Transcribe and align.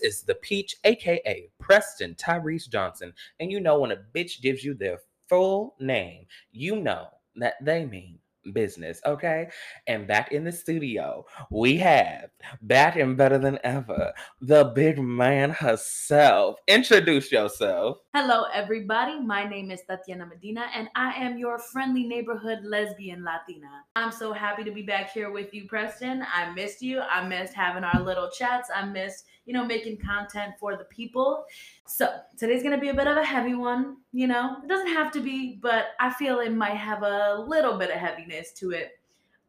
Is 0.00 0.22
the 0.22 0.34
Peach, 0.36 0.76
aka 0.84 1.48
Preston 1.58 2.14
Tyrese 2.14 2.68
Johnson. 2.68 3.12
And 3.38 3.50
you 3.50 3.60
know, 3.60 3.80
when 3.80 3.92
a 3.92 3.96
bitch 4.14 4.40
gives 4.40 4.64
you 4.64 4.74
their 4.74 4.98
full 5.28 5.76
name, 5.80 6.26
you 6.52 6.76
know 6.76 7.08
that 7.36 7.54
they 7.62 7.84
mean 7.84 8.18
business, 8.52 9.00
okay? 9.06 9.48
And 9.86 10.06
back 10.06 10.32
in 10.32 10.44
the 10.44 10.52
studio, 10.52 11.24
we 11.50 11.76
have 11.78 12.30
back 12.62 12.96
and 12.96 13.16
better 13.16 13.38
than 13.38 13.58
ever 13.64 14.12
the 14.40 14.64
big 14.74 14.98
man 14.98 15.50
herself. 15.50 16.56
Introduce 16.66 17.30
yourself. 17.30 17.98
Hello, 18.14 18.44
everybody. 18.52 19.20
My 19.20 19.48
name 19.48 19.70
is 19.70 19.82
Tatiana 19.88 20.26
Medina, 20.26 20.66
and 20.74 20.88
I 20.96 21.12
am 21.12 21.38
your 21.38 21.58
friendly 21.58 22.04
neighborhood 22.04 22.60
lesbian 22.64 23.24
Latina. 23.24 23.84
I'm 23.96 24.12
so 24.12 24.32
happy 24.32 24.64
to 24.64 24.72
be 24.72 24.82
back 24.82 25.12
here 25.12 25.30
with 25.30 25.52
you, 25.52 25.66
Preston. 25.68 26.24
I 26.32 26.52
missed 26.52 26.82
you. 26.82 27.00
I 27.00 27.26
missed 27.26 27.54
having 27.54 27.84
our 27.84 28.00
little 28.00 28.30
chats. 28.30 28.70
I 28.74 28.84
missed, 28.84 29.26
you 29.50 29.54
know, 29.54 29.64
making 29.64 29.96
content 29.96 30.54
for 30.60 30.76
the 30.76 30.84
people. 30.84 31.44
So 31.84 32.20
today's 32.36 32.62
gonna 32.62 32.78
be 32.78 32.90
a 32.90 32.94
bit 32.94 33.08
of 33.08 33.16
a 33.16 33.24
heavy 33.24 33.54
one. 33.54 33.96
You 34.12 34.28
know, 34.28 34.58
it 34.62 34.68
doesn't 34.68 34.92
have 34.92 35.10
to 35.10 35.20
be, 35.20 35.56
but 35.60 35.86
I 35.98 36.12
feel 36.12 36.38
it 36.38 36.52
might 36.52 36.76
have 36.76 37.02
a 37.02 37.34
little 37.48 37.76
bit 37.76 37.90
of 37.90 37.96
heaviness 37.96 38.52
to 38.52 38.70
it. 38.70 39.00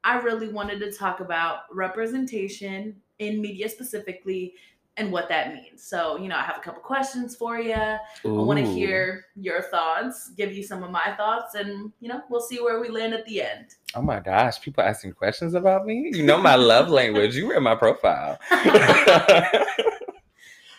I 0.04 0.18
really 0.18 0.52
wanted 0.52 0.80
to 0.80 0.92
talk 0.92 1.20
about 1.20 1.66
representation 1.72 3.00
in 3.20 3.42
media 3.42 3.70
specifically 3.70 4.56
and 4.98 5.12
what 5.12 5.30
that 5.30 5.54
means. 5.54 5.84
So, 5.84 6.18
you 6.18 6.28
know, 6.28 6.36
I 6.36 6.42
have 6.42 6.58
a 6.58 6.60
couple 6.60 6.82
questions 6.82 7.36
for 7.36 7.60
you. 7.60 7.74
I 7.74 8.00
want 8.24 8.60
to 8.60 8.66
hear 8.66 9.26
your 9.36 9.62
thoughts, 9.64 10.32
give 10.36 10.52
you 10.52 10.64
some 10.64 10.84
of 10.84 10.92
my 10.92 11.14
thoughts, 11.18 11.56
and, 11.56 11.92
you 12.00 12.10
know, 12.10 12.22
we'll 12.30 12.42
see 12.42 12.60
where 12.60 12.80
we 12.80 12.90
land 12.90 13.14
at 13.14 13.26
the 13.26 13.42
end. 13.42 13.76
Oh 13.96 14.02
my 14.02 14.20
gosh, 14.20 14.62
people 14.62 14.84
asking 14.84 15.14
questions 15.14 15.54
about 15.54 15.86
me? 15.86 16.12
You 16.14 16.24
know 16.24 16.38
my 16.38 16.56
love 16.56 16.90
language. 16.90 17.36
You 17.36 17.50
read 17.52 17.62
my 17.62 17.76
profile. 17.76 18.40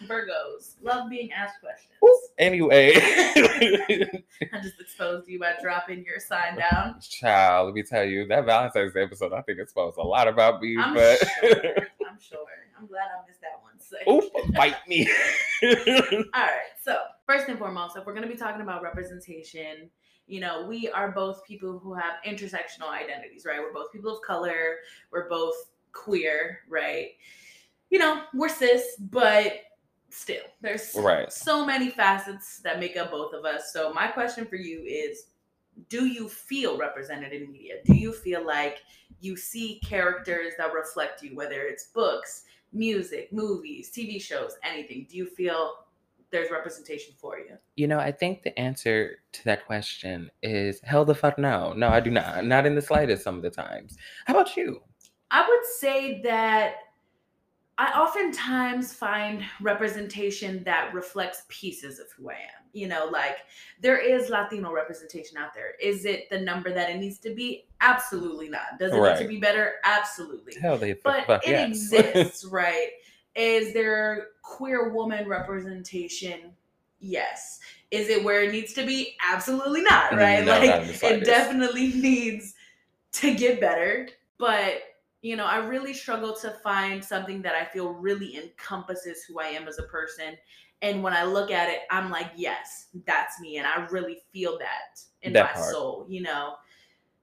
Virgos 0.08 0.74
love 0.82 1.08
being 1.10 1.32
asked 1.32 1.60
questions. 1.60 1.92
anyway. 2.38 2.92
I 2.96 4.60
just 4.62 4.80
exposed 4.80 5.28
you 5.28 5.38
by 5.38 5.54
dropping 5.62 6.04
your 6.04 6.18
sign 6.20 6.58
down. 6.58 7.00
Child, 7.00 7.66
let 7.66 7.74
me 7.74 7.82
tell 7.82 8.04
you, 8.04 8.26
that 8.26 8.44
Valentine's 8.46 8.94
Day 8.94 9.02
episode, 9.02 9.32
I 9.32 9.42
think 9.42 9.58
it 9.58 9.62
exposed 9.62 9.98
a 9.98 10.02
lot 10.02 10.28
about 10.28 10.60
me, 10.60 10.76
I'm 10.78 10.94
but 10.94 11.18
sure. 11.18 11.76
I'm 12.08 12.18
sure. 12.20 12.46
I'm 12.78 12.86
glad 12.86 13.08
I 13.16 13.26
missed 13.26 13.40
that 13.40 13.60
one. 13.62 13.74
So. 13.78 13.96
Oop, 14.10 14.54
bite 14.54 14.76
me. 14.88 15.08
All 15.62 16.42
right. 16.42 16.72
So, 16.82 16.98
first 17.26 17.48
and 17.48 17.58
foremost, 17.58 17.96
if 17.96 18.04
we're 18.04 18.14
going 18.14 18.26
to 18.26 18.32
be 18.32 18.38
talking 18.38 18.62
about 18.62 18.82
representation, 18.82 19.88
you 20.26 20.40
know, 20.40 20.66
we 20.66 20.88
are 20.88 21.12
both 21.12 21.44
people 21.44 21.78
who 21.78 21.94
have 21.94 22.14
intersectional 22.26 22.88
identities, 22.88 23.44
right? 23.44 23.60
We're 23.60 23.72
both 23.72 23.92
people 23.92 24.16
of 24.16 24.22
color. 24.22 24.78
We're 25.10 25.28
both 25.28 25.54
queer, 25.92 26.60
right? 26.68 27.10
You 27.90 27.98
know, 27.98 28.22
we're 28.34 28.48
cis, 28.48 28.96
but 28.98 29.52
still, 30.12 30.44
there's 30.60 30.94
Right. 30.94 31.32
so 31.32 31.64
many 31.64 31.90
facets 31.90 32.58
that 32.60 32.78
make 32.78 32.96
up 32.96 33.10
both 33.10 33.32
of 33.32 33.44
us. 33.44 33.72
So, 33.72 33.92
my 33.92 34.08
question 34.08 34.46
for 34.46 34.56
you 34.56 34.82
is 34.84 35.26
do 35.88 36.06
you 36.06 36.28
feel 36.28 36.76
represented 36.76 37.32
in 37.32 37.50
media? 37.50 37.76
Do 37.84 37.94
you 37.94 38.12
feel 38.12 38.44
like 38.44 38.82
you 39.20 39.36
see 39.36 39.80
characters 39.84 40.52
that 40.58 40.72
reflect 40.74 41.22
you, 41.22 41.34
whether 41.34 41.62
it's 41.62 41.86
books, 41.86 42.44
music, 42.72 43.32
movies, 43.32 43.90
TV 43.90 44.20
shows, 44.20 44.56
anything? 44.62 45.06
Do 45.08 45.16
you 45.16 45.26
feel 45.26 45.74
there's 46.30 46.50
representation 46.50 47.14
for 47.18 47.38
you? 47.38 47.56
You 47.76 47.86
know, 47.86 47.98
I 47.98 48.12
think 48.12 48.42
the 48.42 48.58
answer 48.58 49.18
to 49.32 49.44
that 49.44 49.66
question 49.66 50.30
is 50.42 50.80
hell 50.82 51.04
the 51.04 51.14
fuck 51.14 51.38
no. 51.38 51.72
No, 51.72 51.88
I 51.88 52.00
do 52.00 52.10
not. 52.10 52.44
Not 52.44 52.66
in 52.66 52.74
the 52.74 52.82
slightest 52.82 53.22
some 53.22 53.36
of 53.36 53.42
the 53.42 53.50
times. 53.50 53.96
How 54.26 54.34
about 54.34 54.56
you? 54.56 54.82
I 55.30 55.46
would 55.48 55.64
say 55.78 56.20
that 56.22 56.74
I 57.78 57.98
oftentimes 57.98 58.92
find 58.92 59.44
representation 59.60 60.62
that 60.64 60.92
reflects 60.92 61.44
pieces 61.48 61.98
of 61.98 62.06
who 62.16 62.30
I 62.30 62.34
am. 62.34 62.62
You 62.72 62.88
know, 62.88 63.08
like 63.10 63.38
there 63.80 63.98
is 63.98 64.28
Latino 64.28 64.72
representation 64.72 65.36
out 65.36 65.54
there. 65.54 65.74
Is 65.82 66.04
it 66.04 66.28
the 66.30 66.40
number 66.40 66.72
that 66.72 66.90
it 66.90 66.98
needs 66.98 67.18
to 67.20 67.34
be? 67.34 67.66
Absolutely 67.80 68.48
not. 68.48 68.78
Does 68.78 68.92
it 68.92 69.00
need 69.00 69.22
to 69.22 69.28
be 69.28 69.38
better? 69.38 69.74
Absolutely. 69.84 70.54
Hell 70.60 70.78
the 70.78 70.94
But 71.02 71.26
fuck 71.26 71.46
it 71.46 71.50
yes. 71.50 71.92
exists, 71.92 72.44
right? 72.50 72.90
Is 73.34 73.72
there 73.72 74.28
queer 74.42 74.90
woman 74.92 75.28
representation? 75.28 76.52
Yes. 77.00 77.60
Is 77.90 78.08
it 78.08 78.22
where 78.24 78.42
it 78.42 78.52
needs 78.52 78.72
to 78.74 78.86
be? 78.86 79.16
Absolutely 79.26 79.82
not, 79.82 80.12
right? 80.12 80.44
No, 80.44 80.52
like 80.52 81.02
not 81.02 81.12
it 81.12 81.24
definitely 81.24 81.88
needs 81.94 82.54
to 83.12 83.34
get 83.34 83.60
better. 83.60 84.08
But 84.38 84.82
you 85.22 85.36
know, 85.36 85.46
I 85.46 85.58
really 85.58 85.94
struggle 85.94 86.34
to 86.36 86.50
find 86.50 87.02
something 87.02 87.42
that 87.42 87.54
I 87.54 87.64
feel 87.64 87.90
really 87.90 88.36
encompasses 88.36 89.24
who 89.24 89.40
I 89.40 89.46
am 89.46 89.68
as 89.68 89.78
a 89.78 89.84
person. 89.84 90.36
And 90.82 91.00
when 91.02 91.12
I 91.12 91.22
look 91.22 91.52
at 91.52 91.70
it, 91.70 91.80
I'm 91.90 92.10
like, 92.10 92.32
yes, 92.36 92.88
that's 93.06 93.40
me. 93.40 93.58
And 93.58 93.66
I 93.66 93.86
really 93.86 94.18
feel 94.32 94.58
that 94.58 95.00
in 95.22 95.32
That 95.32 95.54
my 95.54 95.60
part. 95.60 95.72
soul, 95.72 96.06
you 96.08 96.22
know. 96.22 96.54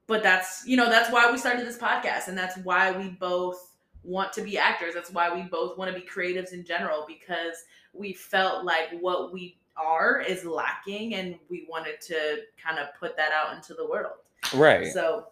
But 0.06 0.22
that's, 0.22 0.66
you 0.66 0.76
know, 0.76 0.88
that's 0.88 1.12
why 1.12 1.30
we 1.30 1.36
started 1.36 1.66
this 1.66 1.76
podcast. 1.78 2.28
And 2.28 2.36
that's 2.36 2.56
why 2.64 2.90
we 2.90 3.10
both 3.10 3.74
want 4.02 4.32
to 4.32 4.42
be 4.42 4.56
actors. 4.56 4.94
That's 4.94 5.10
why 5.10 5.32
we 5.32 5.42
both 5.42 5.76
want 5.76 5.94
to 5.94 6.00
be 6.00 6.04
creatives 6.06 6.52
in 6.54 6.64
general, 6.64 7.04
because 7.06 7.64
we 7.92 8.14
felt 8.14 8.64
like 8.64 8.98
what 8.98 9.30
we 9.30 9.58
are 9.76 10.20
is 10.20 10.44
lacking 10.46 11.14
and 11.14 11.36
we 11.50 11.66
wanted 11.68 12.00
to 12.00 12.38
kind 12.62 12.78
of 12.78 12.88
put 12.98 13.14
that 13.18 13.30
out 13.32 13.54
into 13.54 13.74
the 13.74 13.86
world. 13.86 14.14
right. 14.54 14.90
So, 14.92 15.26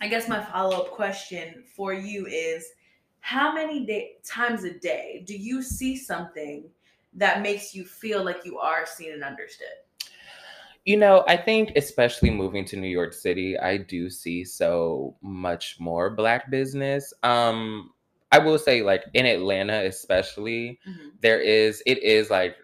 I 0.00 0.08
guess 0.08 0.28
my 0.28 0.42
follow 0.42 0.76
up 0.78 0.90
question 0.90 1.62
for 1.76 1.92
you 1.92 2.26
is 2.26 2.72
how 3.20 3.52
many 3.52 3.84
day- 3.84 4.16
times 4.24 4.64
a 4.64 4.72
day 4.72 5.22
do 5.26 5.36
you 5.36 5.62
see 5.62 5.96
something 5.96 6.64
that 7.14 7.42
makes 7.42 7.74
you 7.74 7.84
feel 7.84 8.24
like 8.24 8.44
you 8.44 8.58
are 8.58 8.86
seen 8.86 9.12
and 9.12 9.22
understood? 9.22 9.68
You 10.86 10.96
know, 10.96 11.24
I 11.28 11.36
think 11.36 11.72
especially 11.76 12.30
moving 12.30 12.64
to 12.66 12.76
New 12.76 12.88
York 12.88 13.12
City, 13.12 13.58
I 13.58 13.76
do 13.76 14.08
see 14.08 14.44
so 14.44 15.14
much 15.20 15.76
more 15.78 16.10
black 16.10 16.50
business. 16.50 17.12
Um 17.22 17.92
I 18.32 18.38
will 18.38 18.58
say 18.58 18.82
like 18.82 19.04
in 19.14 19.26
Atlanta 19.26 19.84
especially, 19.86 20.78
there 21.20 21.40
is 21.40 21.82
it 21.84 21.98
is 22.02 22.30
like 22.30 22.56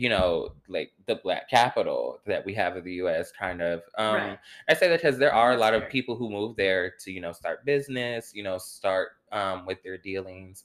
you 0.00 0.08
know 0.08 0.50
like 0.68 0.92
the 1.06 1.16
black 1.16 1.48
capital 1.50 2.20
that 2.26 2.44
we 2.44 2.54
have 2.54 2.76
of 2.76 2.84
the 2.84 2.94
US 2.94 3.32
kind 3.32 3.62
of 3.62 3.82
um 3.98 4.36
Right. 4.36 4.38
I 4.68 4.74
say 4.74 4.88
that 4.88 5.00
because 5.02 5.18
there 5.18 5.34
are 5.34 5.52
a 5.52 5.58
lot 5.58 5.74
of 5.74 5.88
people 5.88 6.16
who 6.16 6.30
move 6.30 6.56
there 6.56 6.92
to 7.00 7.12
you 7.12 7.20
know 7.20 7.32
start 7.32 7.64
business 7.64 8.32
you 8.34 8.42
know 8.42 8.58
start 8.58 9.10
um 9.32 9.66
with 9.66 9.82
their 9.82 9.98
dealings 9.98 10.64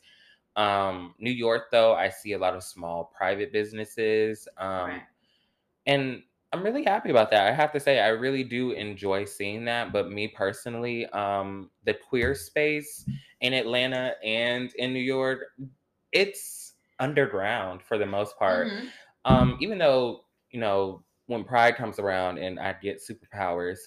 um 0.55 1.16
New 1.19 1.31
York 1.31 1.71
though 1.71 1.94
I 1.95 2.09
see 2.09 2.33
a 2.33 2.39
lot 2.39 2.55
of 2.55 2.63
small 2.63 3.11
private 3.17 3.51
businesses 3.53 4.47
um 4.57 4.88
right. 4.88 5.03
and 5.85 6.23
I'm 6.51 6.63
really 6.63 6.83
happy 6.83 7.09
about 7.09 7.31
that. 7.31 7.47
I 7.47 7.51
have 7.51 7.71
to 7.73 7.79
say, 7.79 8.00
I 8.00 8.09
really 8.09 8.44
do 8.44 8.71
enjoy 8.71 9.25
seeing 9.25 9.65
that. 9.65 9.91
But 9.91 10.11
me 10.11 10.27
personally, 10.27 11.07
um, 11.07 11.71
the 11.85 11.94
queer 11.95 12.35
space 12.35 13.05
in 13.41 13.53
Atlanta 13.53 14.15
and 14.23 14.73
in 14.75 14.94
New 14.94 15.00
York, 15.00 15.47
it's 16.11 16.73
underground 17.00 17.81
for 17.81 17.97
the 17.97 18.05
most 18.05 18.38
part. 18.38 18.73
Mhm. 18.73 18.94
Um, 19.25 19.57
even 19.61 19.78
though 19.78 20.25
you 20.51 20.59
know 20.59 21.03
when 21.28 21.44
Pride 21.44 21.75
comes 21.78 22.00
around 22.00 22.38
and 22.38 22.59
I 22.59 22.73
get 22.81 23.01
superpowers, 23.01 23.78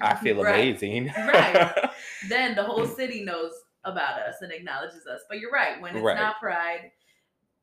I 0.00 0.14
feel 0.22 0.42
Right. 0.42 0.54
amazing. 0.54 1.06
Right. 1.16 1.90
Then 2.28 2.54
the 2.54 2.62
whole 2.62 2.86
city 2.86 3.22
knows 3.22 3.52
about 3.84 4.18
us 4.20 4.36
and 4.40 4.50
acknowledges 4.50 5.06
us. 5.06 5.20
But 5.28 5.38
you're 5.40 5.50
right. 5.50 5.80
When 5.80 5.94
it's 5.94 6.02
Right. 6.02 6.16
not 6.16 6.40
Pride, 6.40 6.90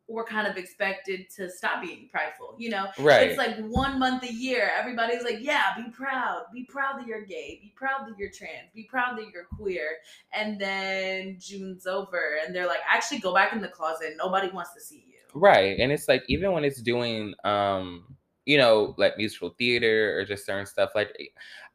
we're 0.07 0.23
kind 0.25 0.45
of 0.45 0.57
expected 0.57 1.22
to 1.38 1.50
stop 1.50 1.81
being 1.81 2.09
prideful. 2.11 2.56
You 2.59 2.69
know, 2.69 2.88
right. 3.00 3.28
It's 3.29 3.38
like 3.38 3.57
one 3.67 3.97
month 3.97 4.23
a 4.23 4.31
year. 4.31 4.69
Everybody's 4.78 5.23
like, 5.23 5.38
yeah, 5.41 5.73
be 5.78 5.90
proud. 5.90 6.44
Be 6.53 6.66
proud 6.66 7.00
that 7.00 7.07
you're 7.07 7.25
gay. 7.25 7.59
Be 7.61 7.73
proud 7.75 8.08
that 8.08 8.17
you're 8.20 8.29
trans. 8.31 8.70
Be 8.76 8.84
proud 8.84 9.17
that 9.17 9.26
you're 9.34 9.46
queer. 9.58 9.87
And 10.34 10.59
then 10.59 11.37
June's 11.40 11.87
over 11.87 12.37
and 12.46 12.53
they're 12.55 12.67
like, 12.67 12.81
actually 12.87 13.20
go 13.20 13.34
back 13.34 13.53
in 13.53 13.61
the 13.61 13.67
closet. 13.70 14.14
Nobody 14.17 14.49
wants 14.52 14.73
to 14.76 14.81
see 14.81 15.05
you. 15.08 15.10
Right. 15.33 15.79
And 15.79 15.91
it's 15.91 16.07
like 16.07 16.23
even 16.28 16.51
when 16.51 16.63
it's 16.66 16.81
doing 16.81 17.33
um, 17.43 18.16
you 18.45 18.57
know, 18.57 18.95
like 18.97 19.17
musical 19.17 19.51
theater 19.57 20.17
or 20.17 20.25
just 20.25 20.45
certain 20.45 20.66
stuff, 20.66 20.91
like 20.95 21.16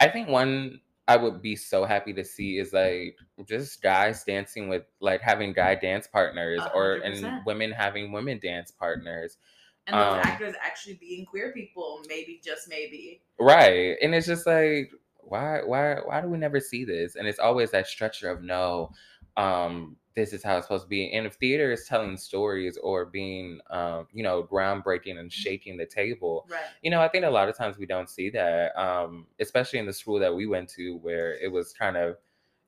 I 0.01 0.09
think 0.09 0.29
one 0.29 0.81
I 1.09 1.17
would 1.17 1.41
be 1.41 1.55
so 1.57 1.85
happy 1.85 2.13
to 2.15 2.25
see 2.25 2.59
is 2.59 2.73
like 2.73 3.17
just 3.49 3.83
guys 3.83 4.25
dancing 4.25 4.69
with 4.69 4.83
like 5.01 5.21
having 5.21 5.53
guy 5.53 5.75
dance 5.77 6.07
partners 6.07 6.61
A 6.61 6.73
or 6.75 6.95
and 6.97 7.25
and 7.25 7.45
women 7.47 7.71
having 7.71 8.13
women 8.13 8.39
dance 8.43 8.71
partners. 8.71 9.39
And 9.87 9.97
those 9.97 10.15
Um, 10.15 10.19
actors 10.25 10.55
actually 10.61 10.95
being 10.95 11.25
queer 11.25 11.53
people, 11.53 12.03
maybe, 12.09 12.41
just 12.45 12.69
maybe. 12.69 13.23
Right. 13.39 13.97
And 14.03 14.15
it's 14.15 14.27
just 14.27 14.47
like 14.47 14.91
why 15.19 15.61
why 15.65 15.97
why 16.05 16.21
do 16.21 16.29
we 16.29 16.39
never 16.39 16.61
see 16.61 16.85
this? 16.85 17.15
And 17.17 17.27
it's 17.27 17.39
always 17.39 17.71
that 17.71 17.87
structure 17.87 18.29
of 18.31 18.43
no, 18.43 18.91
um, 19.37 19.97
this 20.17 20.33
is 20.33 20.43
how 20.43 20.57
it's 20.57 20.67
supposed 20.67 20.85
to 20.85 20.89
be. 20.89 21.13
And 21.13 21.27
if 21.27 21.35
theater 21.35 21.71
is 21.71 21.85
telling 21.87 22.17
stories 22.17 22.77
or 22.83 23.05
being 23.05 23.61
um, 23.71 24.09
you 24.13 24.23
know, 24.23 24.43
groundbreaking 24.43 25.19
and 25.21 25.33
shaking 25.33 25.77
the 25.77 25.87
table, 25.87 26.47
Right. 26.51 26.61
you 26.83 26.91
know, 26.91 27.01
I 27.01 27.09
think 27.09 27.25
a 27.25 27.31
lot 27.31 27.49
of 27.49 27.57
times 27.57 27.79
we 27.79 27.87
don't 27.87 28.09
see 28.09 28.31
that. 28.31 28.77
Um, 28.81 29.27
especially 29.39 29.79
in 29.79 29.87
the 29.87 29.93
school 29.93 30.19
that 30.19 30.35
we 30.35 30.47
went 30.47 30.69
to 30.71 30.97
where 30.97 31.35
it 31.39 31.53
was 31.53 31.73
kind 31.73 31.97
of, 31.97 32.17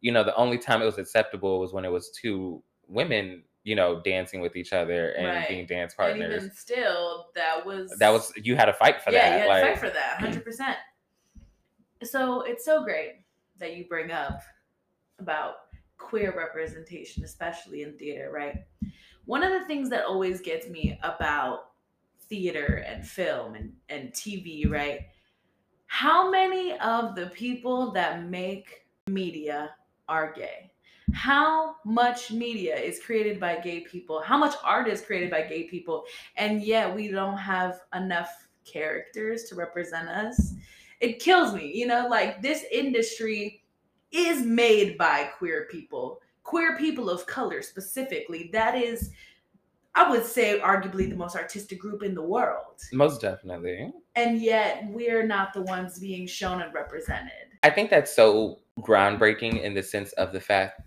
you 0.00 0.12
know, 0.12 0.22
the 0.22 0.36
only 0.36 0.58
time 0.58 0.82
it 0.82 0.84
was 0.84 0.98
acceptable 0.98 1.58
was 1.58 1.72
when 1.72 1.84
it 1.84 1.90
was 1.90 2.10
two 2.10 2.62
women 2.86 3.42
you 3.64 3.74
know, 3.74 4.00
dancing 4.00 4.40
with 4.40 4.56
each 4.56 4.72
other 4.72 5.10
and 5.10 5.26
Right. 5.26 5.48
being 5.48 5.66
dance 5.66 5.92
partners. 5.94 6.22
And 6.22 6.42
even 6.44 6.56
still, 6.56 7.26
that 7.34 7.66
was 7.66 7.94
that 7.98 8.08
was 8.08 8.32
you 8.36 8.56
had 8.56 8.70
a 8.70 8.72
fight 8.72 9.02
for 9.02 9.10
yeah, 9.10 9.28
that. 9.28 9.32
you 9.34 9.38
had 9.40 9.48
like, 9.48 9.62
to 9.62 9.70
fight 9.72 9.78
for 9.78 9.90
that, 9.90 10.18
hundred 10.18 10.42
percent. 10.42 10.78
So 12.02 12.42
it's 12.42 12.64
so 12.64 12.82
great 12.82 13.24
that 13.58 13.76
you 13.76 13.86
bring 13.86 14.10
up 14.10 14.40
about 15.18 15.54
queer 15.98 16.34
representation, 16.36 17.24
especially 17.24 17.82
in 17.82 17.92
theater, 17.98 18.30
right? 18.32 18.64
One 19.26 19.42
of 19.42 19.52
the 19.52 19.66
things 19.66 19.90
that 19.90 20.06
always 20.06 20.40
gets 20.40 20.68
me 20.68 20.98
about 21.02 21.72
theater 22.28 22.84
and 22.86 23.06
film 23.06 23.54
and, 23.54 23.72
and 23.88 24.10
TV, 24.12 24.70
right? 24.70 25.00
How 25.86 26.30
many 26.30 26.78
of 26.78 27.14
the 27.14 27.26
people 27.26 27.90
that 27.92 28.24
make 28.24 28.86
media 29.06 29.74
are 30.08 30.32
gay? 30.32 30.70
How 31.12 31.76
much 31.84 32.30
media 32.30 32.76
is 32.76 33.00
created 33.02 33.40
by 33.40 33.56
gay 33.56 33.80
people? 33.80 34.20
How 34.20 34.36
much 34.36 34.54
art 34.62 34.88
is 34.88 35.00
created 35.00 35.30
by 35.30 35.42
gay 35.42 35.64
people? 35.64 36.04
And 36.36 36.62
yet 36.62 36.94
we 36.94 37.08
don't 37.08 37.38
have 37.38 37.80
enough 37.94 38.48
characters 38.64 39.44
to 39.44 39.54
represent 39.54 40.08
us. 40.08 40.54
It 41.00 41.20
kills 41.20 41.54
me, 41.54 41.72
you 41.74 41.86
know, 41.86 42.06
like 42.08 42.42
this 42.42 42.64
industry 42.70 43.57
is 44.12 44.44
made 44.44 44.96
by 44.98 45.24
queer 45.36 45.66
people, 45.70 46.20
queer 46.44 46.76
people 46.76 47.10
of 47.10 47.26
color 47.26 47.62
specifically. 47.62 48.50
That 48.52 48.74
is, 48.74 49.10
I 49.94 50.10
would 50.10 50.24
say, 50.24 50.60
arguably 50.60 51.08
the 51.08 51.16
most 51.16 51.36
artistic 51.36 51.78
group 51.78 52.02
in 52.02 52.14
the 52.14 52.22
world. 52.22 52.80
most 52.92 53.20
definitely. 53.20 53.92
And 54.16 54.40
yet 54.40 54.84
we're 54.88 55.26
not 55.26 55.52
the 55.52 55.62
ones 55.62 55.98
being 55.98 56.26
shown 56.26 56.62
and 56.62 56.72
represented. 56.72 57.32
I 57.62 57.70
think 57.70 57.90
that's 57.90 58.14
so 58.14 58.60
groundbreaking 58.80 59.62
in 59.62 59.74
the 59.74 59.82
sense 59.82 60.12
of 60.12 60.32
the 60.32 60.40
fact 60.40 60.80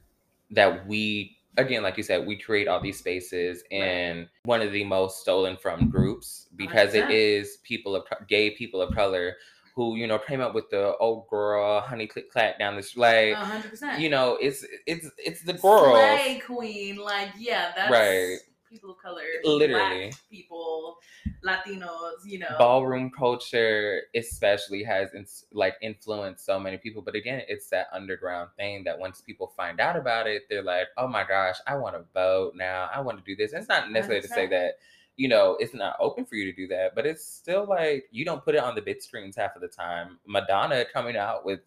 that 0.52 0.88
we, 0.88 1.38
again, 1.58 1.84
like 1.84 1.98
you 1.98 2.04
said, 2.04 2.26
we 2.26 2.38
create 2.38 2.68
all 2.68 2.82
these 2.82 2.98
spaces 2.98 3.64
in 3.72 4.28
one 4.44 4.62
of 4.62 4.72
the 4.72 4.84
most 4.84 5.22
stolen 5.22 5.58
from 5.58 5.90
groups 5.90 6.48
because 6.56 6.94
it 6.94 7.06
100%. 7.06 7.12
is 7.12 7.58
people 7.64 7.96
of 7.96 8.04
gay 8.28 8.52
people 8.52 8.82
of 8.82 8.94
color 8.96 9.36
who 9.82 9.96
you 9.96 10.06
know 10.08 10.20
came 10.20 10.42
up 10.42 10.54
with 10.54 10.70
the 10.70 10.96
old 10.98 11.28
girl 11.28 11.82
honey 11.82 12.06
click 12.08 12.32
clack 12.32 12.60
down 12.60 12.76
the 12.76 12.84
sleigh. 12.84 13.34
Hundred 13.34 13.70
percent. 13.70 14.00
you 14.00 14.10
know, 14.10 14.38
it's 14.40 14.64
it's 14.86 15.08
it's 15.18 15.42
the 15.44 15.54
girls. 15.54 16.20
Slay 16.20 16.40
queen, 16.46 16.98
like 16.98 17.30
yeah, 17.38 17.72
that's 17.76 17.90
Right. 17.92 18.38
people 18.70 18.92
of 18.92 18.98
color, 19.00 19.24
Literally. 19.44 20.10
black 20.10 20.30
people, 20.30 20.98
Latinos, 21.44 22.20
you 22.26 22.40
know. 22.40 22.56
ballroom 22.60 23.10
culture 23.18 24.02
especially 24.16 24.84
has 24.84 25.14
ins- 25.16 25.46
like 25.52 25.76
influenced 25.82 26.46
so 26.46 26.60
many 26.60 26.78
people 26.78 27.02
but 27.02 27.16
again 27.16 27.42
it's 27.48 27.68
that 27.70 27.88
underground 27.92 28.50
thing 28.58 28.84
that 28.86 28.98
once 28.98 29.22
people 29.22 29.52
find 29.58 29.80
out 29.80 29.98
about 29.98 30.28
it 30.28 30.44
they're 30.50 30.64
like 30.64 30.88
oh 30.98 31.08
my 31.08 31.24
gosh 31.28 31.56
i 31.68 31.76
want 31.76 31.96
to 31.96 32.04
vogue 32.14 32.56
now 32.56 32.90
i 32.94 33.00
want 33.02 33.18
to 33.18 33.24
do 33.24 33.36
this 33.36 33.52
and 33.54 33.60
it's 33.62 33.70
not 33.70 33.92
necessarily 33.92 34.22
to 34.22 34.28
say 34.28 34.48
that 34.48 34.76
you 35.22 35.28
know 35.28 35.56
it's 35.60 35.74
not 35.74 35.96
open 36.00 36.26
for 36.26 36.36
you 36.36 36.46
to 36.46 36.54
do 36.54 36.68
that 36.68 36.96
but 36.96 37.06
it's 37.06 37.24
still 37.24 37.68
like 37.68 38.06
you 38.12 38.26
don't 38.26 38.44
put 38.44 38.56
it 38.56 38.64
on 38.64 38.74
the 38.74 38.82
big 38.82 39.02
screens 39.02 39.36
half 39.36 39.56
of 39.56 39.62
the 39.62 39.68
time 39.68 40.18
madonna 40.26 40.84
coming 40.92 41.16
out 41.16 41.46
with 41.46 41.60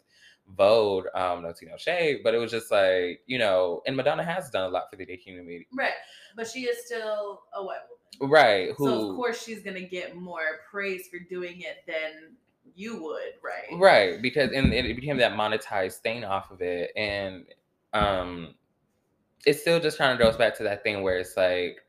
Vogue, 0.55 1.05
um, 1.15 1.41
no 1.41 1.51
tea, 1.53 1.65
no 1.65 1.75
shade, 1.75 2.19
but 2.23 2.35
it 2.35 2.37
was 2.37 2.51
just 2.51 2.69
like, 2.69 3.21
you 3.25 3.39
know, 3.39 3.81
and 3.87 3.97
Madonna 3.97 4.23
has 4.23 4.51
done 4.51 4.69
a 4.69 4.69
lot 4.69 4.91
for 4.91 4.95
the 4.95 5.03
gay 5.03 5.17
community. 5.17 5.67
Right, 5.73 5.93
but 6.35 6.47
she 6.47 6.65
is 6.65 6.85
still 6.85 7.41
a 7.55 7.63
white 7.63 7.79
woman. 8.19 8.31
Right. 8.31 8.69
Who 8.77 8.85
So 8.85 9.09
of 9.09 9.15
course 9.15 9.43
she's 9.43 9.63
gonna 9.63 9.81
get 9.81 10.15
more 10.15 10.59
praise 10.69 11.07
for 11.07 11.17
doing 11.17 11.61
it 11.61 11.77
than 11.87 12.35
you 12.75 13.01
would, 13.01 13.33
right? 13.43 13.79
right 13.79 14.21
because 14.21 14.51
and 14.51 14.71
it 14.71 14.95
became 14.95 15.17
that 15.17 15.33
monetized 15.33 15.95
thing 15.95 16.23
off 16.23 16.51
of 16.51 16.61
it 16.61 16.91
and 16.95 17.45
um 17.93 18.53
it 19.45 19.53
still 19.53 19.79
just 19.79 19.97
kind 19.97 20.11
of 20.11 20.19
goes 20.19 20.37
back 20.37 20.55
to 20.57 20.63
that 20.63 20.83
thing 20.83 21.01
where 21.01 21.17
it's 21.17 21.37
like 21.37 21.84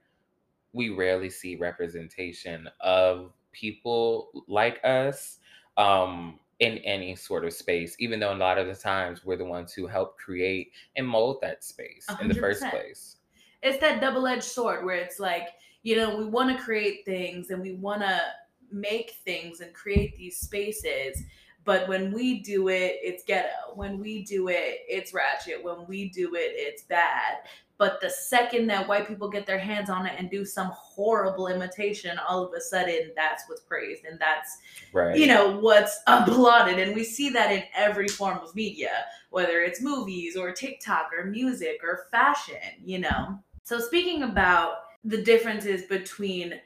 we 0.73 0.91
rarely 0.91 1.31
see 1.31 1.57
representation 1.57 2.69
of 2.81 3.33
people 3.53 4.45
like 4.49 4.79
us 4.85 5.39
um 5.77 6.39
in 6.61 6.79
any 6.79 7.15
sort 7.15 7.45
of 7.45 7.53
space 7.53 7.97
even 7.99 8.19
though 8.19 8.33
a 8.33 8.35
lot 8.35 8.59
of 8.59 8.67
the 8.67 8.75
times 8.75 9.25
we're 9.25 9.37
the 9.37 9.45
ones 9.45 9.73
who 9.73 9.87
help 9.87 10.17
create 10.17 10.73
and 10.97 11.07
mold 11.07 11.39
that 11.43 11.63
space 11.65 12.07
A 12.09 12.19
in 12.21 12.29
the 12.29 12.35
first 12.35 12.63
place 12.71 13.17
It's 13.63 13.79
that 13.81 14.01
double-edged 14.01 14.45
sword 14.45 14.85
where 14.85 14.97
it's 14.97 15.19
like, 15.19 15.49
you 15.83 15.97
know, 15.97 16.17
we 16.17 16.25
want 16.25 16.57
to 16.57 16.63
create 16.63 17.05
things 17.05 17.51
and 17.51 17.61
we 17.61 17.73
want 17.73 18.03
to 18.03 18.21
make 18.71 19.13
things 19.25 19.61
and 19.61 19.73
create 19.75 20.17
these 20.17 20.39
spaces. 20.39 21.23
But 21.65 21.89
when 21.89 22.13
we 22.13 22.41
do 22.43 22.69
it, 22.69 22.99
it's 23.03 23.25
ghetto. 23.25 23.75
When 23.75 23.99
we 23.99 24.23
do 24.23 24.49
it, 24.49 24.81
it's 24.89 25.13
ratchet. 25.13 25.65
When 25.65 25.87
we 25.89 26.11
do 26.11 26.35
it, 26.35 26.53
it's 26.55 26.83
bad. 26.83 27.39
But 27.79 28.01
the 28.01 28.09
second 28.09 28.69
that 28.69 28.89
white 28.89 29.07
people 29.07 29.29
get 29.29 29.47
their 29.47 29.59
hands 29.59 29.91
on 29.91 30.07
it 30.07 30.15
and 30.17 30.31
do 30.31 30.45
some 30.45 30.71
horrible 30.73 31.49
imitation, 31.49 32.19
all 32.27 32.45
of 32.45 32.53
a 32.55 32.61
sudden 32.61 33.13
that's 33.15 33.45
what's 33.49 33.61
praised 33.61 34.05
and 34.05 34.19
that's 34.19 34.59
right. 34.93 35.17
you 35.17 35.27
know 35.27 35.59
what's 35.59 36.01
applauded. 36.07 36.79
And 36.79 36.95
we 36.95 37.05
see 37.05 37.29
that 37.31 37.53
in 37.53 37.65
every 37.75 38.09
form 38.09 38.39
of 38.39 38.55
media 38.55 38.91
whether 39.31 39.61
it's 39.61 39.83
movies 39.83 40.37
or 40.37 40.53
tiktok 40.53 41.11
or 41.13 41.27
music 41.27 41.81
or 41.83 42.07
fashion 42.11 42.57
you 42.83 42.99
know? 42.99 43.39
So 43.65 43.79
speaking 43.79 44.23
about 44.23 44.77
the 45.05 45.23
differences 45.23 45.83
between 45.83 46.61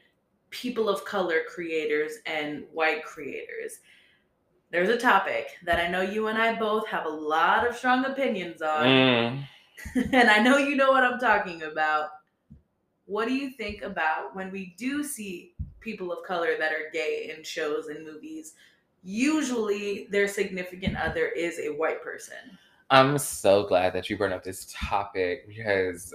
people 0.51 0.89
of 0.89 1.05
color 1.05 1.43
creators 1.49 2.13
and 2.27 2.65
white 2.73 3.05
creators 3.05 3.81
there's 4.73 4.89
a 4.89 4.97
topic 4.97 5.49
that 5.65 5.79
i 5.79 5.87
know 5.89 6.01
you 6.01 6.27
and 6.27 6.39
i 6.39 6.59
both 6.59 6.87
have 6.89 7.07
a 7.07 7.09
lot 7.09 7.67
of 7.67 7.77
strong 7.77 8.05
opinions 8.05 8.63
on. 8.63 8.87
Mm. 8.87 9.45
and 10.13 10.31
I 10.31 10.39
know 10.39 10.57
you 10.57 10.77
know 10.77 10.91
what 10.91 11.05
I'm 11.05 11.19
talking 11.19 11.63
about. 11.63 12.11
What 13.07 13.27
do 13.27 13.35
you 13.35 13.51
think 13.51 13.83
about 13.83 14.37
when 14.37 14.51
we 14.51 14.75
do 14.79 15.03
see 15.03 15.55
people 15.81 16.13
of 16.13 16.23
color 16.25 16.57
that 16.59 16.73
are 16.73 16.91
gay 16.93 17.35
in 17.37 17.43
shows 17.43 17.87
and 17.87 18.05
movies? 18.05 18.55
Usually, 19.03 20.07
their 20.11 20.29
significant 20.29 20.97
other 20.97 21.27
is 21.27 21.59
a 21.59 21.71
white 21.71 22.03
person. 22.03 22.37
I'm 22.91 23.19
so 23.19 23.65
glad 23.65 23.93
that 23.95 24.11
you 24.11 24.17
brought 24.17 24.33
up 24.33 24.45
this 24.45 24.73
topic 24.73 25.49
because 25.49 26.15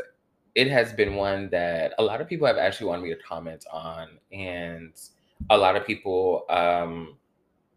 it 0.56 0.70
has 0.70 0.94
been 0.94 1.16
one 1.16 1.50
that 1.50 1.94
a 2.00 2.04
lot 2.04 2.22
of 2.22 2.28
people 2.28 2.48
have 2.48 2.58
actually 2.58 2.88
wanted 2.88 3.04
me 3.04 3.10
to 3.10 3.22
comment 3.22 3.66
on. 3.72 4.10
And 4.32 4.94
a 5.50 5.58
lot 5.58 5.76
of 5.76 5.86
people, 5.86 6.46
um, 6.50 7.18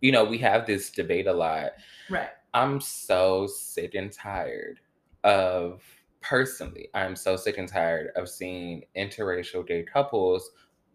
you 0.01 0.13
know, 0.13 0.25
we 0.25 0.39
have 0.39 0.67
this 0.67 0.91
debate 0.91 1.27
a 1.27 1.33
lot. 1.33 1.73
Right. 2.09 2.31
I'm 2.55 2.81
so 2.81 3.47
sick 3.47 3.95
and 3.95 4.13
tired 4.13 4.81
of, 5.25 5.83
personally, 6.21 6.89
I'm 6.95 7.17
so 7.17 7.37
sick 7.37 7.59
and 7.59 7.69
tired 7.69 8.11
of 8.17 8.29
seeing 8.29 8.85
interracial 8.97 9.67
gay 9.67 9.83
couples 9.83 10.51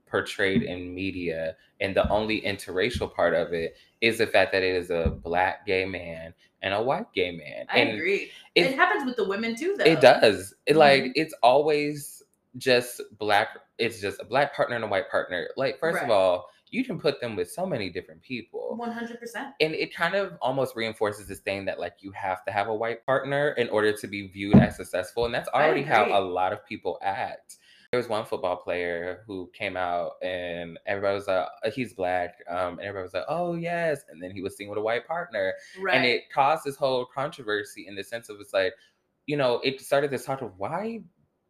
portrayed 0.08 0.62
in 0.64 0.94
media. 0.94 1.56
And 1.82 1.96
the 1.96 2.08
only 2.10 2.42
interracial 2.42 3.14
part 3.14 3.34
of 3.34 3.52
it 3.54 3.76
is 4.02 4.20
the 4.20 4.28
fact 4.28 4.52
that 4.52 4.62
it 4.64 4.76
is 4.76 4.90
a 4.92 5.10
black 5.24 5.66
gay 5.66 5.86
man 5.86 6.34
and 6.62 6.74
a 6.74 6.82
white 6.82 7.12
gay 7.14 7.32
man. 7.32 7.66
I 7.70 7.80
and 7.80 7.90
agree. 7.98 8.32
it- 8.56 8.68
It, 8.68 8.76
happens 8.76 9.06
with 9.06 9.16
the 9.16 9.28
women 9.28 9.56
too, 9.56 9.76
though. 9.78 9.86
it 9.86 10.00
does. 10.02 10.54
It 10.68 10.76
like 10.76 11.04
Mhm. 11.06 11.12
it's 11.16 11.34
always 11.42 12.22
just 12.58 13.02
black. 13.18 13.58
It's 13.80 14.00
just 14.00 14.22
a 14.22 14.26
black 14.26 14.56
partner 14.56 14.76
and 14.76 14.86
a 14.86 14.88
white 14.88 15.10
partner. 15.10 15.50
Like 15.58 15.80
first 15.80 15.98
of 16.04 16.10
all, 16.12 16.50
you 16.74 16.84
can 16.84 17.00
put 17.00 17.22
them 17.22 17.36
with 17.36 17.50
so 17.52 17.66
many 17.66 17.90
different 17.90 18.22
people, 18.22 18.76
One 18.78 18.92
hundred 18.92 19.20
percent. 19.20 19.54
and 19.62 19.74
it 19.74 19.94
kind 19.96 20.16
of 20.16 20.34
almost 20.42 20.76
reinforces 20.76 21.28
this 21.28 21.40
thing 21.40 21.66
that 21.66 21.80
like 21.80 21.96
you 22.00 22.12
have 22.12 22.44
to 22.46 22.52
have 22.52 22.68
a 22.68 22.74
white 22.76 23.06
partner 23.06 23.50
in 23.52 23.70
order 23.70 23.94
to 23.94 24.08
be 24.08 24.28
viewed 24.28 24.56
as 24.56 24.76
successful, 24.76 25.26
and 25.26 25.34
that's 25.34 25.50
already 25.50 25.84
how 25.84 26.06
a 26.06 26.22
lot 26.22 26.52
of 26.52 26.66
people 26.66 26.98
act. 27.02 27.58
There 27.92 28.00
was 28.00 28.10
one 28.10 28.26
football 28.26 28.56
player 28.58 29.24
who 29.28 29.52
came 29.54 29.78
out 29.78 30.14
and 30.24 30.80
everybody 30.88 31.14
was 31.14 31.28
like, 31.28 31.46
"Uh, 31.64 31.70
"He's 31.70 31.94
black," 31.94 32.38
um, 32.50 32.80
and 32.80 32.82
everybody 32.82 33.04
was 33.04 33.14
like, 33.14 33.26
"Oh 33.30 33.54
yes," 33.54 34.02
and 34.10 34.22
then 34.22 34.32
he 34.32 34.42
was 34.42 34.58
seen 34.58 34.68
with 34.68 34.80
a 34.80 34.82
white 34.82 35.06
partner, 35.06 35.54
Right. 35.80 35.96
and 35.96 36.04
it 36.06 36.24
caused 36.34 36.64
this 36.66 36.76
whole 36.76 37.06
controversy 37.06 37.86
in 37.88 37.94
the 37.96 38.04
sense 38.04 38.30
of 38.30 38.38
it's 38.42 38.52
like 38.54 38.74
you 39.28 39.38
know 39.38 39.60
it 39.64 39.80
started 39.80 40.10
this 40.10 40.26
talk 40.26 40.42
of 40.42 40.58
why 40.58 41.02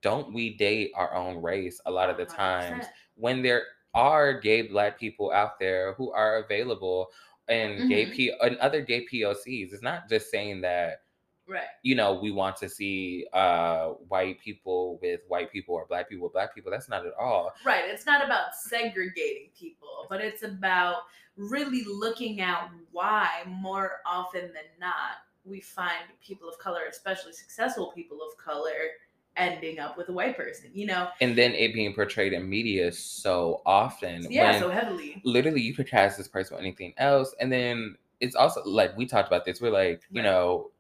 don't 0.01 0.33
we 0.33 0.57
date 0.57 0.91
our 0.95 1.15
own 1.15 1.41
race 1.41 1.79
a 1.85 1.91
lot 1.91 2.09
of 2.09 2.17
the 2.17 2.25
100%. 2.25 2.35
times 2.35 2.85
when 3.15 3.41
there 3.41 3.63
are 3.93 4.33
gay 4.39 4.63
black 4.63 4.99
people 4.99 5.31
out 5.31 5.59
there 5.59 5.93
who 5.93 6.11
are 6.11 6.37
available 6.37 7.09
and 7.47 7.87
gay 7.87 8.05
Mhm. 8.05 8.11
p 8.15 8.33
and 8.41 8.57
other 8.57 8.81
gay 8.81 9.05
pocs 9.05 9.43
it's 9.45 9.83
not 9.83 10.09
just 10.09 10.31
saying 10.31 10.61
that 10.61 11.03
Right. 11.45 11.67
you 11.83 11.93
know 11.93 12.13
we 12.13 12.31
want 12.31 12.55
to 12.57 12.69
see 12.69 13.27
uh 13.33 13.89
white 14.07 14.39
people 14.39 14.97
with 15.01 15.19
white 15.27 15.51
people 15.51 15.75
or 15.75 15.85
black 15.85 16.07
people 16.09 16.23
with 16.23 16.33
black 16.33 16.55
people 16.55 16.71
that's 16.71 16.87
not 16.87 17.05
at 17.05 17.13
all 17.19 17.51
Right. 17.65 17.85
It's 17.89 18.05
not 18.05 18.23
about 18.23 18.55
segregating 18.55 19.49
people, 19.57 20.05
but 20.09 20.21
it's 20.21 20.43
about 20.43 21.03
really 21.35 21.83
looking 21.83 22.41
at 22.41 22.71
why 22.91 23.43
more 23.47 23.99
often 24.05 24.53
than 24.53 24.65
not 24.79 25.17
we 25.45 25.59
find 25.59 26.05
people 26.21 26.47
of 26.47 26.57
color, 26.59 26.83
especially 26.89 27.33
successful 27.33 27.91
people 27.91 28.19
of 28.21 28.37
color, 28.37 28.91
ending 29.37 29.79
up 29.79 29.97
with 29.97 30.09
a 30.09 30.13
white 30.13 30.37
person. 30.37 30.71
You 30.73 30.85
know? 30.87 31.09
and 31.21 31.37
then 31.37 31.53
it 31.53 31.73
being 31.73 31.93
portrayed 31.93 32.33
in 32.33 32.49
media 32.49 32.91
so 32.91 33.61
often 33.65 34.27
Yeah, 34.29 34.59
so 34.59 34.69
heavily. 34.69 35.21
literally 35.23 35.61
you 35.61 35.73
could 35.73 35.87
cast 35.89 36.17
this 36.17 36.27
person 36.27 36.55
with 36.55 36.61
anything 36.65 36.93
else 36.97 37.33
and 37.39 37.51
then 37.51 37.95
it's 38.19 38.35
also 38.35 38.61
like 38.65 38.95
we 38.97 39.05
talked 39.05 39.27
about 39.27 39.45
this 39.45 39.61
we're 39.61 39.71
like 39.71 40.01
you 40.11 40.21
Right. 40.21 40.29
know 40.29 40.71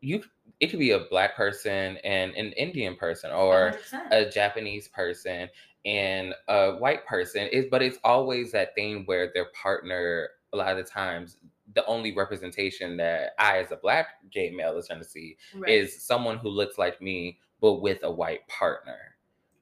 you 0.00 0.22
it 0.60 0.68
could 0.68 0.78
be 0.78 0.92
a 0.92 1.00
black 1.10 1.36
person 1.36 1.96
and 2.04 2.32
an 2.34 2.52
Indian 2.52 2.96
person 2.96 3.30
or 3.32 3.74
100%. 3.92 4.12
a 4.12 4.30
Japanese 4.30 4.88
person 4.88 5.48
and 5.84 6.34
a 6.48 6.72
white 6.76 7.04
person. 7.06 7.48
Is 7.48 7.66
but 7.70 7.82
it's 7.82 7.98
always 8.04 8.52
that 8.52 8.74
thing 8.74 9.02
where 9.06 9.30
their 9.34 9.46
partner 9.60 10.30
a 10.52 10.56
lot 10.56 10.70
of 10.72 10.76
the 10.78 10.84
times 10.90 11.36
the 11.74 11.84
only 11.86 12.14
representation 12.14 12.96
that 12.98 13.30
I 13.38 13.58
as 13.58 13.72
a 13.72 13.76
black 13.76 14.08
gay 14.30 14.50
male 14.50 14.76
is 14.76 14.86
trying 14.88 15.00
to 15.00 15.04
see 15.08 15.36
Right. 15.56 15.70
is 15.72 16.02
someone 16.04 16.38
who 16.38 16.48
looks 16.48 16.78
like 16.78 17.00
me 17.00 17.38
but 17.62 17.74
with 17.74 18.00
a 18.02 18.10
white 18.10 18.46
partner. 18.48 18.98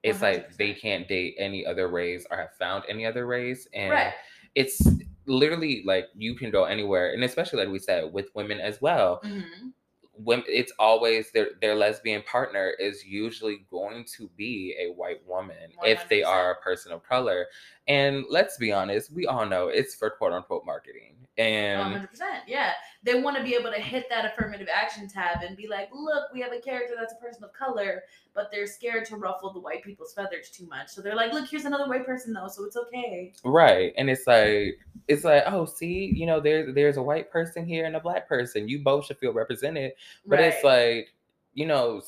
It's 0.02 0.22
like 0.22 0.56
they 0.56 0.72
can't 0.72 1.06
date 1.06 1.34
any 1.38 1.66
other 1.66 1.88
race 1.88 2.26
or 2.30 2.38
have 2.38 2.54
found 2.58 2.84
any 2.88 3.04
other 3.04 3.26
race 3.26 3.68
and 3.74 3.92
right. 3.92 4.14
it's 4.54 4.80
literally 5.26 5.82
like 5.84 6.06
you 6.16 6.34
can 6.34 6.50
go 6.50 6.64
anywhere 6.64 7.12
and 7.12 7.22
especially 7.22 7.58
like 7.62 7.68
we 7.70 7.78
said 7.78 8.10
with 8.10 8.30
women 8.34 8.58
as 8.60 8.80
well 8.80 9.20
Mhm. 9.22 9.74
women 10.14 10.46
it's 10.48 10.72
always 10.78 11.30
their 11.32 11.50
their 11.60 11.74
lesbian 11.74 12.22
partner 12.22 12.70
is 12.78 13.04
usually 13.04 13.66
going 13.70 14.06
to 14.16 14.30
be 14.38 14.74
a 14.80 14.90
white 14.92 15.20
woman 15.26 15.70
if 15.84 16.08
they 16.08 16.22
are 16.22 16.52
a 16.52 16.60
person 16.62 16.92
of 16.92 17.02
color 17.04 17.46
and 17.86 18.24
let's 18.30 18.56
be 18.56 18.72
honest 18.72 19.12
we 19.12 19.26
all 19.26 19.44
know 19.44 19.68
it's 19.68 19.94
for 19.94 20.08
quote 20.08 20.32
unquote 20.32 20.64
marketing 20.64 21.14
and 21.36 21.94
100%. 21.94 22.08
Yeah. 22.46 22.72
They 23.02 23.20
want 23.20 23.36
to 23.38 23.42
be 23.42 23.54
able 23.54 23.70
to 23.72 23.80
hit 23.80 24.06
that 24.10 24.26
affirmative 24.26 24.68
action 24.72 25.08
tab 25.08 25.42
and 25.42 25.56
be 25.56 25.66
like, 25.66 25.88
look, 25.92 26.24
we 26.34 26.40
have 26.40 26.52
a 26.52 26.60
character 26.60 26.94
that's 26.98 27.14
a 27.14 27.16
person 27.16 27.42
of 27.44 27.52
color, 27.54 28.02
but 28.34 28.50
they're 28.52 28.66
scared 28.66 29.06
to 29.06 29.16
ruffle 29.16 29.52
the 29.52 29.60
white 29.60 29.82
people's 29.82 30.12
feathers 30.12 30.50
too 30.50 30.66
much. 30.66 30.90
So 30.90 31.00
they're 31.00 31.16
like, 31.16 31.32
look, 31.32 31.48
here's 31.48 31.64
another 31.64 31.88
white 31.88 32.04
person, 32.04 32.34
though, 32.34 32.48
so 32.48 32.64
it's 32.64 32.76
okay. 32.76 33.32
right 33.44 33.92
and 33.96 34.10
it's 34.10 34.26
like 34.26 34.78
it's 35.08 35.24
like 35.24 35.42
oh 35.46 35.64
see 35.64 36.12
you 36.14 36.26
know 36.26 36.40
there's 36.40 36.74
there's 36.74 36.96
a 36.98 37.02
white 37.02 37.30
person 37.30 37.64
here 37.64 37.86
and 37.86 37.96
a 37.96 38.00
black 38.00 38.28
person 38.28 38.68
you 38.68 38.78
both 38.80 39.06
should 39.06 39.18
feel 39.18 39.32
represented 39.32 39.92
But 40.26 40.40
it's 40.40 40.62
like, 40.64 41.12
you 41.54 41.66
know, 41.66 42.02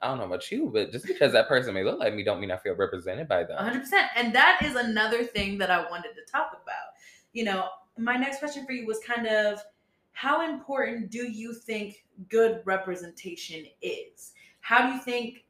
I 0.00 0.08
don't 0.08 0.18
know 0.18 0.24
about 0.24 0.50
you, 0.50 0.70
but 0.72 0.92
just 0.92 1.06
because 1.06 1.32
that 1.32 1.48
person 1.48 1.74
may 1.74 1.82
look 1.82 1.98
like 1.98 2.14
me, 2.14 2.22
don't 2.22 2.40
mean 2.40 2.50
I 2.50 2.56
feel 2.56 2.74
represented 2.74 3.28
by 3.28 3.44
them. 3.44 3.58
100%. 3.58 3.84
And 4.14 4.34
that 4.34 4.60
is 4.64 4.76
another 4.76 5.24
thing 5.24 5.58
that 5.58 5.70
I 5.70 5.88
wanted 5.90 6.14
to 6.14 6.30
talk 6.30 6.52
about. 6.52 6.92
You 7.32 7.44
know, 7.44 7.66
my 7.98 8.16
next 8.16 8.38
question 8.38 8.64
for 8.64 8.72
you 8.72 8.86
was 8.86 8.98
kind 9.00 9.26
of 9.26 9.60
how 10.16 10.48
important 10.48 11.10
do 11.10 11.30
you 11.30 11.52
think 11.52 12.06
good 12.30 12.62
representation 12.64 13.66
is? 13.82 14.32
How 14.60 14.86
do 14.86 14.94
you 14.94 14.98
think 14.98 15.44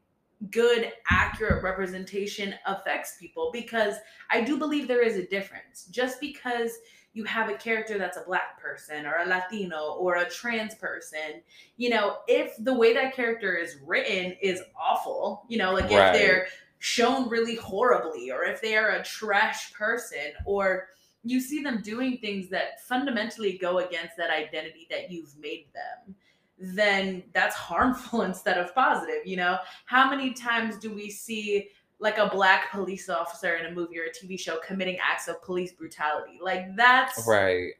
good, 0.51 0.91
accurate 1.09 1.63
representation 1.63 2.53
affects 2.65 3.15
people? 3.17 3.49
Because 3.53 3.95
I 4.29 4.41
do 4.41 4.57
believe 4.57 4.89
there 4.89 5.01
is 5.01 5.15
a 5.15 5.25
difference. 5.25 5.85
Just 5.85 6.19
because 6.19 6.71
you 7.13 7.23
have 7.23 7.47
a 7.47 7.53
character 7.53 7.97
that's 7.97 8.17
a 8.17 8.23
black 8.27 8.61
person 8.61 9.05
or 9.05 9.19
a 9.23 9.25
Latino 9.25 9.95
or 10.01 10.17
a 10.17 10.29
trans 10.29 10.75
person, 10.75 11.41
you 11.77 11.89
know, 11.89 12.17
if 12.27 12.51
the 12.59 12.73
way 12.73 12.93
that 12.93 13.15
character 13.15 13.55
is 13.55 13.77
written 13.85 14.35
is 14.41 14.61
awful, 14.77 15.45
you 15.47 15.57
know, 15.57 15.71
like 15.71 15.89
Right. 15.89 16.13
if 16.13 16.21
they're 16.21 16.47
shown 16.79 17.29
really 17.29 17.55
horribly 17.55 18.31
or 18.31 18.43
if 18.43 18.61
they 18.61 18.75
are 18.75 18.89
a 18.89 19.03
trash 19.05 19.71
person 19.71 20.33
or 20.45 20.89
you 21.29 21.39
see 21.41 21.61
them 21.61 21.81
doing 21.81 22.17
things 22.17 22.49
that 22.49 22.81
fundamentally 22.87 23.57
go 23.57 23.79
against 23.79 24.15
that 24.17 24.29
identity 24.29 24.87
that 24.89 25.11
you've 25.11 25.37
made 25.39 25.65
them 25.73 26.15
then 26.59 27.23
that's 27.33 27.55
harmful 27.55 28.21
instead 28.29 28.57
of 28.57 28.73
positive 28.73 29.25
you 29.25 29.37
know 29.37 29.57
how 29.85 30.09
many 30.09 30.33
times 30.33 30.77
do 30.77 30.93
we 30.93 31.09
see 31.09 31.69
like 31.99 32.17
a 32.17 32.29
black 32.29 32.71
police 32.71 33.09
officer 33.09 33.55
in 33.55 33.65
a 33.67 33.71
movie 33.71 33.97
or 33.99 34.03
a 34.03 34.09
tv 34.25 34.39
show 34.39 34.57
committing 34.65 34.97
acts 35.03 35.27
of 35.27 35.41
police 35.43 35.71
brutality 35.73 36.39
like 36.41 36.75
that's 36.75 37.25
Right. 37.27 37.73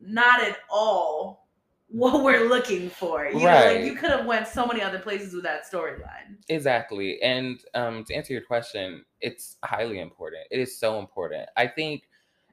not 0.00 0.42
at 0.42 0.58
all 0.70 1.46
what 1.88 2.24
we're 2.24 2.48
looking 2.48 2.88
for 2.90 3.26
you 3.26 3.38
know 3.38 3.44
Right. 3.46 3.76
like 3.76 3.84
you 3.84 3.94
could 3.94 4.10
have 4.10 4.26
went 4.26 4.48
so 4.48 4.66
many 4.66 4.80
other 4.82 4.98
places 4.98 5.32
with 5.34 5.44
that 5.44 5.62
storyline 5.70 6.36
Exactly. 6.48 7.20
And 7.22 7.60
um, 7.74 8.04
to 8.04 8.14
answer 8.14 8.32
your 8.32 8.42
question, 8.42 9.04
it's 9.20 9.56
highly 9.64 9.98
important. 10.00 10.42
It 10.50 10.58
is 10.60 10.78
so 10.78 10.98
important. 10.98 11.48
I 11.56 11.66
think, 11.66 12.02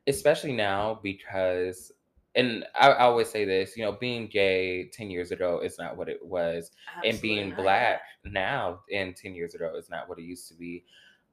especially 0.07 0.53
now, 0.53 0.99
because, 1.03 1.91
and 2.35 2.65
I, 2.79 2.89
I 2.89 3.03
always 3.03 3.29
say 3.29 3.45
this, 3.45 3.75
you 3.75 3.83
know, 3.83 3.93
being 3.93 4.27
gay 4.27 4.89
10 4.93 5.09
years 5.09 5.31
ago 5.31 5.59
is 5.59 5.77
not 5.77 5.97
what 5.97 6.09
it 6.09 6.19
was. 6.23 6.71
and 7.05 7.19
being 7.21 7.49
not. 7.49 7.57
black 7.57 8.01
now 8.25 8.79
and 8.93 9.15
10 9.15 9.35
years 9.35 9.53
ago 9.55 9.73
is 9.77 9.89
not 9.89 10.07
what 10.07 10.19
it 10.19 10.23
used 10.23 10.47
to 10.49 10.53
be. 10.55 10.83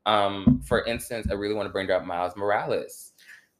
Um, 0.06 0.62
for 0.64 0.84
instance, 0.86 1.26
I 1.30 1.34
really 1.34 1.54
want 1.54 1.68
to 1.68 1.72
bring 1.72 1.90
up 1.90 2.04
Miles 2.04 2.34
Morales. 2.36 3.12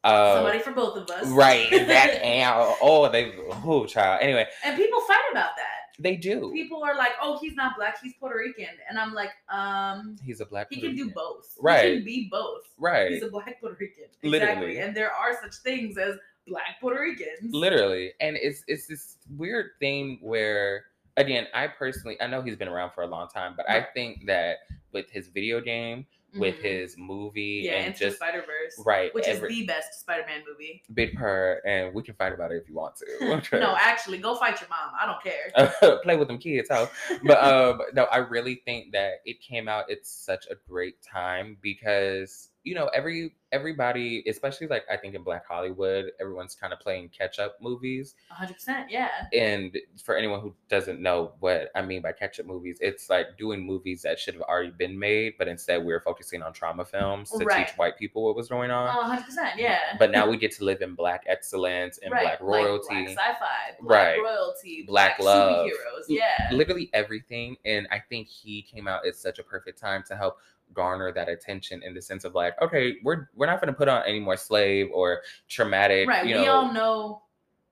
Uh, 0.05 0.37
somebody 0.37 0.61
for 0.61 0.73
both 0.73 0.97
of 0.97 1.11
us 1.11 1.27
right. 1.29 1.69
That 1.71 2.11
and 2.23 2.77
oh, 2.81 3.11
they 3.11 3.35
oh 3.65 3.85
child. 3.85 4.21
Anyway, 4.23 4.47
and 4.65 4.77
people 4.77 5.01
fight 5.03 5.25
about 5.33 5.51
that 5.57 5.78
they 5.99 6.17
do. 6.17 6.51
people 6.53 6.83
are 6.85 6.97
like, 6.97 7.13
"Oh, 7.21 7.39
he's 7.41 7.55
not 7.55 7.77
black; 7.77 7.99
he's 8.03 8.15
Puerto 8.21 8.39
Rican," 8.39 8.75
and 8.89 8.99
I'm 8.99 9.15
like, 9.15 9.31
um, 9.49 10.17
He's 10.25 10.41
a 10.41 10.47
black. 10.47 10.69
he 10.71 10.77
Puerto 10.77 10.89
can 10.89 10.97
do 10.97 11.03
Rican. 11.05 11.15
both. 11.15 11.57
He 11.83 11.95
can 11.97 12.05
be 12.05 12.29
both. 12.31 12.63
Right. 12.79 13.11
He's 13.13 13.23
a 13.23 13.29
black 13.31 13.61
Puerto 13.61 13.77
Rican. 13.81 14.05
Exactly. 14.23 14.31
Literally. 14.31 14.79
And 14.79 14.97
there 14.97 15.13
are 15.13 15.33
such 15.43 15.57
things 15.57 15.99
as 15.99 16.17
black 16.47 16.81
Puerto 16.81 17.01
Ricans. 17.01 17.53
Literally. 17.53 18.13
And 18.21 18.37
it's 18.41 18.63
it's 18.69 18.87
this 18.87 19.17
weird 19.37 19.71
thing 19.81 20.19
where 20.23 20.85
again, 21.17 21.47
I 21.53 21.67
personally 21.67 22.17
I 22.21 22.27
know 22.29 22.43
he's 22.43 22.57
been 22.57 22.69
around 22.69 22.93
for 22.95 23.03
a 23.03 23.07
long 23.09 23.29
time, 23.29 23.55
but 23.57 23.69
I 23.69 23.87
think 23.95 24.27
that 24.27 24.59
with 24.93 25.11
his 25.11 25.29
video 25.29 25.61
game, 25.61 26.07
with 26.35 26.57
Mhm. 26.57 26.63
his 26.63 26.97
movie 26.99 27.63
yeah, 27.65 27.73
and 27.79 27.87
Into 27.89 27.99
just 28.01 28.17
Spider 28.17 28.43
Verse, 28.47 28.85
right, 28.85 29.15
which 29.15 29.27
every- 29.27 29.49
is 29.51 29.59
the 29.61 29.67
best 29.67 30.01
Spider-Man 30.01 30.43
movie. 30.47 30.83
big 30.93 31.15
purr 31.17 31.61
and 31.65 31.95
we 31.95 32.03
can 32.03 32.15
fight 32.17 32.33
about 32.35 32.53
it 32.53 32.57
if 32.63 32.69
you 32.69 32.75
want 32.75 32.95
to. 32.97 33.07
no, 33.59 33.75
actually, 33.79 34.19
go 34.19 34.35
fight 34.37 34.61
your 34.61 34.69
mom. 34.69 34.93
I 35.01 35.07
don't 35.07 35.23
care. 35.23 35.99
play 36.03 36.17
with 36.17 36.29
them 36.29 36.39
kids, 36.39 36.69
how 36.69 36.91
but 37.25 37.43
um 37.53 37.81
no 37.95 38.05
i 38.13 38.19
really 38.19 38.57
think 38.67 38.93
that 38.93 39.15
it 39.25 39.41
came 39.41 39.69
out 39.69 39.87
It's 39.89 40.11
such 40.11 40.47
a 40.51 40.55
great 40.69 41.01
time 41.03 41.57
because 41.63 42.51
you 42.69 42.75
know 42.75 42.87
every 42.95 43.35
everybody 43.51 44.23
especially 44.29 44.67
like 44.67 44.85
i 44.93 44.97
think 44.97 45.15
in 45.15 45.23
black 45.23 45.45
hollywood 45.47 46.11
everyone's 46.21 46.55
kind 46.55 46.71
of 46.73 46.79
playing 46.81 47.09
catch 47.09 47.39
up 47.39 47.57
movies 47.63 48.15
100%. 48.39 48.85
Yeah. 48.91 49.09
and 49.33 49.75
for 50.05 50.15
anyone 50.17 50.41
who 50.41 50.55
doesn't 50.69 51.01
know 51.01 51.33
what 51.41 51.71
i 51.75 51.81
mean 51.81 52.03
by 52.03 52.13
catch 52.13 52.39
up 52.39 52.45
movies 52.47 52.77
it's 52.83 53.09
like 53.09 53.27
doing 53.39 53.65
movies 53.65 54.03
that 54.03 54.19
should 54.19 54.35
have 54.35 54.43
already 54.43 54.71
been 54.79 54.99
made 54.99 55.33
but 55.39 55.49
instead 55.49 55.83
we're 55.83 56.01
focusing 56.03 56.43
on 56.43 56.53
trauma 56.53 56.85
films 56.85 57.31
to 57.31 57.45
Right. 57.45 57.67
teach 57.67 57.77
white 57.79 57.97
people 57.99 58.23
what 58.25 58.37
was 58.37 58.49
going 58.49 58.71
on 58.71 58.95
Oh, 58.95 59.17
100%. 59.17 59.57
Yeah. 59.57 59.79
but 59.99 60.11
now 60.11 60.29
we 60.29 60.37
get 60.37 60.53
to 60.57 60.65
live 60.65 60.83
in 60.83 60.95
black 60.95 61.25
excellence 61.27 61.99
and 61.99 62.13
right. 62.13 62.23
black 62.23 62.41
like 62.43 62.49
royalty 62.51 63.05
black 63.05 63.09
sci-fi, 63.09 63.77
black 63.81 64.17
Right. 64.17 64.23
royalty, 64.23 64.85
Black 64.87 65.19
black, 65.19 65.37
love. 65.37 65.67
superheroes. 65.69 66.05
Yeah. 66.09 66.51
literally 66.53 66.91
everything 66.93 67.57
and 67.65 67.89
i 67.91 67.99
think 67.99 68.29
he 68.29 68.61
came 68.63 68.87
out 68.87 69.07
at 69.07 69.17
such 69.17 69.39
a 69.39 69.43
perfect 69.43 69.79
time 69.79 70.03
to 70.09 70.17
help 70.17 70.39
garner 70.75 71.13
that 71.13 71.29
attention 71.29 71.83
in 71.83 71.95
the 71.95 72.01
sense 72.03 72.25
of 72.25 72.35
like 72.35 72.55
okay 72.63 72.97
we're 73.03 73.29
we're 73.35 73.47
not 73.47 73.61
going 73.61 73.73
to 73.73 73.77
put 73.77 73.89
on 73.89 74.03
any 74.07 74.21
more 74.21 74.37
slave 74.37 74.89
or 74.93 75.23
traumatic 75.49 76.09
Right. 76.09 76.25
we 76.25 76.33
know 76.35 76.47
all 76.53 76.73
know 76.73 77.23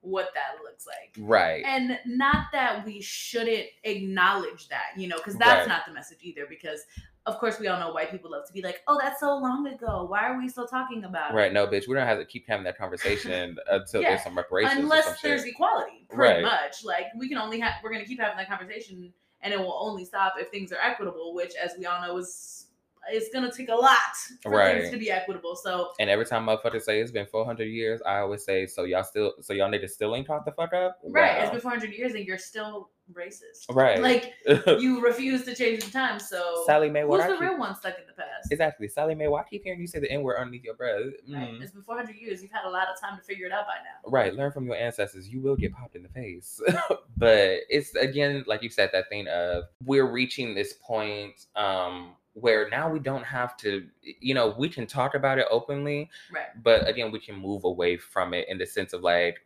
what 0.01 0.29
that 0.35 0.63
looks 0.63 0.87
like. 0.87 1.17
right 1.19 1.65
And 1.67 1.99
not 2.07 2.47
that 2.53 2.85
we 2.87 3.01
shouldn't 3.01 3.67
acknowledge 3.83 4.69
that, 4.69 4.91
you 4.97 5.09
know, 5.09 5.17
because 5.17 5.35
that's 5.37 5.61
Right. 5.61 5.69
not 5.69 5.85
the 5.87 5.93
message 5.93 6.19
either. 6.23 6.47
Because 6.49 6.85
of 7.27 7.39
course 7.39 7.59
we 7.59 7.67
all 7.67 7.81
know 7.81 7.93
white 7.93 8.13
people 8.13 8.31
love 8.31 8.47
to 8.47 8.53
be 8.53 8.63
like, 8.63 8.83
"Oh, 8.87 8.97
that's 9.03 9.19
so 9.19 9.37
long 9.37 9.67
ago. 9.67 10.07
Why 10.09 10.29
are 10.29 10.39
we 10.39 10.49
still 10.49 10.69
talking 10.69 11.03
about 11.05 11.35
right 11.35 11.47
it?" 11.47 11.47
Right. 11.47 11.53
No 11.53 11.67
bitch 11.67 11.89
we 11.89 11.95
don't 11.95 12.07
have 12.07 12.19
to 12.19 12.25
keep 12.25 12.47
having 12.47 12.63
that 12.65 12.79
conversation 12.79 13.57
until 13.71 14.01
Yeah. 14.03 14.11
there's 14.11 14.23
some 14.23 14.37
reparations 14.37 14.79
Unless 14.79 15.05
some 15.07 15.15
there's 15.25 15.43
shit. 15.43 15.55
equality, 15.55 16.07
pretty 16.09 16.35
Right. 16.35 16.43
much. 16.43 16.85
Like 16.85 17.07
we 17.17 17.29
can 17.29 17.39
only 17.39 17.59
have 17.59 17.75
we're 17.83 17.91
gonna 17.91 18.05
keep 18.05 18.21
having 18.21 18.37
that 18.37 18.49
conversation, 18.49 19.13
and 19.41 19.53
it 19.53 19.59
will 19.59 19.77
only 19.81 20.05
stop 20.05 20.35
if 20.39 20.51
things 20.51 20.71
are 20.73 20.81
equitable. 20.81 21.35
Which, 21.35 21.55
as 21.57 21.73
we 21.77 21.87
all 21.87 22.01
know, 22.01 22.17
is 22.19 22.66
it's 23.11 23.29
gonna 23.33 23.53
take 23.53 23.69
a 23.69 23.75
lot 23.75 23.97
for 24.43 24.51
Right. 24.53 24.79
things 24.81 24.91
to 24.91 24.97
be 24.99 25.11
equitable. 25.11 25.57
So 25.57 25.93
and 26.01 26.09
every 26.11 26.27
time 26.27 26.47
motherfuckers 26.47 26.83
say 26.83 27.01
it's 27.01 27.11
been 27.13 27.27
400 27.27 27.65
years 27.65 28.01
i 28.07 28.19
always 28.19 28.45
say 28.45 28.67
so 28.67 28.85
y'all 28.85 29.05
still 29.05 29.35
so 29.41 29.53
y'all 29.53 29.71
niggas 29.71 29.91
still 29.91 30.15
ain't 30.17 30.27
taught 30.27 30.45
the 30.45 30.53
fuck 30.53 30.73
up 30.73 30.99
right, 31.05 31.43
it's 31.43 31.51
been 31.51 31.61
four 31.61 31.71
hundred 31.71 31.93
years, 31.93 32.15
and 32.15 32.25
you're 32.27 32.39
still 32.39 32.91
racist. 33.13 33.67
Right. 33.71 34.01
Like 34.03 34.35
you 34.81 35.01
refuse 35.01 35.45
to 35.45 35.55
change 35.55 35.85
the 35.85 35.91
time. 35.93 36.19
So 36.19 36.65
sally 36.67 36.91
mae 36.91 37.05
what 37.05 37.21
who's 37.21 37.29
the 37.29 37.35
keep- 37.35 37.41
real 37.51 37.59
one 37.59 37.75
stuck 37.77 37.97
in 37.99 38.05
the 38.07 38.13
past? 38.13 38.51
exactly 38.51 38.89
sally 38.89 39.15
mae 39.15 39.29
why 39.29 39.41
I 39.43 39.45
keep 39.45 39.63
hearing 39.63 39.81
you 39.81 39.87
say 39.87 40.01
the 40.01 40.11
n-word 40.11 40.39
underneath 40.39 40.65
your 40.65 40.75
breath 40.75 40.97
Right. 41.29 41.51
Mm. 41.53 41.63
It's 41.63 41.71
been 41.73 41.83
400 41.83 42.17
years. 42.17 42.43
You've 42.43 42.51
had 42.51 42.65
a 42.65 42.71
lot 42.71 42.89
of 42.93 43.01
time 43.01 43.17
to 43.17 43.23
figure 43.23 43.47
it 43.47 43.53
out 43.53 43.67
by 43.67 43.75
now. 43.77 44.11
Right, 44.11 44.35
learn 44.35 44.51
from 44.53 44.67
your 44.67 44.77
ancestors. 44.77 45.29
You 45.29 45.41
will 45.41 45.57
get 45.57 45.73
popped 45.73 45.95
in 45.97 46.03
the 46.03 46.09
face. 46.09 46.61
but 47.17 47.61
it's 47.69 47.95
again, 47.95 48.45
like 48.49 48.63
you 48.63 48.71
said, 48.71 48.91
that 48.93 49.09
thing 49.09 49.29
of 49.29 49.65
we're 49.85 50.11
reaching 50.11 50.55
this 50.55 50.75
point 50.85 51.47
um 51.55 52.15
where 52.39 52.69
now 52.69 52.91
we 52.91 52.99
don't 52.99 53.25
have 53.25 53.57
to, 53.57 53.87
you 54.21 54.35
know, 54.35 54.55
we 54.59 54.69
can 54.69 54.87
talk 54.87 55.15
about 55.15 55.39
it 55.39 55.47
openly, 55.51 56.11
Right. 56.31 56.49
but 56.63 56.87
again, 56.87 57.11
we 57.11 57.19
can 57.19 57.35
move 57.35 57.65
away 57.65 57.97
from 57.97 58.35
it 58.35 58.47
in 58.49 58.59
the 58.59 58.67
sense 58.67 58.93
of 58.93 59.01
like 59.01 59.39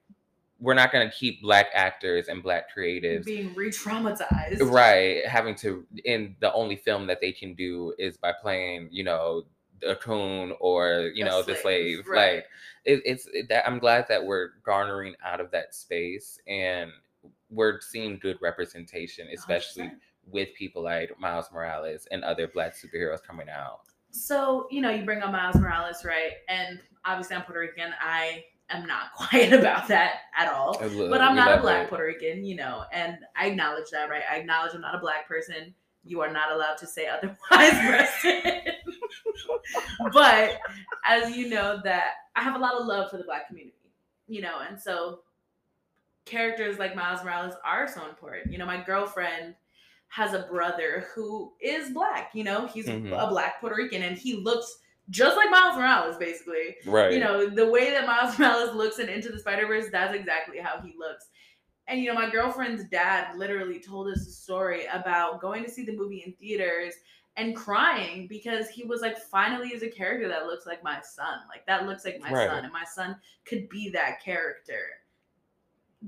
we're 0.58 0.74
not 0.74 0.92
gonna 0.92 1.10
keep 1.10 1.40
black 1.40 1.68
actors 1.72 2.28
and 2.28 2.42
black 2.42 2.64
creatives 2.76 3.24
Being 3.24 3.54
re-traumatized. 3.54 4.60
right 4.70 5.24
having 5.24 5.54
to 5.56 5.86
in 6.04 6.36
the 6.40 6.52
only 6.52 6.76
film 6.76 7.06
that 7.06 7.20
they 7.22 7.32
can 7.32 7.54
do 7.54 7.94
is 7.98 8.18
by 8.18 8.32
playing 8.32 8.88
you 8.90 9.02
know 9.04 9.44
a 9.86 9.96
coon 9.96 10.52
or 10.60 11.10
you 11.14 11.24
know 11.24 11.40
the 11.42 11.56
slave, 11.56 12.00
slave 12.02 12.06
right. 12.06 12.34
like 12.34 12.44
it, 12.84 13.00
it's 13.06 13.26
it, 13.32 13.48
that 13.48 13.66
i'm 13.66 13.78
glad 13.78 14.04
that 14.10 14.22
we're 14.22 14.50
garnering 14.62 15.14
out 15.24 15.40
of 15.40 15.50
that 15.52 15.74
space 15.74 16.38
and 16.46 16.90
we're 17.50 17.80
seeing 17.80 18.18
good 18.18 18.38
representation, 18.40 19.26
especially 19.34 19.84
100%. 19.84 19.90
With 20.26 20.48
people 20.56 20.82
like 20.82 21.18
Miles 21.18 21.46
Morales 21.52 22.06
and 22.10 22.24
other 22.24 22.48
black 22.48 22.74
superheroes 22.74 23.22
coming 23.22 23.48
out. 23.48 23.80
So, 24.10 24.66
you 24.70 24.80
know, 24.80 24.90
you 24.90 25.04
bring 25.04 25.22
up 25.22 25.32
Miles 25.32 25.56
Morales, 25.56 26.04
right? 26.04 26.32
And 26.48 26.80
obviously, 27.04 27.36
I'm 27.36 27.42
Puerto 27.42 27.60
Rican. 27.60 27.92
I 28.00 28.44
am 28.70 28.86
not 28.86 29.12
quiet 29.16 29.52
about 29.52 29.88
that 29.88 30.20
at 30.36 30.52
all. 30.52 30.78
But 30.78 31.20
I'm 31.20 31.36
not 31.36 31.58
a 31.58 31.60
black 31.60 31.84
it. 31.84 31.88
Puerto 31.88 32.04
Rican, 32.04 32.44
you 32.44 32.56
know, 32.56 32.84
and 32.92 33.18
I 33.36 33.46
acknowledge 33.46 33.90
that, 33.90 34.10
right? 34.10 34.22
I 34.30 34.36
acknowledge 34.36 34.74
I'm 34.74 34.80
not 34.80 34.94
a 34.94 35.00
black 35.00 35.28
person. 35.28 35.74
You 36.04 36.20
are 36.22 36.32
not 36.32 36.50
allowed 36.52 36.76
to 36.78 36.86
say 36.86 37.06
otherwise, 37.12 37.36
Preston. 37.50 38.72
but 40.12 40.58
as 41.04 41.36
you 41.36 41.48
know, 41.48 41.80
that 41.84 42.12
I 42.36 42.42
have 42.42 42.56
a 42.56 42.58
lot 42.58 42.74
of 42.74 42.86
love 42.86 43.10
for 43.10 43.18
the 43.18 43.24
black 43.24 43.48
community, 43.48 43.76
you 44.26 44.40
know, 44.40 44.58
and 44.68 44.80
so 44.80 45.20
characters 46.24 46.78
like 46.78 46.94
Miles 46.94 47.22
Morales 47.24 47.54
are 47.64 47.88
so 47.88 48.08
important. 48.08 48.52
You 48.52 48.58
know, 48.58 48.66
my 48.66 48.82
girlfriend 48.82 49.54
has 50.10 50.34
a 50.34 50.40
brother 50.50 51.06
who 51.14 51.52
is 51.60 51.90
black, 51.92 52.30
you 52.34 52.44
know, 52.44 52.66
he's 52.66 52.86
Mhm. 52.86 53.12
a 53.16 53.28
black 53.28 53.60
Puerto 53.60 53.76
Rican 53.76 54.02
and 54.02 54.18
he 54.18 54.34
looks 54.34 54.78
just 55.08 55.36
like 55.36 55.50
Miles 55.50 55.76
Morales, 55.76 56.16
basically 56.18 56.76
Right. 56.86 57.12
you 57.12 57.18
know, 57.20 57.48
the 57.48 57.68
way 57.68 57.90
that 57.90 58.06
Miles 58.06 58.38
Morales 58.38 58.74
looks 58.76 58.98
in 58.98 59.08
Into 59.08 59.30
the 59.30 59.38
Spider 59.38 59.66
Verse, 59.66 59.86
that's 59.90 60.14
exactly 60.14 60.58
how 60.58 60.80
he 60.80 60.94
looks. 60.98 61.28
And 61.88 62.00
you 62.00 62.06
know, 62.08 62.14
my 62.14 62.30
girlfriend's 62.30 62.84
dad 62.90 63.36
literally 63.36 63.80
told 63.80 64.08
us 64.08 64.26
a 64.26 64.30
story 64.30 64.86
about 64.86 65.40
going 65.40 65.64
to 65.64 65.70
see 65.70 65.84
the 65.84 65.96
movie 65.96 66.22
in 66.24 66.32
theaters 66.34 66.94
and 67.36 67.56
crying 67.56 68.26
because 68.28 68.68
he 68.68 68.84
was 68.84 69.00
like, 69.00 69.16
finally, 69.18 69.68
is 69.68 69.82
a 69.82 69.88
character 69.88 70.28
that 70.28 70.46
looks 70.46 70.66
like 70.66 70.82
my 70.84 71.00
son. 71.00 71.38
Like 71.48 71.64
that 71.66 71.86
looks 71.86 72.04
like 72.04 72.20
my 72.20 72.30
Right. 72.32 72.48
son, 72.48 72.64
and 72.64 72.72
my 72.72 72.84
son 72.84 73.16
could 73.44 73.68
be 73.68 73.90
that 73.90 74.20
character. 74.22 74.99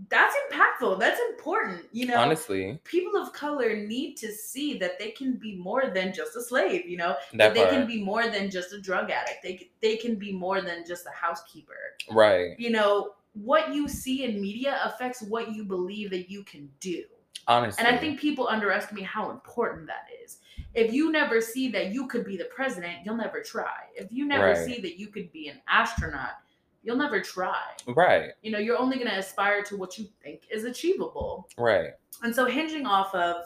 That's 0.09 0.35
impactful. 0.51 0.99
That's 0.99 1.21
important. 1.31 1.85
You 1.93 2.07
know, 2.07 2.17
Honestly, 2.17 2.79
people 2.85 3.21
of 3.21 3.33
color 3.35 3.77
need 3.77 4.17
to 4.17 4.33
see 4.33 4.79
that 4.79 4.99
they 4.99 5.11
can 5.11 5.35
be 5.35 5.57
more 5.57 5.91
than 5.91 6.15
just 6.15 6.35
a 6.35 6.43
slave. 6.43 6.87
You 6.87 6.97
know, 6.97 7.17
that 7.35 7.39
that 7.39 7.55
they 7.55 7.67
can 7.67 7.87
be 7.87 8.03
more 8.03 8.29
than 8.29 8.51
just 8.51 8.73
a 8.73 8.81
drug 8.81 9.11
addict. 9.11 9.43
They 9.43 9.71
they 9.83 9.97
can 9.97 10.17
be 10.17 10.33
more 10.33 10.63
than 10.63 10.85
just 10.87 11.05
a 11.07 11.11
housekeeper. 11.11 11.75
right. 12.11 12.59
You 12.59 12.71
know, 12.71 13.11
what 13.35 13.75
you 13.75 13.87
see 13.89 14.25
in 14.25 14.41
media 14.41 14.81
affects 14.85 15.23
what 15.23 15.53
you 15.53 15.65
believe 15.65 16.11
that 16.11 16.31
you 16.31 16.43
can 16.45 16.71
do. 16.81 17.05
Honestly. 17.49 17.85
And 17.85 17.95
I 17.95 17.99
think 17.99 18.21
people 18.21 18.47
underestimate 18.49 19.05
how 19.05 19.31
important 19.31 19.87
that 19.89 20.07
is. 20.25 20.39
If 20.75 20.93
you 20.93 21.11
never 21.11 21.41
see 21.41 21.69
that 21.71 21.93
you 21.93 22.07
could 22.07 22.25
be 22.25 22.37
the 22.37 22.45
president, 22.45 22.99
you'll 23.05 23.17
never 23.17 23.43
try. 23.43 23.73
If 23.95 24.13
you 24.13 24.27
never 24.27 24.53
Right. 24.53 24.57
see 24.57 24.81
that 24.81 24.99
you 24.99 25.09
could 25.09 25.31
be 25.33 25.49
an 25.49 25.61
astronaut, 25.69 26.37
you'll 26.83 26.97
never 26.97 27.21
try. 27.21 27.61
Right. 27.87 28.31
You 28.43 28.51
know, 28.51 28.59
you're 28.59 28.79
only 28.79 28.97
going 28.97 29.09
to 29.09 29.19
aspire 29.19 29.63
to 29.65 29.77
what 29.77 29.99
you 29.99 30.07
think 30.23 30.43
is 30.51 30.65
achievable. 30.65 31.49
Right. 31.57 31.91
And 32.23 32.35
so, 32.35 32.47
hinging 32.47 32.87
off 32.87 33.15
of 33.15 33.45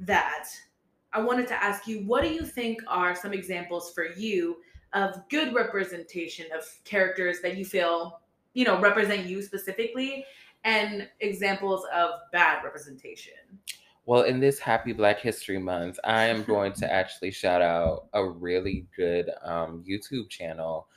that, 0.00 0.48
I 1.12 1.20
wanted 1.20 1.46
to 1.48 1.62
ask 1.62 1.86
you 1.86 2.00
what 2.00 2.22
do 2.22 2.28
you 2.28 2.44
think 2.44 2.80
are 2.88 3.14
some 3.14 3.32
examples 3.32 3.92
for 3.92 4.06
you 4.06 4.56
of 4.92 5.28
good 5.28 5.54
representation 5.54 6.46
of 6.56 6.64
characters 6.84 7.40
that 7.42 7.56
you 7.56 7.64
feel, 7.64 8.20
you 8.54 8.64
know, 8.64 8.80
represent 8.80 9.26
you 9.26 9.42
specifically, 9.42 10.24
and 10.64 11.08
examples 11.20 11.84
of 11.94 12.10
bad 12.32 12.62
representation? 12.64 13.34
Well, 14.04 14.22
in 14.22 14.38
this 14.38 14.60
Happy 14.60 14.92
Black 14.92 15.18
History 15.18 15.58
Month, 15.58 15.98
I 16.04 16.24
am 16.24 16.42
going 16.44 16.72
to 16.74 16.92
actually 16.92 17.30
shout 17.30 17.62
out 17.62 18.06
a 18.12 18.24
really 18.24 18.86
good 18.96 19.30
um, 19.42 19.84
YouTube 19.88 20.28
channel 20.28 20.88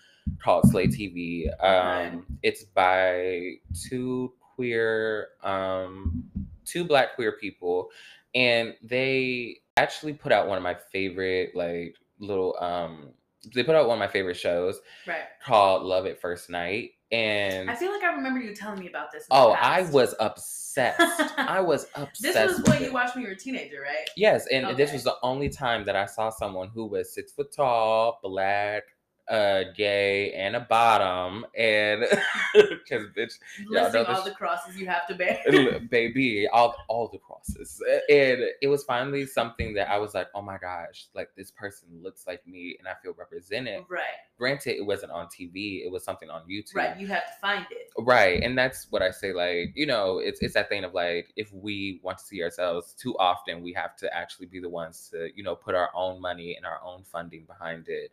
called 0.41 0.69
Slay 0.69 0.87
TV. 0.87 1.47
Um, 1.63 2.25
It's 2.43 2.63
by 2.63 3.53
two 3.89 4.33
queer, 4.55 5.29
um, 5.43 6.23
two 6.65 6.83
black 6.85 7.15
queer 7.15 7.33
people, 7.33 7.89
and 8.35 8.75
they 8.83 9.57
actually 9.77 10.13
put 10.13 10.31
out 10.31 10.47
one 10.47 10.57
of 10.57 10.63
my 10.63 10.75
favorite, 10.91 11.55
like 11.55 11.95
little, 12.19 12.55
um, 12.61 13.11
they 13.55 13.63
put 13.63 13.75
out 13.75 13.87
one 13.87 13.95
of 13.95 13.99
my 13.99 14.07
favorite 14.11 14.35
shows 14.35 14.79
Right. 15.07 15.21
called 15.41 15.83
Love 15.83 16.05
at 16.05 16.19
First 16.19 16.49
Night, 16.49 16.91
and 17.11 17.69
I 17.71 17.75
feel 17.75 17.91
like 17.91 18.03
I 18.03 18.13
remember 18.13 18.39
you 18.41 18.53
telling 18.53 18.79
me 18.79 18.87
about 18.89 19.11
this. 19.11 19.25
oh, 19.31 19.53
I 19.53 19.83
was 19.83 20.13
obsessed. 20.19 20.99
I 21.37 21.61
was 21.61 21.87
obsessed. 21.95 22.21
This 22.21 22.57
was 22.59 22.67
when 22.67 22.83
it. 22.83 22.87
you 22.87 22.93
watched 22.93 23.15
when 23.15 23.23
you 23.23 23.29
were 23.29 23.35
a 23.35 23.37
teenager, 23.37 23.81
right? 23.81 24.09
Yes, 24.17 24.45
and 24.51 24.75
this 24.77 24.91
was 24.91 25.03
the 25.05 25.15
only 25.23 25.47
time 25.49 25.85
that 25.85 25.95
I 25.95 26.05
saw 26.05 26.29
someone 26.29 26.67
who 26.69 26.85
was 26.85 27.13
six 27.13 27.31
foot 27.31 27.51
tall, 27.53 28.19
black, 28.21 28.83
uh, 29.29 29.63
gay, 29.75 30.33
and 30.33 30.55
a 30.55 30.61
bottom, 30.61 31.45
and 31.55 32.01
because 32.53 33.05
bitch, 33.15 33.33
Y'all 33.69 33.91
know 33.91 34.03
all 34.05 34.23
the 34.23 34.31
crosses 34.31 34.77
you 34.77 34.87
have 34.87 35.05
to 35.07 35.15
bear. 35.15 35.39
baby, 35.89 36.47
all 36.51 36.75
all 36.87 37.07
the 37.07 37.19
crosses, 37.19 37.81
and 38.09 38.39
it 38.61 38.67
was 38.67 38.83
finally 38.83 39.25
something 39.25 39.73
that 39.75 39.89
I 39.89 39.97
was 39.97 40.13
like, 40.13 40.27
oh 40.33 40.41
my 40.41 40.57
gosh, 40.57 41.07
like 41.13 41.29
this 41.37 41.51
person 41.51 41.87
looks 42.01 42.25
like 42.25 42.45
me, 42.47 42.75
and 42.79 42.87
I 42.87 42.93
feel 43.01 43.13
represented. 43.17 43.83
right, 43.89 44.03
Granted, 44.37 44.77
it 44.77 44.85
wasn't 44.85 45.11
on 45.11 45.27
TV; 45.27 45.85
it 45.85 45.91
was 45.91 46.03
something 46.03 46.29
on 46.29 46.41
YouTube. 46.49 46.75
right. 46.75 46.99
You 46.99 47.07
have 47.07 47.25
to 47.25 47.33
find 47.39 47.65
it. 47.71 47.91
Right, 47.97 48.41
and 48.41 48.57
that's 48.57 48.87
what 48.89 49.01
I 49.01 49.11
say. 49.11 49.33
Like, 49.33 49.73
you 49.75 49.85
know, 49.85 50.19
it's 50.19 50.41
it's 50.41 50.53
that 50.55 50.69
thing 50.69 50.83
of 50.83 50.93
like, 50.93 51.31
if 51.35 51.53
we 51.53 51.99
want 52.03 52.17
to 52.17 52.23
see 52.23 52.41
ourselves 52.41 52.93
too 52.93 53.15
often, 53.19 53.61
we 53.61 53.73
have 53.73 53.95
to 53.97 54.13
actually 54.15 54.47
be 54.47 54.59
the 54.59 54.69
ones 54.69 55.09
to, 55.11 55.29
you 55.35 55.43
know, 55.43 55.55
put 55.55 55.75
our 55.75 55.89
own 55.93 56.21
money 56.21 56.55
and 56.55 56.65
our 56.65 56.79
own 56.83 57.03
funding 57.03 57.45
behind 57.45 57.87
it. 57.87 58.11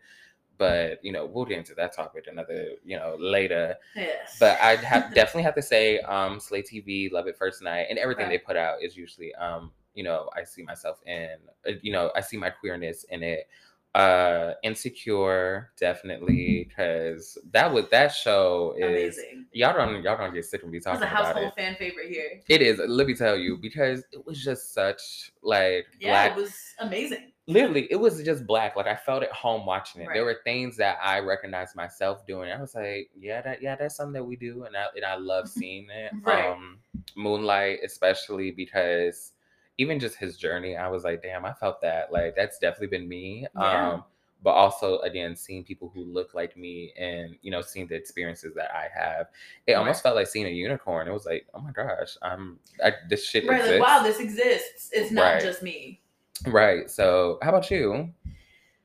But 0.59 1.05
you 1.05 1.12
know, 1.12 1.27
we'll 1.27 1.45
get 1.45 1.59
into 1.59 1.75
that 1.75 1.95
topic 1.95 2.27
another, 2.31 2.71
you 2.85 2.97
know, 2.97 3.16
later. 3.19 3.75
Yes. 3.95 4.37
But 4.40 4.59
I 4.61 4.77
have 4.77 5.14
definitely 5.14 5.42
have 5.45 5.55
to 5.57 5.62
say, 5.62 5.99
um, 6.01 6.40
Slay 6.40 6.62
TV, 6.62 7.11
Love 7.12 7.27
at 7.29 7.37
First 7.37 7.62
Night, 7.62 7.87
and 7.90 7.99
everything 7.99 8.27
Right. 8.27 8.33
they 8.33 8.38
put 8.47 8.57
out 8.57 8.83
is 8.83 8.97
usually, 8.97 9.35
um, 9.35 9.71
you 9.95 10.03
know, 10.05 10.29
I 10.37 10.45
see 10.45 10.62
myself 10.62 10.99
in, 11.07 11.37
uh, 11.69 11.73
you 11.83 11.92
know, 11.92 12.11
I 12.14 12.21
see 12.21 12.37
my 12.37 12.51
queerness 12.51 13.05
in 13.11 13.23
it. 13.23 13.49
Uh, 13.95 14.53
Insecure, 14.62 15.71
definitely, 15.79 16.64
because 16.69 17.38
that 17.51 17.73
was 17.73 17.87
that 17.90 18.09
show 18.09 18.75
is 18.77 19.16
amazing. 19.16 19.47
y'all 19.53 19.73
don't 19.75 20.03
y'all 20.03 20.19
don't 20.19 20.35
get 20.35 20.45
sick 20.45 20.62
of 20.62 20.69
me 20.69 20.79
talking 20.81 21.03
a 21.03 21.07
about 21.07 21.25
household 21.25 21.53
fan 21.57 21.77
favorite 21.77 22.11
here. 22.11 22.42
It 22.47 22.61
is. 22.61 22.79
Let 22.87 23.07
me 23.07 23.14
tell 23.14 23.38
you, 23.38 23.57
because 23.57 24.05
it 24.12 24.25
was 24.27 24.45
just 24.45 24.75
such 24.75 25.33
like 25.42 25.87
Yeah, 25.99 26.11
black. 26.11 26.31
it 26.33 26.37
was 26.42 26.55
amazing. 26.79 27.33
Literally, 27.46 27.87
it 27.90 27.96
was 27.96 28.22
just 28.22 28.46
black. 28.46 28.76
Like 28.76 28.87
I 28.87 28.96
felt 28.96 29.22
at 29.22 29.32
home 29.32 29.66
watching 29.66 30.02
it. 30.02 30.09
There 30.12 30.24
were 30.24 30.38
things 30.44 30.76
that 30.78 30.98
I 31.02 31.20
recognized 31.20 31.76
myself 31.76 32.26
doing. 32.26 32.50
I 32.50 32.61
was 32.61 32.74
like, 32.74 33.11
yeah, 33.18 33.40
that 33.42 33.62
yeah, 33.62 33.76
that's 33.76 33.96
something 33.96 34.12
that 34.14 34.24
we 34.24 34.37
do, 34.37 34.64
and 34.64 34.76
I 34.76 34.87
and 34.94 35.04
I 35.04 35.16
love 35.16 35.48
seeing 35.59 35.88
it. 35.90 36.12
Right. 36.22 36.50
Um, 36.50 36.78
Moonlight, 37.16 37.80
especially 37.85 38.50
because 38.50 39.32
even 39.78 40.00
just 40.00 40.16
his 40.16 40.37
journey, 40.37 40.76
I 40.76 40.88
was 40.88 41.04
like, 41.04 41.22
damn, 41.22 41.44
I 41.44 41.52
felt 41.52 41.80
that. 41.82 42.12
Like 42.12 42.35
that's 42.37 42.59
definitely 42.59 42.98
been 42.98 43.09
me. 43.09 43.46
Yeah. 43.54 43.92
Um, 43.92 44.04
but 44.42 44.50
also 44.50 44.98
again, 45.00 45.35
seeing 45.35 45.64
people 45.64 45.90
who 45.94 46.04
look 46.04 46.35
like 46.35 46.56
me 46.56 46.92
and 46.98 47.37
you 47.42 47.50
know, 47.50 47.61
seeing 47.62 47.87
the 47.87 47.94
experiences 47.94 48.54
that 48.54 48.70
I 48.74 48.88
have, 48.94 49.26
it 49.66 49.74
almost 49.74 50.02
felt 50.02 50.14
like 50.16 50.26
seeing 50.28 50.46
a 50.46 50.50
unicorn. 50.50 51.09
It 51.09 51.12
was 51.12 51.26
like, 51.26 51.46
oh 51.54 51.61
my 51.61 51.72
gosh, 51.72 52.16
I'm 52.22 52.59
I, 52.85 52.92
this 53.09 53.26
shit 53.26 53.46
Right, 53.46 53.61
exists. 53.61 53.80
like 53.80 53.88
wow, 53.88 54.02
this 54.02 54.20
exists. 54.20 54.90
It's 54.92 55.11
not 55.11 55.22
Right. 55.35 55.42
just 55.42 55.62
me. 55.62 56.00
Right. 56.46 56.90
So, 56.90 57.38
how 57.42 57.51
about 57.51 57.70
you? 57.70 58.12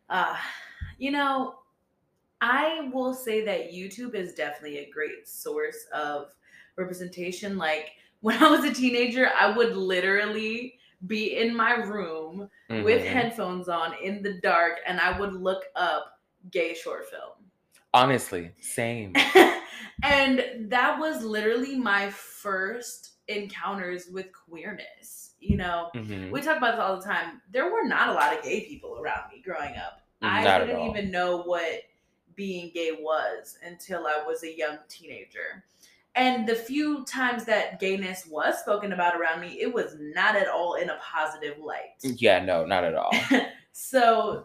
Uh, 0.10 0.36
you 0.98 1.12
know, 1.12 1.56
I 2.42 2.90
will 2.94 3.14
say 3.14 3.44
that 3.46 3.72
YouTube 3.72 4.16
is 4.16 4.34
definitely 4.34 4.80
a 4.80 4.90
great 4.92 5.28
source 5.28 5.86
of 5.94 6.34
representation. 6.76 7.58
Like 7.58 7.92
when 8.22 8.42
I 8.42 8.50
was 8.50 8.64
a 8.64 8.74
teenager, 8.74 9.30
I 9.40 9.56
would 9.56 9.76
literally 9.76 10.76
be 11.08 11.38
in 11.38 11.56
my 11.56 11.74
room 11.74 12.50
with 12.70 13.02
Mhm. 13.02 13.08
headphones 13.08 13.68
on 13.68 13.96
in 14.04 14.22
the 14.22 14.40
dark 14.42 14.80
and 14.86 15.00
I 15.00 15.20
would 15.20 15.34
look 15.34 15.64
up 15.76 16.20
gay 16.52 16.76
short 16.76 17.10
film. 17.10 17.34
Honestly, 17.94 18.52
same. 18.62 19.14
and 20.04 20.70
that 20.70 21.00
was 21.00 21.24
literally 21.24 21.76
my 21.76 22.10
first 22.12 23.14
encounters 23.28 24.08
with 24.12 24.28
queerness. 24.32 25.31
You 25.42 25.58
know, 25.58 25.90
Mhm. 25.96 26.30
we 26.32 26.42
talk 26.42 26.58
about 26.58 26.76
this 26.76 26.80
all 26.80 26.98
the 26.98 27.04
time. 27.04 27.42
There 27.50 27.70
were 27.70 27.84
not 27.84 28.10
a 28.10 28.14
lot 28.14 28.38
of 28.38 28.44
gay 28.44 28.62
people 28.66 29.00
around 29.00 29.32
me 29.32 29.42
growing 29.42 29.76
up. 29.76 30.02
I 30.22 30.44
Not 30.44 30.62
at 30.62 30.68
didn't 30.68 30.88
even 30.88 31.12
know 31.12 31.42
what 31.42 31.82
being 32.36 32.70
gay 32.74 32.92
was 32.92 33.58
until 33.64 34.06
I 34.06 34.24
was 34.26 34.44
a 34.44 34.56
young 34.56 34.78
teenager. 34.88 35.64
And 36.14 36.48
the 36.48 36.56
few 36.56 37.04
times 37.06 37.46
that 37.46 37.80
gayness 37.80 38.28
was 38.28 38.60
spoken 38.60 38.92
about 38.94 39.20
around 39.20 39.42
me, 39.42 39.60
it 39.60 39.74
was 39.74 39.96
not 40.00 40.36
at 40.36 40.48
all 40.48 40.76
in 40.76 40.90
a 40.90 40.98
positive 41.02 41.58
light. 41.58 41.96
Yeah, 42.04 42.44
no, 42.44 42.66
not 42.66 42.84
at 42.84 42.96
all. 42.96 43.12
So, 43.74 44.44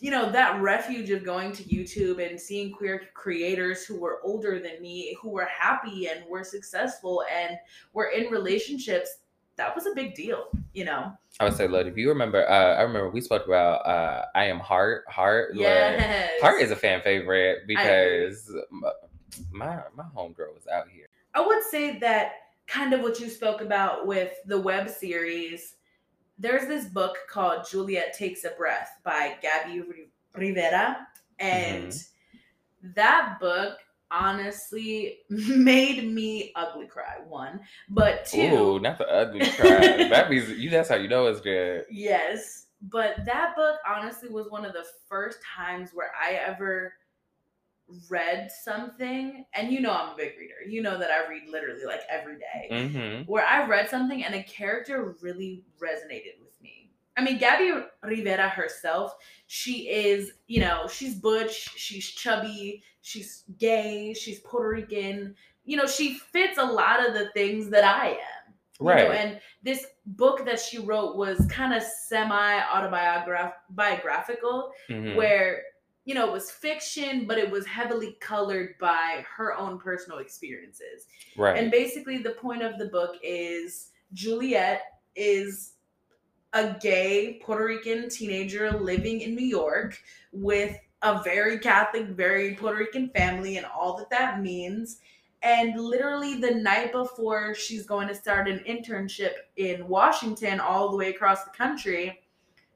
you 0.00 0.10
know, 0.10 0.30
that 0.32 0.60
refuge 0.60 1.10
of 1.10 1.24
going 1.24 1.52
to 1.52 1.62
YouTube 1.62 2.24
and 2.28 2.38
seeing 2.38 2.72
queer 2.72 3.02
creators 3.14 3.84
who 3.86 3.98
were 4.00 4.20
older 4.24 4.58
than 4.58 4.82
me, 4.82 5.16
who 5.22 5.30
were 5.30 5.46
happy 5.46 6.08
and 6.08 6.26
were 6.28 6.44
successful 6.44 7.24
and 7.32 7.56
were 7.92 8.06
in 8.08 8.30
relationships, 8.30 9.18
that 9.56 9.74
was 9.74 9.86
a 9.86 9.94
big 9.94 10.14
deal, 10.14 10.48
you 10.72 10.84
know? 10.84 11.12
I 11.40 11.44
would 11.44 11.54
say, 11.54 11.66
look, 11.66 11.86
if 11.86 11.96
you 11.96 12.08
remember, 12.08 12.48
uh, 12.48 12.74
I 12.76 12.82
remember 12.82 13.10
we 13.10 13.20
spoke 13.20 13.46
about 13.46 13.86
uh, 13.86 14.26
I 14.34 14.44
am 14.44 14.58
Heart. 14.58 15.04
Heart. 15.08 15.56
like, 15.56 15.60
Yes. 15.62 16.40
Heart 16.40 16.62
is 16.62 16.70
a 16.70 16.76
fan 16.76 17.00
favorite 17.02 17.66
because 17.66 18.54
my 18.80 18.92
my, 19.50 19.82
my 19.94 20.04
homegirl 20.14 20.54
was 20.54 20.66
out 20.72 20.88
here. 20.88 21.08
I 21.34 21.46
would 21.46 21.62
say 21.64 21.98
that 21.98 22.32
kind 22.66 22.92
of 22.92 23.00
what 23.00 23.20
you 23.20 23.28
spoke 23.28 23.60
about 23.60 24.06
with 24.06 24.32
the 24.46 24.58
web 24.58 24.88
series, 24.88 25.74
there's 26.38 26.66
this 26.66 26.86
book 26.86 27.16
called 27.28 27.66
Juliet 27.70 28.14
Takes 28.14 28.44
a 28.44 28.50
Breath 28.50 28.90
by 29.04 29.36
Gabby 29.40 29.82
Rivera. 30.34 31.06
And 31.38 31.92
mm-hmm. 31.92 32.88
that 32.94 33.36
book 33.40 33.78
honestly 34.10 35.18
made 35.30 36.12
me 36.12 36.52
ugly 36.54 36.86
cry. 36.86 37.16
One, 37.26 37.60
but 37.88 38.26
two. 38.26 38.40
Ooh, 38.40 38.80
not 38.80 38.98
the 38.98 39.08
ugly 39.08 39.48
cry. 39.50 40.08
that 40.08 40.30
means 40.30 40.48
you. 40.50 40.70
That's 40.70 40.88
how 40.88 40.96
you 40.96 41.08
know 41.08 41.26
it's 41.26 41.40
good. 41.40 41.84
Yes, 41.90 42.66
but 42.82 43.24
that 43.24 43.54
book 43.56 43.76
honestly 43.88 44.28
was 44.28 44.50
one 44.50 44.64
of 44.64 44.72
the 44.72 44.84
first 45.08 45.38
times 45.56 45.90
where 45.92 46.10
I 46.20 46.34
ever 46.34 46.94
read 48.10 48.50
something, 48.50 49.44
and 49.54 49.72
you 49.72 49.80
know 49.80 49.92
I'm 49.92 50.14
a 50.14 50.16
big 50.16 50.32
reader. 50.38 50.68
You 50.68 50.82
know 50.82 50.98
that 50.98 51.10
I 51.10 51.28
read 51.28 51.48
literally 51.48 51.84
like 51.84 52.02
every 52.10 52.36
day, 52.36 52.68
mm-hmm. 52.70 53.30
Where 53.30 53.46
I 53.46 53.66
read 53.66 53.88
something 53.88 54.24
and 54.24 54.34
a 54.34 54.42
character 54.42 55.16
really 55.20 55.64
resonated 55.80 56.40
with 56.40 56.60
me. 56.62 56.90
I 57.16 57.22
mean, 57.22 57.38
Gabby 57.38 57.72
Rivera 58.02 58.48
herself, 58.48 59.14
she 59.46 59.88
is, 59.88 60.32
you 60.48 60.60
know, 60.60 60.86
she's 60.86 61.14
butch, 61.14 61.70
she's 61.76 62.06
chubby, 62.10 62.82
she's 63.06 63.44
gay, 63.58 64.12
she's 64.12 64.40
Puerto 64.40 64.68
Rican. 64.68 65.36
You 65.64 65.76
know, 65.76 65.86
she 65.86 66.14
fits 66.14 66.58
a 66.58 66.64
lot 66.64 67.06
of 67.06 67.14
the 67.14 67.28
things 67.34 67.70
that 67.70 67.84
I 67.84 68.08
am. 68.08 68.16
Right. 68.80 69.06
Know, 69.06 69.12
and 69.12 69.40
this 69.62 69.86
book 70.06 70.44
that 70.44 70.58
she 70.58 70.78
wrote 70.78 71.16
was 71.16 71.46
kind 71.48 71.72
of 71.72 71.82
semi 71.82 72.60
autobiographical, 72.74 74.72
mm-hmm. 74.90 75.16
where 75.16 75.62
you 76.04 76.14
know, 76.14 76.26
it 76.28 76.32
was 76.32 76.50
fiction, 76.52 77.26
but 77.26 77.36
it 77.36 77.50
was 77.50 77.66
heavily 77.66 78.16
colored 78.20 78.76
by 78.80 79.24
her 79.36 79.56
own 79.56 79.76
personal 79.76 80.18
experiences. 80.18 81.06
Right. 81.36 81.58
And 81.58 81.68
basically, 81.70 82.18
the 82.18 82.30
point 82.30 82.62
of 82.62 82.78
the 82.78 82.86
book 82.86 83.16
is 83.24 83.90
Juliet 84.12 84.82
is 85.16 85.72
a 86.52 86.76
gay 86.80 87.40
Puerto 87.44 87.64
Rican 87.64 88.08
teenager 88.08 88.70
living 88.70 89.22
in 89.22 89.34
New 89.34 89.44
York 89.44 89.98
with 90.32 90.76
a 91.02 91.22
very 91.22 91.58
Catholic, 91.58 92.06
very 92.08 92.54
Puerto 92.54 92.78
Rican 92.78 93.10
family 93.10 93.56
and 93.56 93.66
all 93.66 93.96
that 93.96 94.10
that 94.10 94.40
means. 94.40 94.98
And 95.42 95.78
literally, 95.78 96.40
the 96.40 96.54
night 96.54 96.92
before 96.92 97.54
she's 97.54 97.86
going 97.86 98.08
to 98.08 98.14
start 98.14 98.48
an 98.48 98.60
internship 98.60 99.32
in 99.56 99.86
Washington, 99.86 100.60
all 100.60 100.90
the 100.90 100.96
way 100.96 101.10
across 101.10 101.44
the 101.44 101.50
country, 101.50 102.20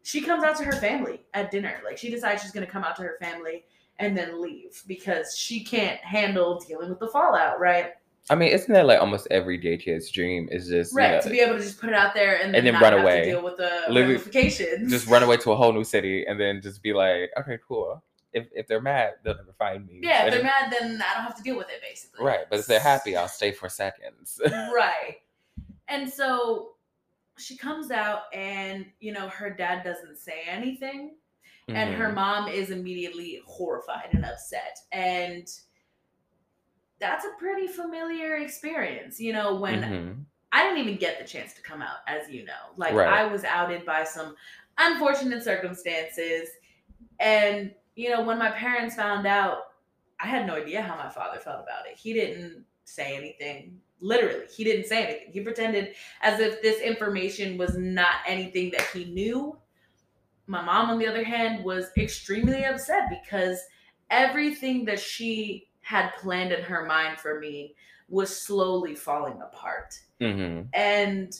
she 0.03 0.21
comes 0.21 0.45
out 0.45 0.57
to 0.59 0.65
her 0.65 0.73
family 0.73 1.23
at 1.35 1.51
dinner. 1.51 1.81
Like 1.85 1.99
she 1.99 2.11
decides 2.11 2.43
she's 2.43 2.53
going 2.53 2.65
to 2.65 2.71
come 2.71 2.85
out 2.85 2.97
to 2.97 3.03
her 3.03 3.17
family 3.21 3.65
and 3.99 4.17
then 4.17 4.41
leave 4.41 4.83
because 4.87 5.37
she 5.37 5.65
can't 5.65 5.99
handle 6.01 6.59
dealing 6.59 6.91
with 6.91 7.01
the 7.01 7.09
fallout, 7.09 7.59
right? 7.61 7.93
I 8.29 8.35
mean, 8.35 8.53
isn't 8.53 8.73
that 8.73 8.87
like 8.87 9.01
almost 9.01 9.27
every 9.31 9.59
gay 9.59 9.77
kid's 9.77 10.11
dream? 10.11 10.49
Is 10.53 10.69
just 10.69 10.95
right 10.95 11.11
you 11.11 11.17
know, 11.17 11.21
to 11.23 11.31
be 11.31 11.41
able 11.41 11.57
to 11.57 11.63
just 11.63 11.81
put 11.81 11.91
it 11.91 11.97
out 11.97 12.15
there 12.15 12.37
and 12.37 12.55
then, 12.55 12.67
and 12.67 12.75
then 12.75 12.83
run 12.83 12.95
away, 12.95 13.25
deal 13.25 13.43
with 13.43 13.57
the 13.57 13.83
Literally, 13.89 14.15
ramifications. 14.15 14.91
Just 14.91 15.07
run 15.09 15.23
away 15.23 15.39
to 15.39 15.53
a 15.53 15.57
whole 15.57 15.73
new 15.73 15.85
city 15.85 16.25
and 16.27 16.39
then 16.39 16.61
just 16.61 16.83
be 16.83 16.93
like, 16.93 17.31
okay, 17.39 17.59
cool. 17.67 18.03
If 18.33 18.49
if 18.53 18.67
they're 18.67 18.81
mad, 18.81 19.15
they'll 19.25 19.37
never 19.37 19.53
find 19.53 19.87
me. 19.87 20.01
Yeah, 20.03 20.27
if 20.27 20.35
they're 20.35 20.43
mad, 20.43 20.73
then 20.73 21.03
I 21.03 21.15
don't 21.15 21.25
have 21.25 21.37
to 21.37 21.43
deal 21.43 21.57
with 21.57 21.69
it, 21.69 21.83
basically. 21.83 22.25
Right, 22.25 22.47
but 22.49 22.61
if 22.61 22.67
they're 22.67 22.81
happy, 22.81 23.17
I'll 23.17 23.29
stay 23.29 23.53
for 23.53 23.69
seconds. 23.69 24.41
right, 24.51 25.17
and 25.89 26.11
so 26.11 26.75
she 27.41 27.57
comes 27.57 27.91
out 27.91 28.23
and 28.33 28.87
you 29.01 29.13
know 29.13 29.29
her 29.29 29.51
dad 29.51 29.83
doesn't 29.83 30.19
say 30.19 30.43
anything 30.47 31.15
mm-hmm. 31.69 31.77
and 31.77 31.95
her 31.95 32.07
mm-hmm. 32.07 32.15
mom 32.17 32.49
is 32.49 32.71
immediately 32.71 33.41
horrified 33.47 34.09
and 34.13 34.25
upset 34.25 34.79
and 34.93 35.49
that's 36.99 37.25
a 37.25 37.31
pretty 37.39 37.67
familiar 37.67 38.37
experience 38.37 39.19
you 39.19 39.33
know 39.33 39.55
when 39.55 39.83
mm-hmm. 39.83 40.21
i 40.53 40.63
didn't 40.63 40.79
even 40.79 40.97
get 40.97 41.19
the 41.19 41.27
chance 41.27 41.55
to 41.55 41.63
come 41.63 41.81
out 41.81 41.99
as 42.07 42.29
you 42.31 42.45
know 42.45 42.53
like 42.77 42.93
right. 42.93 43.09
i 43.09 43.25
was 43.25 43.45
outed 43.45 43.85
by 43.87 44.05
some 44.05 44.35
unfortunate 44.79 45.43
circumstances 45.43 46.49
and 47.19 47.73
you 48.01 48.11
know 48.11 48.23
when 48.23 48.39
my 48.39 48.51
parents 48.51 48.95
found 48.95 49.27
out 49.27 49.59
i 50.21 50.27
had 50.27 50.47
no 50.47 50.55
idea 50.55 50.81
how 50.81 50.97
my 50.97 51.11
father 51.11 51.39
felt 51.39 51.63
about 51.63 51.87
it 51.91 51.97
he 51.97 52.13
didn't 52.13 52.65
say 52.85 53.17
anything 53.17 53.81
Literally, 54.03 54.47
he 54.51 54.65
didn't 54.65 54.87
say 54.87 55.05
anything. 55.05 55.33
He 55.33 55.41
pretended 55.41 55.95
as 56.23 56.41
if 56.41 56.63
this 56.63 56.81
information 56.81 57.59
was 57.59 57.77
not 57.77 58.15
anything 58.27 58.71
that 58.71 58.87
he 58.95 59.05
knew. 59.05 59.59
My 60.47 60.63
mom, 60.63 60.89
on 60.89 60.99
the 60.99 61.07
other 61.07 61.23
hand, 61.23 61.63
was 61.65 61.91
extremely 61.99 62.65
upset 62.65 63.11
because 63.11 63.61
everything 64.09 64.87
that 64.87 64.99
she 64.99 65.69
had 65.83 66.13
planned 66.17 66.53
in 66.53 66.63
her 66.63 66.87
mind 66.87 67.19
for 67.19 67.39
me 67.39 67.75
was 68.09 68.35
slowly 68.35 68.95
falling 68.95 69.41
apart. 69.43 70.01
Mm-hmm. 70.21 70.69
And, 70.73 71.39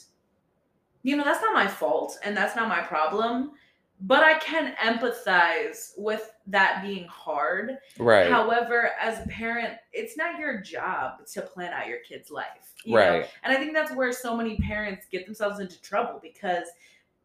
you 1.01 1.17
know, 1.17 1.23
that's 1.23 1.41
not 1.41 1.55
my 1.55 1.67
fault 1.67 2.19
and 2.23 2.37
that's 2.37 2.55
not 2.55 2.69
my 2.69 2.81
problem 2.81 3.53
but 4.01 4.23
I 4.23 4.39
can 4.39 4.75
empathize 4.83 5.91
with 5.95 6.30
that 6.51 6.83
being 6.83 7.05
hard. 7.07 7.77
Right. 7.97 8.29
However, 8.29 8.91
as 8.99 9.25
a 9.25 9.27
parent, 9.27 9.73
it's 9.93 10.15
not 10.17 10.39
your 10.39 10.61
job 10.61 11.25
to 11.33 11.41
plan 11.41 11.73
out 11.73 11.87
your 11.87 11.99
kid's 11.99 12.31
life. 12.31 12.73
You 12.85 12.97
right. 12.97 13.21
Know? 13.21 13.27
And 13.43 13.53
I 13.53 13.59
think 13.59 13.73
that's 13.73 13.93
where 13.93 14.11
so 14.11 14.35
many 14.35 14.57
parents 14.57 15.07
get 15.11 15.25
themselves 15.25 15.59
into 15.59 15.81
trouble 15.81 16.19
because 16.21 16.67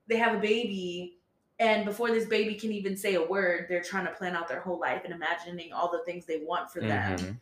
they 0.07 0.17
have 0.17 0.37
a 0.37 0.41
baby 0.41 1.19
and 1.59 1.85
before 1.85 2.11
this 2.11 2.27
baby 2.27 2.55
can 2.55 2.71
even 2.73 2.97
say 2.97 3.15
a 3.15 3.23
word, 3.23 3.67
they're 3.69 3.83
trying 3.83 4.05
to 4.07 4.12
plan 4.12 4.37
out 4.37 4.47
their 4.47 4.61
whole 4.61 4.79
life 4.79 5.03
and 5.05 5.15
imagining 5.15 5.73
all 5.73 5.91
the 5.91 6.05
things 6.05 6.27
they 6.27 6.43
want 6.45 6.71
for 6.71 6.81
mm-hmm. 6.81 7.17
them. 7.17 7.41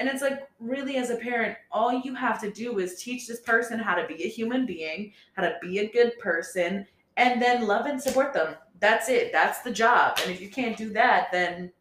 And 0.00 0.08
it's 0.08 0.22
like, 0.22 0.48
really, 0.60 0.96
as 0.96 1.10
a 1.10 1.16
parent, 1.16 1.56
all 1.72 1.92
you 2.02 2.14
have 2.14 2.40
to 2.42 2.52
do 2.52 2.78
is 2.78 3.02
teach 3.02 3.26
this 3.26 3.40
person 3.40 3.78
how 3.78 3.94
to 3.94 4.06
be 4.06 4.22
a 4.22 4.28
human 4.28 4.64
being, 4.64 5.12
how 5.32 5.42
to 5.42 5.56
be 5.60 5.78
a 5.78 5.90
good 5.90 6.16
person, 6.18 6.86
and 7.16 7.42
then 7.42 7.66
love 7.66 7.86
and 7.86 8.00
support 8.00 8.32
them. 8.32 8.54
That's 8.80 9.08
it. 9.08 9.32
That's 9.32 9.60
the 9.60 9.72
job. 9.72 10.18
And 10.22 10.30
if 10.30 10.40
you 10.40 10.48
can't 10.48 10.76
do 10.76 10.90
that, 10.90 11.28
then 11.32 11.72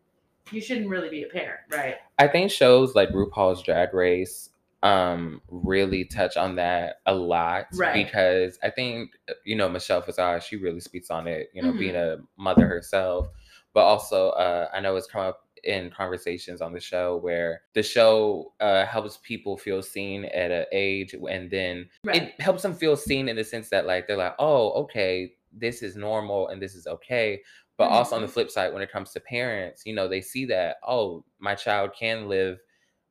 you 0.51 0.61
shouldn't 0.61 0.89
really 0.89 1.09
be 1.09 1.23
a 1.23 1.27
parent, 1.27 1.59
right? 1.71 1.95
I 2.17 2.27
think 2.27 2.51
shows 2.51 2.95
like 2.95 3.09
RuPaul's 3.09 3.61
Drag 3.63 3.93
Race 3.93 4.49
um 4.83 5.41
really 5.49 6.05
touch 6.05 6.37
on 6.37 6.55
that 6.55 6.97
a 7.07 7.13
lot 7.13 7.65
right 7.73 8.05
because 8.05 8.59
i 8.61 8.69
think 8.69 9.09
you 9.43 9.55
know 9.55 9.67
michelle 9.67 10.01
Visage, 10.01 10.43
she 10.43 10.55
really 10.55 10.79
speaks 10.79 11.09
on 11.09 11.27
it 11.27 11.49
you 11.51 11.63
know 11.63 11.69
mm-hmm. 11.69 11.79
being 11.79 11.95
a 11.95 12.17
mother 12.37 12.67
herself 12.67 13.27
but 13.73 13.81
also 13.81 14.29
uh 14.31 14.67
i 14.73 14.79
know 14.79 14.95
it's 14.95 15.07
come 15.07 15.21
up 15.21 15.47
in 15.63 15.89
conversations 15.89 16.61
on 16.61 16.73
the 16.73 16.79
show 16.79 17.17
where 17.17 17.61
the 17.73 17.81
show 17.81 18.53
uh, 18.59 18.85
helps 18.85 19.17
people 19.23 19.57
feel 19.57 19.81
seen 19.81 20.25
at 20.25 20.51
an 20.51 20.65
age 20.71 21.15
and 21.29 21.49
then 21.49 21.89
right. 22.03 22.23
it 22.23 22.41
helps 22.41 22.61
them 22.61 22.73
feel 22.73 22.95
seen 22.95 23.27
in 23.27 23.35
the 23.35 23.43
sense 23.43 23.69
that 23.69 23.87
like 23.87 24.07
they're 24.07 24.15
like 24.15 24.35
oh 24.37 24.71
okay 24.71 25.33
this 25.51 25.81
is 25.81 25.95
normal 25.95 26.49
and 26.49 26.61
this 26.61 26.75
is 26.75 26.87
okay 26.87 27.41
but 27.77 27.85
mm-hmm. 27.85 27.93
also 27.93 28.15
on 28.15 28.21
the 28.21 28.27
mm-hmm. 28.27 28.33
flip 28.33 28.51
side 28.51 28.73
when 28.73 28.81
it 28.81 28.91
comes 28.91 29.11
to 29.11 29.19
parents 29.19 29.83
you 29.85 29.93
know 29.93 30.07
they 30.07 30.21
see 30.21 30.45
that 30.45 30.77
oh 30.87 31.23
my 31.39 31.55
child 31.55 31.91
can 31.97 32.27
live 32.27 32.59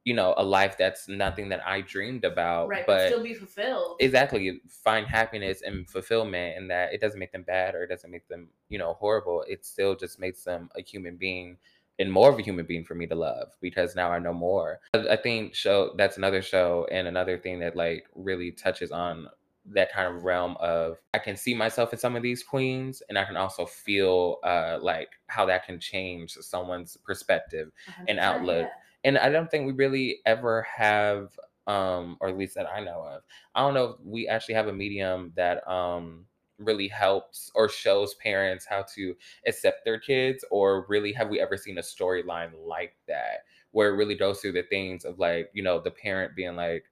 you 0.04 0.14
know 0.14 0.34
a 0.36 0.44
life 0.44 0.76
that's 0.78 1.08
nothing 1.08 1.48
that 1.48 1.60
i 1.66 1.80
dreamed 1.80 2.24
about 2.24 2.68
right 2.68 2.86
but, 2.86 2.98
but 2.98 3.06
still 3.08 3.22
be 3.22 3.34
fulfilled 3.34 3.96
exactly 4.00 4.60
find 4.68 5.06
happiness 5.06 5.62
and 5.62 5.88
fulfillment 5.88 6.56
and 6.56 6.70
that 6.70 6.92
it 6.92 7.00
doesn't 7.00 7.18
make 7.18 7.32
them 7.32 7.42
bad 7.42 7.74
or 7.74 7.82
it 7.82 7.88
doesn't 7.88 8.10
make 8.10 8.26
them 8.28 8.48
you 8.68 8.78
know 8.78 8.94
horrible 8.94 9.44
it 9.48 9.64
still 9.64 9.96
just 9.96 10.20
makes 10.20 10.44
them 10.44 10.68
a 10.76 10.82
human 10.82 11.16
being 11.16 11.56
and 11.98 12.12
more 12.12 12.30
of 12.30 12.38
a 12.38 12.42
human 12.42 12.66
being 12.66 12.84
for 12.84 12.94
me 12.94 13.06
to 13.06 13.14
love 13.14 13.48
because 13.60 13.96
now 13.96 14.10
I 14.10 14.18
know 14.18 14.32
more. 14.32 14.80
I 14.94 15.16
think 15.16 15.54
show 15.54 15.94
that's 15.96 16.18
another 16.18 16.42
show 16.42 16.86
and 16.90 17.08
another 17.08 17.38
thing 17.38 17.58
that 17.60 17.76
like 17.76 18.06
really 18.14 18.50
touches 18.50 18.90
on 18.90 19.28
that 19.72 19.92
kind 19.92 20.14
of 20.14 20.24
realm 20.24 20.56
of 20.60 20.98
I 21.14 21.18
can 21.18 21.36
see 21.36 21.54
myself 21.54 21.92
in 21.92 21.98
some 21.98 22.16
of 22.16 22.22
these 22.22 22.42
queens 22.42 23.02
and 23.08 23.18
I 23.18 23.24
can 23.24 23.36
also 23.36 23.66
feel 23.66 24.38
uh 24.44 24.78
like 24.80 25.10
how 25.28 25.44
that 25.46 25.64
can 25.66 25.80
change 25.80 26.32
someone's 26.34 26.96
perspective 26.96 27.70
and 28.06 28.18
outlook. 28.20 28.66
Yeah. 28.66 28.70
And 29.04 29.18
I 29.18 29.28
don't 29.30 29.50
think 29.50 29.66
we 29.66 29.72
really 29.72 30.18
ever 30.26 30.62
have 30.62 31.38
um 31.66 32.16
or 32.20 32.28
at 32.28 32.38
least 32.38 32.54
that 32.54 32.70
I 32.70 32.80
know 32.80 33.02
of. 33.02 33.22
I 33.54 33.60
don't 33.60 33.74
know 33.74 33.84
if 33.84 33.96
we 34.04 34.28
actually 34.28 34.54
have 34.54 34.68
a 34.68 34.72
medium 34.72 35.32
that 35.36 35.66
um 35.68 36.26
really 36.58 36.88
helps 36.88 37.50
or 37.54 37.68
shows 37.68 38.14
parents 38.14 38.64
how 38.64 38.82
to 38.94 39.14
accept 39.46 39.84
their 39.84 39.98
kids 40.00 40.44
or 40.50 40.86
really 40.88 41.12
have 41.12 41.28
we 41.28 41.40
ever 41.40 41.56
seen 41.56 41.78
a 41.78 41.82
storyline 41.82 42.50
like 42.66 42.96
that 43.06 43.44
where 43.72 43.90
it 43.90 43.96
really 43.96 44.14
goes 44.14 44.40
through 44.40 44.52
the 44.52 44.62
things 44.62 45.04
of 45.04 45.18
like 45.18 45.50
you 45.52 45.62
know 45.62 45.80
the 45.80 45.90
parent 45.90 46.34
being 46.34 46.56
like 46.56 46.84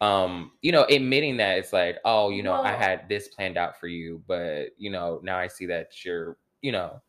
um 0.00 0.52
you 0.62 0.70
know 0.70 0.84
admitting 0.84 1.36
that 1.36 1.58
it's 1.58 1.72
like 1.72 1.98
oh 2.04 2.30
you 2.30 2.42
know 2.42 2.52
well, 2.52 2.62
i 2.62 2.72
had 2.72 3.08
this 3.08 3.28
planned 3.28 3.56
out 3.56 3.78
for 3.78 3.88
you 3.88 4.22
but 4.28 4.68
you 4.76 4.90
know 4.90 5.20
now 5.24 5.36
i 5.36 5.46
see 5.46 5.66
that 5.66 6.04
you're 6.04 6.36
you 6.62 6.70
know 6.70 7.00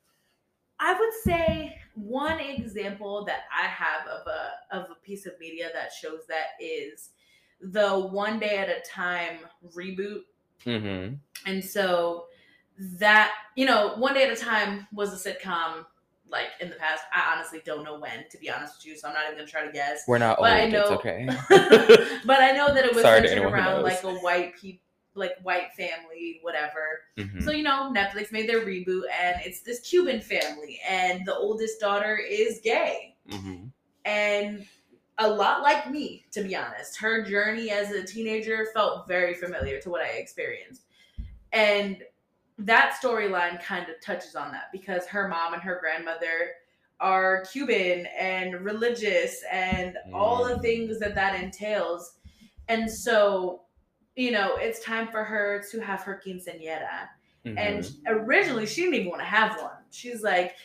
i 0.79 0.93
would 0.93 1.13
say 1.23 1.77
one 1.93 2.39
example 2.39 3.23
that 3.25 3.41
i 3.55 3.67
have 3.67 4.07
of 4.07 4.25
a 4.25 4.75
of 4.75 4.89
a 4.89 4.95
piece 5.03 5.27
of 5.27 5.33
media 5.39 5.69
that 5.73 5.91
shows 5.91 6.21
that 6.27 6.47
is 6.59 7.09
the 7.61 8.07
one 8.07 8.39
day 8.39 8.57
at 8.57 8.69
a 8.69 8.81
time 8.89 9.39
reboot 9.75 10.21
Mm-hmm. 10.65 11.15
And 11.45 11.63
so 11.63 12.25
that, 12.77 13.31
you 13.55 13.65
know, 13.65 13.95
One 13.95 14.13
Day 14.13 14.23
at 14.23 14.31
a 14.31 14.41
Time 14.41 14.87
was 14.93 15.13
a 15.13 15.29
sitcom 15.29 15.85
like 16.31 16.47
in 16.61 16.69
the 16.69 16.75
past. 16.75 17.03
I 17.13 17.33
honestly 17.35 17.61
don't 17.65 17.83
know 17.83 17.99
when, 17.99 18.25
to 18.29 18.37
be 18.37 18.49
honest 18.49 18.77
with 18.77 18.85
you, 18.87 18.97
so 18.97 19.07
I'm 19.07 19.13
not 19.13 19.23
even 19.25 19.37
gonna 19.37 19.47
try 19.47 19.65
to 19.65 19.71
guess. 19.71 20.03
We're 20.07 20.17
not 20.17 20.37
But 20.39 20.51
old. 20.51 20.59
I 20.61 20.69
know- 20.69 20.81
It's 20.81 20.91
okay. 20.91 21.27
but 22.25 22.41
I 22.41 22.51
know 22.51 22.73
that 22.73 22.85
it 22.85 22.93
was 22.93 23.03
Sorry 23.03 23.27
centered 23.27 23.45
around 23.47 23.83
like 23.83 24.03
a 24.03 24.13
white 24.15 24.55
people, 24.55 24.81
like 25.15 25.33
white 25.41 25.73
family, 25.75 26.39
whatever. 26.43 27.01
Mhm. 27.17 27.43
So 27.43 27.51
you 27.51 27.63
know, 27.63 27.91
Netflix 27.95 28.31
made 28.31 28.47
their 28.47 28.61
reboot, 28.61 29.03
and 29.21 29.41
it's 29.43 29.61
this 29.61 29.79
Cuban 29.81 30.21
family, 30.21 30.79
and 30.87 31.25
the 31.25 31.35
oldest 31.35 31.79
daughter 31.79 32.15
is 32.17 32.59
gay, 32.63 33.15
Mhm. 33.29 33.71
and 34.05 34.65
a 35.17 35.27
lot 35.27 35.61
like 35.63 35.89
me, 35.89 36.25
to 36.31 36.41
be 36.43 36.55
honest. 36.55 36.97
Her 36.99 37.23
journey 37.23 37.71
as 37.71 37.91
a 37.91 38.03
teenager 38.03 38.67
felt 38.73 39.07
very 39.07 39.33
familiar 39.33 39.81
to 39.81 39.89
what 39.89 40.01
I 40.01 40.09
experienced, 40.11 40.83
and 41.51 42.03
that 42.59 42.97
storyline 43.01 43.61
kind 43.63 43.89
of 43.89 44.01
touches 44.01 44.35
on 44.35 44.51
that 44.51 44.65
because 44.71 45.05
her 45.07 45.27
mom 45.27 45.53
and 45.53 45.63
her 45.63 45.79
grandmother 45.79 46.51
are 46.99 47.45
Cuban 47.51 48.05
and 48.07 48.65
religious 48.65 49.41
and 49.49 49.97
all 50.13 50.45
the 50.45 50.55
Mm. 50.55 50.61
things 50.61 50.99
that 50.99 51.15
that 51.15 51.41
entails. 51.41 52.17
And 52.67 52.91
so, 52.91 53.63
you 54.17 54.31
know, 54.31 54.57
it's 54.57 54.83
time 54.83 55.07
for 55.07 55.23
her 55.23 55.63
to 55.71 55.79
have 55.79 56.01
her 56.03 56.21
quinceañera. 56.23 57.07
And 57.45 57.83
Mhm. 57.83 58.01
originally, 58.07 58.65
she 58.65 58.81
didn't 58.81 58.95
even 58.95 59.09
want 59.09 59.21
to 59.21 59.25
have 59.25 59.61
one. 59.61 59.85
She's 59.91 60.21
like, 60.21 60.55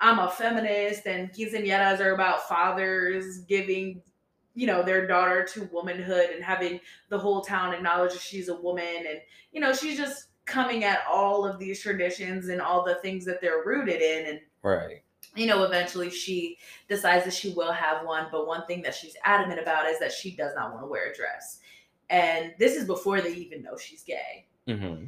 I'm 0.00 0.18
a 0.18 0.30
feminist, 0.30 1.06
and 1.06 1.32
quinceañeras 1.32 2.00
are 2.00 2.12
about 2.12 2.46
fathers 2.48 3.38
giving, 3.40 4.02
you 4.54 4.66
know, 4.66 4.82
their 4.82 5.06
daughter 5.06 5.44
to 5.54 5.64
womanhood 5.72 6.30
and 6.30 6.44
having 6.44 6.80
the 7.08 7.18
whole 7.18 7.40
town 7.40 7.72
acknowledge 7.74 8.12
that 8.12 8.20
she's 8.20 8.48
a 8.48 8.54
woman. 8.60 9.06
And, 9.08 9.20
you 9.50 9.60
know, 9.60 9.72
she's 9.72 9.96
just 9.96 10.26
coming 10.48 10.82
at 10.82 11.00
all 11.08 11.44
of 11.46 11.58
these 11.58 11.80
traditions 11.80 12.48
and 12.48 12.60
all 12.60 12.84
the 12.84 12.96
things 12.96 13.24
that 13.26 13.40
they're 13.40 13.62
rooted 13.64 14.00
in. 14.00 14.26
And, 14.26 14.40
right. 14.62 15.02
you 15.36 15.46
know, 15.46 15.62
eventually 15.62 16.10
she 16.10 16.58
decides 16.88 17.24
that 17.24 17.34
she 17.34 17.52
will 17.52 17.72
have 17.72 18.04
one. 18.04 18.26
But 18.32 18.46
one 18.46 18.66
thing 18.66 18.82
that 18.82 18.94
she's 18.94 19.14
adamant 19.24 19.60
about 19.60 19.86
is 19.86 19.98
that 20.00 20.12
she 20.12 20.34
does 20.34 20.52
not 20.56 20.72
want 20.72 20.82
to 20.82 20.88
wear 20.88 21.12
a 21.12 21.14
dress. 21.14 21.60
And 22.10 22.54
this 22.58 22.74
is 22.74 22.86
before 22.86 23.20
they 23.20 23.34
even 23.34 23.62
know 23.62 23.76
she's 23.76 24.02
gay. 24.02 24.46
hmm 24.66 25.04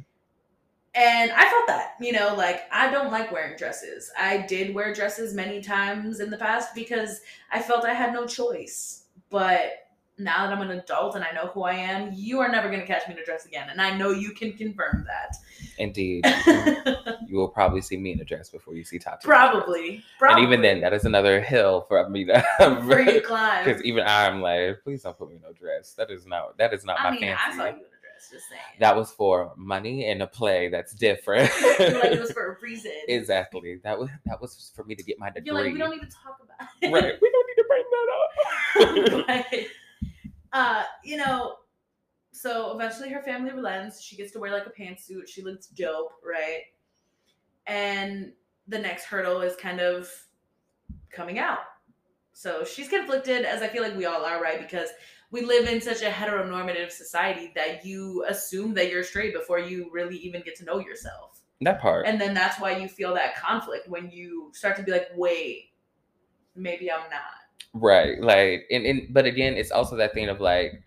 And 0.93 1.31
I 1.31 1.49
felt 1.49 1.67
that, 1.67 1.95
you 1.99 2.11
know, 2.11 2.35
like 2.35 2.61
I 2.71 2.91
don't 2.91 3.11
like 3.11 3.31
wearing 3.31 3.57
dresses. 3.57 4.11
I 4.17 4.45
did 4.45 4.75
wear 4.75 4.93
dresses 4.93 5.33
many 5.33 5.61
times 5.61 6.19
in 6.19 6.29
the 6.29 6.37
past 6.37 6.75
because 6.75 7.21
I 7.51 7.61
felt 7.61 7.85
I 7.85 7.93
had 7.93 8.13
no 8.13 8.27
choice. 8.27 9.05
But 9.29 9.80
now 10.23 10.45
that 10.47 10.53
I'm 10.57 10.61
an 10.61 10.71
adult 10.77 11.15
and 11.15 11.23
I 11.23 11.31
know 11.31 11.47
who 11.47 11.63
I 11.63 11.73
am, 11.73 12.11
you 12.13 12.39
are 12.39 12.49
never 12.49 12.67
going 12.67 12.79
to 12.81 12.85
catch 12.87 13.07
me 13.07 13.13
in 13.15 13.19
a 13.19 13.25
dress 13.25 13.45
again. 13.45 13.69
And 13.69 13.81
I 13.81 13.95
know 13.95 14.11
you 14.11 14.31
can 14.31 14.53
confirm 14.53 15.05
that. 15.07 15.35
Indeed. 15.77 16.25
you 17.27 17.37
will 17.37 17.47
probably 17.49 17.81
see 17.81 17.97
me 17.97 18.11
in 18.11 18.19
a 18.21 18.23
dress 18.25 18.49
before 18.49 18.75
you 18.75 18.83
see 18.83 18.99
Tati. 18.99 19.15
in 19.27 19.31
a 19.31 19.33
dress. 19.33 19.49
probably. 19.51 20.03
Probably. 20.19 20.43
And 20.43 20.47
even 20.51 20.61
then, 20.61 20.81
that 20.81 20.93
is 20.93 21.05
another 21.05 21.41
hill 21.41 21.85
for 21.87 22.07
me 22.09 22.25
to 22.25 22.41
for 22.87 22.99
you 23.01 23.21
climb. 23.25 23.65
because 23.65 23.83
even 23.83 24.03
I'm 24.05 24.41
like, 24.41 24.81
please 24.83 25.01
don't 25.03 25.17
put 25.17 25.29
me 25.29 25.35
in 25.35 25.41
no 25.41 25.51
dress. 25.53 25.93
That 25.93 26.11
is 26.11 26.25
not 26.25 26.57
that 26.57 26.73
is 26.73 26.83
not 26.85 26.99
I 26.99 27.09
my 27.11 27.11
mean, 27.19 27.23
I 27.29 27.35
fancy. 27.35 27.57
saw 27.57 27.63
you 27.65 27.69
in 27.71 27.75
a 27.75 27.79
dress, 27.79 28.29
just 28.31 28.49
saying. 28.49 28.61
That 28.79 28.95
was 28.95 29.11
for 29.11 29.51
money 29.55 30.05
and 30.05 30.21
a 30.21 30.27
play. 30.27 30.69
That's 30.69 30.93
different. 30.93 31.49
like 31.79 32.11
it 32.11 32.19
was 32.19 32.31
for 32.31 32.53
a 32.53 32.57
reason. 32.61 32.91
exactly. 33.07 33.79
That 33.83 33.97
was 33.99 34.09
that 34.25 34.39
was 34.41 34.71
for 34.75 34.83
me 34.83 34.95
to 34.95 35.03
get 35.03 35.19
my 35.19 35.29
degree. 35.29 35.45
You're 35.47 35.55
like, 35.63 35.73
we 35.73 35.79
don't 35.79 35.91
need 35.91 36.01
to 36.01 36.07
talk 36.07 36.37
about 36.43 36.67
it. 36.81 36.91
right. 36.91 37.15
We 37.21 37.31
don't 37.31 37.47
need 37.47 37.55
to 37.55 37.65
bring 37.67 37.83
that 37.91 38.07
up. 39.23 39.51
but, 39.51 39.59
uh, 40.53 40.83
you 41.03 41.17
know, 41.17 41.55
so 42.31 42.73
eventually 42.73 43.09
her 43.09 43.21
family 43.21 43.51
relents. 43.51 44.01
She 44.01 44.15
gets 44.15 44.31
to 44.33 44.39
wear 44.39 44.51
like 44.51 44.65
a 44.65 44.81
pantsuit. 44.81 45.27
She 45.27 45.43
looks 45.43 45.67
dope, 45.67 46.13
right? 46.23 46.61
And 47.67 48.33
the 48.67 48.79
next 48.79 49.05
hurdle 49.05 49.41
is 49.41 49.55
kind 49.55 49.79
of 49.79 50.09
coming 51.11 51.39
out. 51.39 51.59
So 52.33 52.63
she's 52.63 52.87
conflicted, 52.87 53.45
as 53.45 53.61
I 53.61 53.67
feel 53.67 53.83
like 53.83 53.95
we 53.95 54.05
all 54.05 54.23
are, 54.23 54.41
right? 54.41 54.59
Because 54.59 54.89
we 55.29 55.41
live 55.41 55.67
in 55.67 55.79
such 55.79 56.01
a 56.01 56.09
heteronormative 56.09 56.91
society 56.91 57.51
that 57.55 57.85
you 57.85 58.25
assume 58.27 58.73
that 58.75 58.89
you're 58.89 59.03
straight 59.03 59.33
before 59.33 59.59
you 59.59 59.89
really 59.91 60.17
even 60.17 60.41
get 60.41 60.55
to 60.57 60.65
know 60.65 60.79
yourself. 60.79 61.41
that 61.61 61.79
part. 61.79 62.07
And 62.07 62.19
then 62.19 62.33
that's 62.33 62.59
why 62.59 62.77
you 62.77 62.87
feel 62.87 63.13
that 63.13 63.35
conflict 63.35 63.87
when 63.87 64.09
you 64.09 64.51
start 64.53 64.75
to 64.77 64.83
be 64.83 64.91
like, 64.91 65.07
wait, 65.15 65.71
maybe 66.55 66.91
I'm 66.91 67.09
not. 67.09 67.40
Right. 67.73 68.19
Like 68.21 68.65
and, 68.69 68.85
and 68.85 69.13
but 69.13 69.25
again, 69.25 69.53
it's 69.55 69.71
also 69.71 69.95
that 69.97 70.13
thing 70.13 70.27
of 70.29 70.41
like 70.41 70.83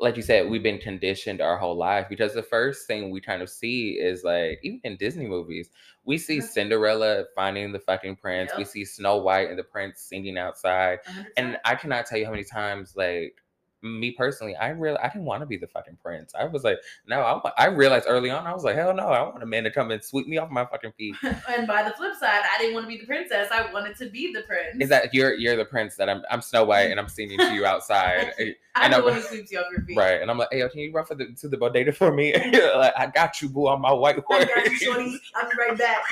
like 0.00 0.16
you 0.16 0.22
said, 0.22 0.48
we've 0.50 0.62
been 0.62 0.78
conditioned 0.78 1.40
our 1.40 1.58
whole 1.58 1.76
life 1.76 2.08
because 2.08 2.34
the 2.34 2.42
first 2.42 2.86
thing 2.86 3.10
we 3.10 3.20
kind 3.20 3.42
of 3.42 3.50
see 3.50 3.92
is 3.92 4.24
like 4.24 4.60
even 4.62 4.80
in 4.84 4.96
Disney 4.96 5.26
movies, 5.26 5.70
we 6.04 6.18
see 6.18 6.38
Mhm. 6.38 6.44
Cinderella 6.44 7.24
finding 7.36 7.72
the 7.72 7.80
fucking 7.80 8.16
prince, 8.16 8.52
we 8.58 8.64
see 8.64 8.84
Snow 8.84 9.18
White 9.18 9.50
and 9.50 9.58
the 9.58 9.64
prince 9.64 10.00
singing 10.02 10.38
outside. 10.38 11.00
100%. 11.06 11.34
And 11.38 11.58
I 11.64 11.74
cannot 11.76 12.06
tell 12.06 12.18
you 12.18 12.26
how 12.26 12.32
many 12.32 12.44
times 12.44 12.94
like 12.96 13.36
me 13.82 14.10
personally, 14.10 14.56
I 14.56 14.70
really 14.70 14.98
I 14.98 15.08
didn't 15.08 15.24
want 15.24 15.42
to 15.42 15.46
be 15.46 15.56
the 15.56 15.66
fucking 15.66 15.98
prince. 16.02 16.32
I 16.38 16.44
was 16.46 16.64
like, 16.64 16.78
no, 17.06 17.20
I, 17.20 17.64
I 17.64 17.66
realized 17.66 18.06
early 18.08 18.30
on, 18.30 18.46
I 18.46 18.52
was 18.52 18.64
like, 18.64 18.74
hell 18.74 18.94
no, 18.94 19.08
I 19.08 19.22
want 19.22 19.42
a 19.42 19.46
man 19.46 19.64
to 19.64 19.70
come 19.70 19.90
and 19.90 20.02
sweep 20.02 20.26
me 20.26 20.38
off 20.38 20.50
my 20.50 20.64
fucking 20.64 20.92
feet. 20.92 21.14
and 21.22 21.66
by 21.66 21.82
the 21.82 21.90
flip 21.90 22.14
side, 22.18 22.42
I 22.52 22.58
didn't 22.58 22.74
want 22.74 22.84
to 22.84 22.88
be 22.88 22.98
the 22.98 23.06
princess. 23.06 23.48
I 23.52 23.72
wanted 23.72 23.96
to 23.96 24.10
be 24.10 24.32
the 24.32 24.42
prince. 24.42 24.76
Is 24.80 24.88
that 24.88 25.14
you're 25.14 25.34
you're 25.34 25.56
the 25.56 25.64
prince 25.64 25.96
that 25.96 26.08
I'm 26.08 26.22
I'm 26.30 26.40
Snow 26.40 26.64
White 26.64 26.82
and 26.90 26.98
I'm 26.98 27.08
singing 27.08 27.38
to 27.38 27.54
you 27.54 27.66
outside. 27.66 28.34
Eh, 28.38 28.52
I 28.74 28.86
know, 28.86 29.02
one 29.02 29.14
who 29.14 29.20
sweeps 29.20 29.50
you 29.50 29.58
off 29.58 29.66
your 29.72 29.84
feet. 29.84 29.96
Right. 29.96 30.22
And 30.22 30.30
I'm 30.30 30.38
like, 30.38 30.48
hey, 30.52 30.60
yo, 30.60 30.68
can 30.68 30.78
you 30.78 30.92
run 30.92 31.04
for 31.04 31.16
the 31.16 31.32
to 31.40 31.48
the 31.48 31.56
bodega 31.56 31.90
for 31.92 32.12
me? 32.12 32.32
like, 32.34 32.92
I 32.96 33.06
got 33.12 33.42
you, 33.42 33.48
boo, 33.48 33.66
on 33.66 33.80
my 33.80 33.92
white 33.92 34.22
I 34.30 34.44
got 34.44 34.70
you, 34.70 34.76
shorty. 34.76 35.20
I'll 35.34 35.50
be 35.50 35.56
right 35.58 35.76
back. 35.76 36.04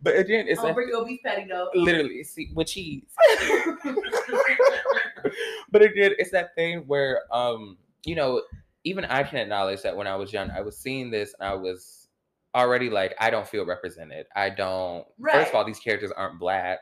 but 0.00 0.16
again, 0.16 0.46
it's 0.48 0.60
I'll 0.60 0.72
bring 0.72 0.88
you 0.88 0.98
a 0.98 1.04
beef 1.04 1.20
patty 1.22 1.44
though. 1.46 1.68
literally 1.74 2.24
see 2.24 2.50
with 2.54 2.68
cheese. 2.68 3.02
but 5.70 5.82
again, 5.82 6.12
it's 6.18 6.30
that 6.30 6.54
thing 6.54 6.84
where 6.86 7.22
um, 7.32 7.78
you 8.04 8.14
know, 8.14 8.42
even 8.84 9.04
I 9.04 9.22
can 9.22 9.38
acknowledge 9.38 9.82
that 9.82 9.96
when 9.96 10.06
I 10.06 10.16
was 10.16 10.32
young, 10.32 10.50
I 10.50 10.60
was 10.60 10.76
seeing 10.76 11.10
this 11.10 11.34
and 11.38 11.48
I 11.48 11.54
was 11.54 12.08
already 12.54 12.90
like, 12.90 13.14
I 13.20 13.30
don't 13.30 13.46
feel 13.46 13.64
represented. 13.64 14.26
I 14.34 14.50
don't 14.50 15.06
first 15.22 15.50
of 15.50 15.54
all, 15.54 15.64
these 15.64 15.80
characters 15.80 16.12
aren't 16.16 16.38
black. 16.38 16.80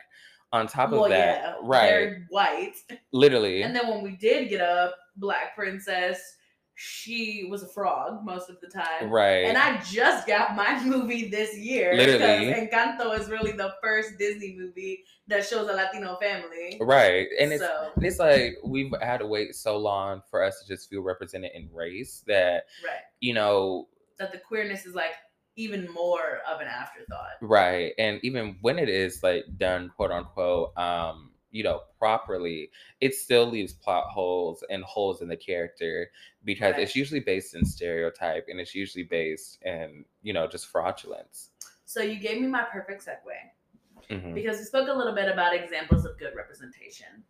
On 0.51 0.67
top 0.67 0.93
of 0.93 1.01
well, 1.01 1.11
that, 1.11 1.43
yeah, 1.43 1.55
right. 1.63 1.89
They're 1.89 2.27
white. 2.31 2.73
Literally. 3.13 3.63
And 3.63 3.77
then 3.77 3.87
when 3.87 4.03
we 4.03 4.13
did 4.13 4.49
get 4.49 4.63
a 4.63 4.93
black 5.17 5.55
princess, 5.55 6.37
she 6.81 7.45
was 7.51 7.65
a 7.65 7.67
frog 7.67 8.25
most 8.25 8.49
of 8.49 8.61
the 8.61 8.69
time. 8.69 9.11
right. 9.11 9.45
And 9.47 9.59
I 9.59 9.81
just 9.83 10.29
got 10.29 10.55
my 10.55 10.81
movie 10.85 11.29
this 11.29 11.57
year. 11.59 11.93
Literally. 11.95 12.53
Encanto 12.53 13.19
is 13.19 13.29
really 13.29 13.51
the 13.51 13.75
first 13.83 14.17
Disney 14.17 14.55
movie 14.57 15.03
that 15.27 15.45
shows 15.45 15.69
a 15.69 15.73
Latino 15.73 16.17
family. 16.21 16.79
right. 16.81 17.27
And 17.41 17.53
it's 17.53 17.63
so, 17.63 17.91
it's 18.01 18.21
like 18.21 18.59
we've 18.65 18.93
had 19.03 19.19
to 19.19 19.27
wait 19.27 19.57
so 19.57 19.77
long 19.77 20.23
for 20.31 20.41
us 20.43 20.63
to 20.63 20.69
just 20.73 20.89
feel 20.89 21.03
represented 21.03 21.51
in 21.53 21.69
race 21.75 22.23
that 22.29 22.67
right. 22.85 23.01
you 23.19 23.35
know 23.35 23.89
That 24.21 24.31
the 24.31 24.39
queerness 24.39 24.87
is 24.87 24.95
like 24.95 25.15
even 25.57 25.93
more 25.93 26.39
of 26.49 26.61
an 26.61 26.69
afterthought. 26.69 27.33
right 27.43 27.93
and 27.99 28.21
even 28.23 28.57
when 28.61 28.79
it 28.79 28.89
is 28.89 29.25
like 29.25 29.45
done 29.57 29.91
quote 29.97 30.13
unquote 30.13 30.71
um 30.79 31.28
you 31.51 31.63
know 31.63 31.81
properly 31.99 32.71
it 33.01 33.15
still 33.15 33.47
leaves 33.49 33.73
plot 33.73 34.05
holes 34.11 34.63
and 34.71 34.83
holes 34.85 35.23
in 35.23 35.29
the 35.29 35.37
character 35.37 36.11
because 36.45 36.73
Right. 36.73 36.83
it's 36.83 36.95
usually 36.97 37.21
based 37.21 37.55
in 37.55 37.65
stereotype 37.65 38.47
and 38.49 38.61
it's 38.61 38.75
usually 38.75 39.05
based 39.05 39.63
in 39.63 40.05
you 40.23 40.33
know 40.33 40.47
just 40.47 40.67
fraudulence 40.67 41.51
So 41.87 42.03
you 42.03 42.19
gave 42.21 42.41
me 42.41 42.47
my 42.49 42.65
perfect 42.65 43.05
segue. 43.07 44.11
Mhm. 44.11 44.35
because 44.35 44.59
we 44.59 44.65
spoke 44.65 44.89
a 44.89 44.93
little 44.93 45.15
bit 45.15 45.29
about 45.31 45.55
examples 45.55 46.05
of 46.05 46.19
good 46.19 46.35
representation. 46.35 47.25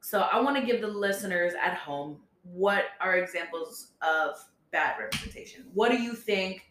So 0.00 0.20
I 0.20 0.40
want 0.40 0.56
to 0.56 0.62
give 0.64 0.80
the 0.80 0.86
listeners 0.88 1.54
at 1.60 1.74
home 1.74 2.20
what 2.42 2.84
are 3.00 3.16
examples 3.16 3.92
of 4.02 4.36
bad 4.70 4.98
representation. 5.00 5.68
What 5.74 5.90
do 5.90 5.96
you 6.00 6.14
think 6.14 6.70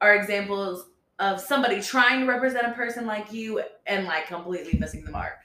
are 0.00 0.14
examples 0.14 0.90
of 1.18 1.40
somebody 1.40 1.80
trying 1.80 2.20
to 2.20 2.26
represent 2.26 2.66
a 2.66 2.72
person 2.72 3.06
like 3.06 3.32
you 3.32 3.62
and 3.86 4.04
like 4.06 4.26
completely 4.26 4.78
missing 4.78 5.04
the 5.04 5.10
mark? 5.10 5.38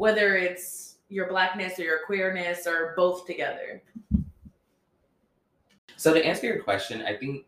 Whether 0.00 0.34
it's 0.36 0.96
your 1.10 1.28
blackness 1.28 1.78
or 1.78 1.82
your 1.82 1.98
queerness 2.06 2.66
or 2.66 2.94
both 2.96 3.26
together. 3.26 3.82
So 5.96 6.14
to 6.14 6.24
answer 6.24 6.46
your 6.46 6.62
question, 6.62 7.02
I 7.02 7.14
think 7.18 7.44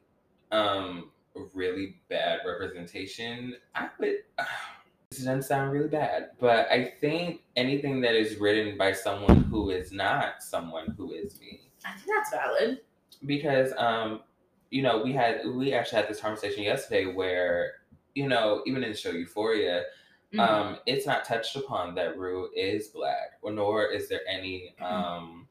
um 0.51 1.11
really 1.55 1.97
bad 2.11 2.41
representation. 2.47 3.55
I 3.75 3.89
would 3.99 4.17
this 5.09 5.21
doesn't 5.21 5.45
sound 5.45 5.73
really 5.73 5.89
bad, 5.89 6.33
but 6.39 6.71
I 6.71 6.93
think 7.01 7.41
anything 7.57 8.03
that 8.03 8.15
is 8.15 8.37
written 8.37 8.77
by 8.77 8.93
someone 8.93 9.45
who 9.45 9.71
is 9.71 9.91
not 9.91 10.43
someone 10.43 10.95
who 10.99 11.13
is 11.13 11.41
me. 11.41 11.63
I 11.87 11.93
think 11.93 12.11
that's 12.15 12.31
valid. 12.31 12.81
Because 13.25 13.73
um, 13.79 14.21
you 14.69 14.83
know, 14.83 15.03
we 15.03 15.15
had 15.15 15.41
we 15.47 15.73
actually 15.73 16.03
had 16.03 16.11
this 16.11 16.21
conversation 16.21 16.65
yesterday 16.65 17.07
where, 17.07 17.77
you 18.15 18.29
know, 18.29 18.61
even 18.67 18.85
in 18.85 18.91
the 18.91 18.97
show 18.97 19.13
Euphoria, 19.13 19.85
Mhm. 20.33 20.41
um, 20.41 20.79
it's 20.87 21.07
not 21.07 21.25
touched 21.25 21.57
upon 21.57 21.95
that 21.97 22.17
Rue 22.19 22.51
is 22.57 22.89
black, 22.89 23.39
or 23.43 23.53
nor 23.53 23.87
is 23.87 24.09
there 24.09 24.27
any 24.29 24.75
Mhm. 24.81 24.85
um 24.85 25.49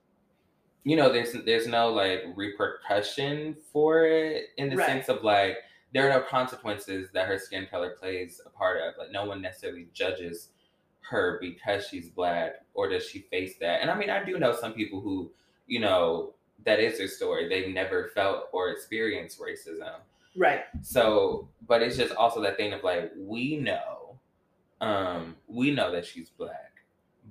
you 0.83 0.95
know, 0.95 1.11
there's 1.13 1.33
there's 1.45 1.67
no 1.67 1.89
like 1.93 2.23
repercussion 2.35 3.53
for 3.71 4.05
it 4.07 4.47
in 4.57 4.67
the 4.69 4.75
Right. 4.77 4.87
sense 4.87 5.09
of 5.09 5.23
like 5.23 5.57
there 5.93 6.09
are 6.09 6.19
no 6.19 6.21
consequences 6.25 7.11
that 7.11 7.27
her 7.27 7.37
skin 7.37 7.67
color 7.67 7.91
plays 7.99 8.41
a 8.45 8.49
part 8.49 8.81
of. 8.81 8.97
Like 8.97 9.11
no 9.11 9.25
one 9.25 9.41
necessarily 9.43 9.89
judges 9.93 10.49
her 11.01 11.37
because 11.39 11.85
she's 11.87 12.09
black 12.09 12.63
or 12.73 12.89
does 12.89 13.05
she 13.05 13.19
face 13.19 13.57
that. 13.59 13.81
And 13.81 13.91
I 13.91 13.95
mean, 13.95 14.09
I 14.09 14.23
do 14.23 14.39
know 14.39 14.53
some 14.53 14.73
people 14.73 15.01
who, 15.01 15.31
you 15.67 15.79
know, 15.79 16.33
that 16.63 16.79
is 16.79 16.97
their 16.97 17.07
story. 17.09 17.47
They've 17.47 17.71
never 17.73 18.07
felt 18.15 18.47
or 18.51 18.69
experienced 18.71 19.39
racism. 19.39 19.99
Right. 20.35 20.63
So, 20.81 21.47
but 21.67 21.83
it's 21.83 21.97
just 21.97 22.15
also 22.15 22.41
that 22.41 22.57
thing 22.57 22.73
of 22.73 22.83
like 22.83 23.11
we 23.17 23.57
know, 23.57 24.00
um, 24.81 25.35
we 25.47 25.71
know 25.71 25.91
that 25.91 26.05
she's 26.05 26.29
black, 26.29 26.83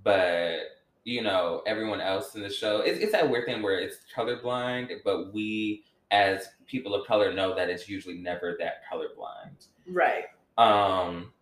but 0.02 0.60
you 1.04 1.22
know 1.22 1.62
everyone 1.66 2.00
else 2.00 2.34
in 2.34 2.42
the 2.42 2.50
show. 2.50 2.80
It's, 2.80 2.98
it's 3.00 3.12
that 3.12 3.28
weird 3.28 3.46
thing 3.46 3.62
where 3.62 3.78
it's 3.78 3.98
colorblind, 4.16 4.90
but 5.04 5.34
we 5.34 5.84
as 6.10 6.48
people 6.66 6.94
of 6.94 7.06
color 7.06 7.32
know 7.32 7.54
that 7.54 7.68
it's 7.68 7.88
usually 7.88 8.16
never 8.18 8.56
that 8.58 8.82
colorblind. 8.90 9.66
Right. 9.86 10.24
Um. 10.56 11.32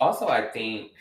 Also, 0.00 0.28
I 0.28 0.48
think, 0.48 0.92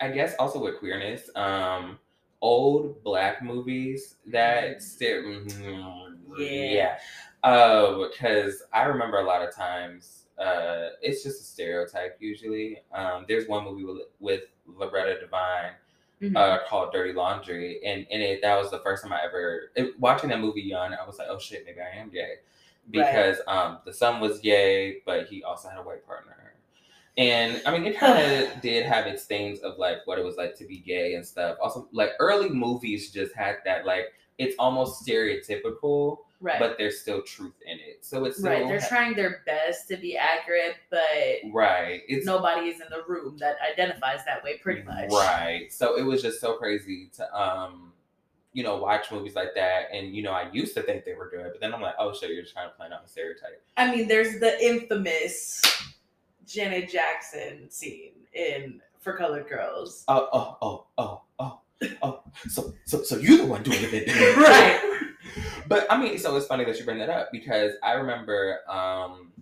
I 0.00 0.08
guess, 0.08 0.34
also 0.38 0.58
with 0.62 0.78
queerness, 0.78 1.28
um, 1.34 1.98
old 2.40 3.02
black 3.04 3.42
movies 3.42 4.16
that 4.26 4.82
stare. 4.82 5.22
Mm-hmm. 5.22 6.34
Yeah. 6.38 6.46
yeah. 6.46 6.98
Uh, 7.42 8.08
because 8.08 8.62
I 8.72 8.84
remember 8.84 9.18
a 9.18 9.24
lot 9.24 9.46
of 9.46 9.54
times, 9.54 10.25
uh, 10.38 10.90
it's 11.02 11.22
just 11.22 11.40
a 11.40 11.44
stereotype 11.44 12.16
usually. 12.20 12.82
Um, 12.92 13.24
there's 13.28 13.48
one 13.48 13.64
movie 13.64 13.84
with, 13.84 14.02
with 14.20 14.42
Loretta 14.66 15.20
Devine 15.20 15.72
mm-hmm. 16.22 16.36
uh, 16.36 16.58
called 16.68 16.92
Dirty 16.92 17.12
Laundry, 17.12 17.80
and 17.84 18.06
in 18.10 18.20
it, 18.20 18.42
that 18.42 18.56
was 18.56 18.70
the 18.70 18.80
first 18.80 19.02
time 19.02 19.12
I 19.12 19.20
ever 19.24 19.70
it, 19.74 19.98
watching 19.98 20.30
that 20.30 20.40
movie 20.40 20.62
young. 20.62 20.94
I 20.94 21.06
was 21.06 21.18
like, 21.18 21.28
oh 21.30 21.38
shit, 21.38 21.64
maybe 21.64 21.80
I 21.80 21.98
am 21.98 22.10
gay, 22.10 22.34
because 22.90 23.38
right. 23.46 23.56
um, 23.56 23.78
the 23.84 23.92
son 23.92 24.20
was 24.20 24.38
gay, 24.40 24.98
but 25.06 25.26
he 25.26 25.42
also 25.42 25.68
had 25.68 25.78
a 25.78 25.82
white 25.82 26.06
partner. 26.06 26.36
And 27.18 27.62
I 27.64 27.70
mean, 27.70 27.86
it 27.86 27.96
kind 27.98 28.18
of 28.18 28.60
did 28.60 28.86
have 28.86 29.06
its 29.06 29.24
things 29.24 29.60
of 29.60 29.78
like 29.78 30.06
what 30.06 30.18
it 30.18 30.24
was 30.24 30.36
like 30.36 30.54
to 30.56 30.64
be 30.64 30.78
gay 30.78 31.14
and 31.14 31.26
stuff. 31.26 31.56
Also, 31.62 31.88
like 31.92 32.10
early 32.20 32.48
movies 32.48 33.10
just 33.10 33.34
had 33.34 33.56
that 33.64 33.86
like 33.86 34.12
it's 34.38 34.54
almost 34.58 35.06
stereotypical 35.06 36.18
right. 36.40 36.58
but 36.58 36.76
there's 36.78 37.00
still 37.00 37.22
truth 37.22 37.54
in 37.66 37.78
it. 37.78 38.04
So 38.04 38.24
it's 38.24 38.40
right. 38.40 38.66
They're 38.66 38.80
ha- 38.80 38.88
trying 38.88 39.14
their 39.14 39.42
best 39.46 39.88
to 39.88 39.96
be 39.96 40.16
accurate, 40.16 40.76
but 40.90 41.00
right, 41.52 42.02
it's 42.08 42.26
nobody 42.26 42.68
is 42.68 42.80
in 42.80 42.86
the 42.90 43.02
room 43.06 43.36
that 43.38 43.56
identifies 43.72 44.24
that 44.26 44.42
way, 44.44 44.58
pretty 44.58 44.82
much. 44.82 45.10
Right. 45.10 45.72
So 45.72 45.98
it 45.98 46.02
was 46.02 46.22
just 46.22 46.40
so 46.40 46.54
crazy 46.54 47.10
to 47.16 47.40
um, 47.40 47.92
you 48.52 48.62
know, 48.62 48.76
watch 48.76 49.12
movies 49.12 49.34
like 49.34 49.54
that, 49.54 49.88
and 49.92 50.14
you 50.14 50.22
know, 50.22 50.32
I 50.32 50.50
used 50.50 50.74
to 50.74 50.82
think 50.82 51.04
they 51.04 51.14
were 51.14 51.28
good, 51.28 51.52
but 51.52 51.60
then 51.60 51.74
I'm 51.74 51.82
like, 51.82 51.94
oh 51.98 52.14
shit, 52.14 52.30
you're 52.30 52.42
just 52.42 52.54
trying 52.54 52.70
to 52.70 52.74
play 52.74 52.86
on 52.86 52.92
a 53.04 53.06
stereotype. 53.06 53.62
I 53.76 53.94
mean, 53.94 54.08
there's 54.08 54.40
the 54.40 54.58
infamous 54.64 55.62
Janet 56.46 56.88
Jackson 56.90 57.70
scene 57.70 58.12
in 58.32 58.80
For 58.98 59.16
Colored 59.16 59.48
Girls. 59.48 60.04
Oh, 60.08 60.28
oh, 60.32 60.56
oh, 60.62 60.86
oh, 60.98 61.22
oh. 61.38 61.60
Oh, 62.00 62.22
so 62.48 62.72
so 62.86 63.02
so 63.02 63.18
you're 63.18 63.36
the 63.36 63.44
one 63.44 63.62
doing 63.62 63.76
it, 63.82 64.06
right? 64.38 64.95
But 65.68 65.86
I 65.90 66.00
mean, 66.00 66.18
so 66.18 66.36
it's 66.36 66.46
funny 66.46 66.64
that 66.64 66.78
you 66.78 66.84
bring 66.84 66.98
that 66.98 67.10
up 67.10 67.30
because 67.32 67.72
I 67.82 67.92
remember, 67.92 68.60
um, 68.68 69.32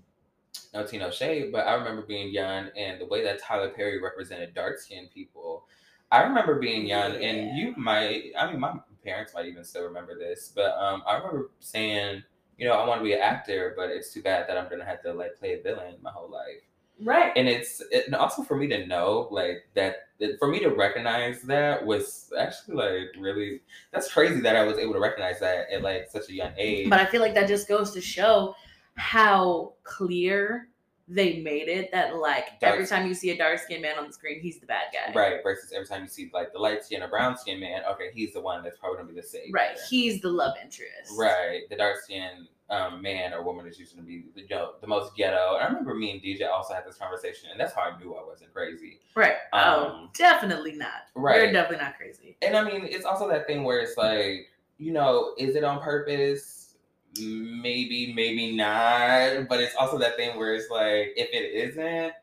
no 0.73 0.85
tea, 0.85 0.99
no 0.99 1.11
shade, 1.11 1.53
but 1.53 1.67
I 1.67 1.75
remember 1.75 2.03
being 2.03 2.33
young 2.33 2.69
and 2.77 3.01
the 3.01 3.07
way 3.07 3.23
that 3.25 3.41
Tyler 3.41 3.71
Perry 3.71 4.01
represented 4.01 4.55
dark 4.55 4.79
skinned 4.79 5.11
people. 5.13 5.67
I 6.11 6.23
remember 6.23 6.59
being 6.59 6.87
young, 6.87 7.15
yeah. 7.15 7.29
and 7.29 7.59
you 7.59 7.75
might, 7.77 8.33
I 8.39 8.51
mean, 8.51 8.61
my 8.61 8.75
parents 9.05 9.35
might 9.35 9.47
even 9.47 9.65
still 9.65 9.85
remember 9.85 10.19
this, 10.19 10.53
but 10.55 10.77
um, 10.79 11.03
I 11.07 11.17
remember 11.17 11.51
saying, 11.61 12.23
you 12.59 12.69
know, 12.69 12.75
I 12.75 12.87
want 12.87 13.01
to 13.01 13.05
be 13.05 13.15
an 13.15 13.21
actor, 13.21 13.75
but 13.77 13.91
it's 13.91 14.13
too 14.13 14.23
bad 14.23 14.49
that 14.49 14.57
I'm 14.57 14.69
going 14.69 14.79
to 14.79 14.85
have 14.85 15.03
to 15.03 15.13
like 15.13 15.37
play 15.39 15.55
a 15.55 15.63
villain 15.63 15.97
my 16.03 16.11
whole 16.11 16.31
life. 16.31 16.63
Right. 17.03 17.33
And 17.35 17.49
it's 17.49 17.83
it, 17.91 18.07
and 18.07 18.15
also 18.15 18.43
for 18.43 18.57
me 18.57 18.69
to 18.69 18.87
know 18.87 19.29
like 19.31 19.67
that, 19.75 20.09
for 20.39 20.49
me 20.49 20.61
to 20.61 20.69
recognize 20.69 21.43
that 21.43 21.85
was 21.85 22.33
actually 22.39 22.77
like 22.77 23.09
really 23.19 23.61
that's 23.93 24.13
crazy 24.13 24.41
that 24.41 24.57
I 24.57 24.65
was 24.65 24.79
able 24.79 24.93
to 24.93 25.01
recognize 25.01 25.41
that 25.41 25.71
at 25.71 25.83
like 25.83 26.09
such 26.11 26.29
a 26.29 26.33
young 26.33 26.53
age. 26.57 26.89
But 26.89 27.01
I 27.01 27.07
feel 27.07 27.21
like 27.21 27.35
that 27.35 27.49
just 27.49 27.69
goes 27.69 27.93
to 27.93 28.01
show 28.01 28.55
how 28.97 29.73
clear 29.83 30.69
they 31.07 31.41
made 31.41 31.69
it 31.69 31.93
that 31.93 32.17
like 32.17 32.59
dark, 32.61 32.75
every 32.75 32.87
time 32.87 33.07
you 33.07 33.15
see 33.15 33.31
a 33.31 33.37
dark 33.37 33.59
skinned 33.59 33.83
man 33.83 33.99
on 33.99 34.07
the 34.07 34.13
screen, 34.13 34.41
he's 34.41 34.59
the 34.59 34.67
bad 34.67 34.85
guy. 34.93 35.13
Right. 35.13 35.43
Versus 35.43 35.73
every 35.73 35.87
time 35.87 36.03
you 36.03 36.09
see 36.09 36.31
like 36.33 36.53
the 36.53 36.59
light 36.59 36.85
skin 36.85 37.03
or 37.03 37.09
brown 37.09 37.37
skinned 37.37 37.61
man, 37.61 37.83
okay, 37.93 38.11
he's 38.15 38.33
the 38.33 38.41
one 38.41 38.63
that's 38.63 38.79
probably 38.79 38.99
gonna 38.99 39.13
be 39.13 39.21
the 39.21 39.27
same. 39.27 39.53
Right. 39.53 39.79
He's 39.91 40.21
the 40.23 40.31
love 40.31 40.55
interest. 40.63 41.13
Right. 41.19 41.69
The 41.69 41.77
dark 41.77 42.01
skin 42.03 42.49
um, 42.71 43.03
man 43.03 43.33
or 43.33 43.43
woman 43.43 43.67
is 43.67 43.79
usually 43.79 44.01
to 44.01 44.07
be 44.07 44.25
the, 44.35 44.43
you 44.43 44.49
know, 44.51 44.73
the 44.81 44.87
most 44.87 45.15
ghetto. 45.17 45.55
And 45.55 45.65
I 45.65 45.67
remember 45.67 45.95
me 45.95 46.11
and 46.11 46.23
DJ 46.23 46.49
also 46.51 46.75
had 46.75 46.87
this 46.87 46.97
conversation, 46.97 47.51
and 47.51 47.61
that's 47.61 47.75
how 47.75 47.83
I 47.83 47.99
knew 47.99 48.15
I 48.15 48.25
wasn't 48.25 48.53
crazy. 48.55 49.01
Right. 49.15 49.35
Um, 49.53 49.63
oh, 49.63 50.09
definitely 50.17 50.73
not. 50.77 51.09
Right. 51.15 51.43
You're 51.43 51.53
definitely 51.53 51.85
not 51.85 51.97
crazy. 51.97 52.37
And 52.43 52.57
I 52.57 52.65
mean, 52.65 52.85
it's 52.85 53.05
also 53.05 53.29
that 53.29 53.47
thing 53.47 53.65
where 53.65 53.81
it's 53.81 53.97
like, 53.97 54.49
you 54.79 54.93
know, 54.93 55.35
is 55.39 55.57
it 55.57 55.65
on 55.65 55.81
purpose? 55.81 56.77
Maybe, 57.19 58.13
maybe 58.15 58.57
not. 58.57 59.49
But 59.49 59.61
it's 59.61 59.75
also 59.77 59.99
that 59.99 60.17
thing 60.17 60.37
where 60.39 60.55
it's 60.55 60.71
like, 60.71 61.13
if 61.17 61.29
it 61.33 61.69
isn't, 61.69 62.15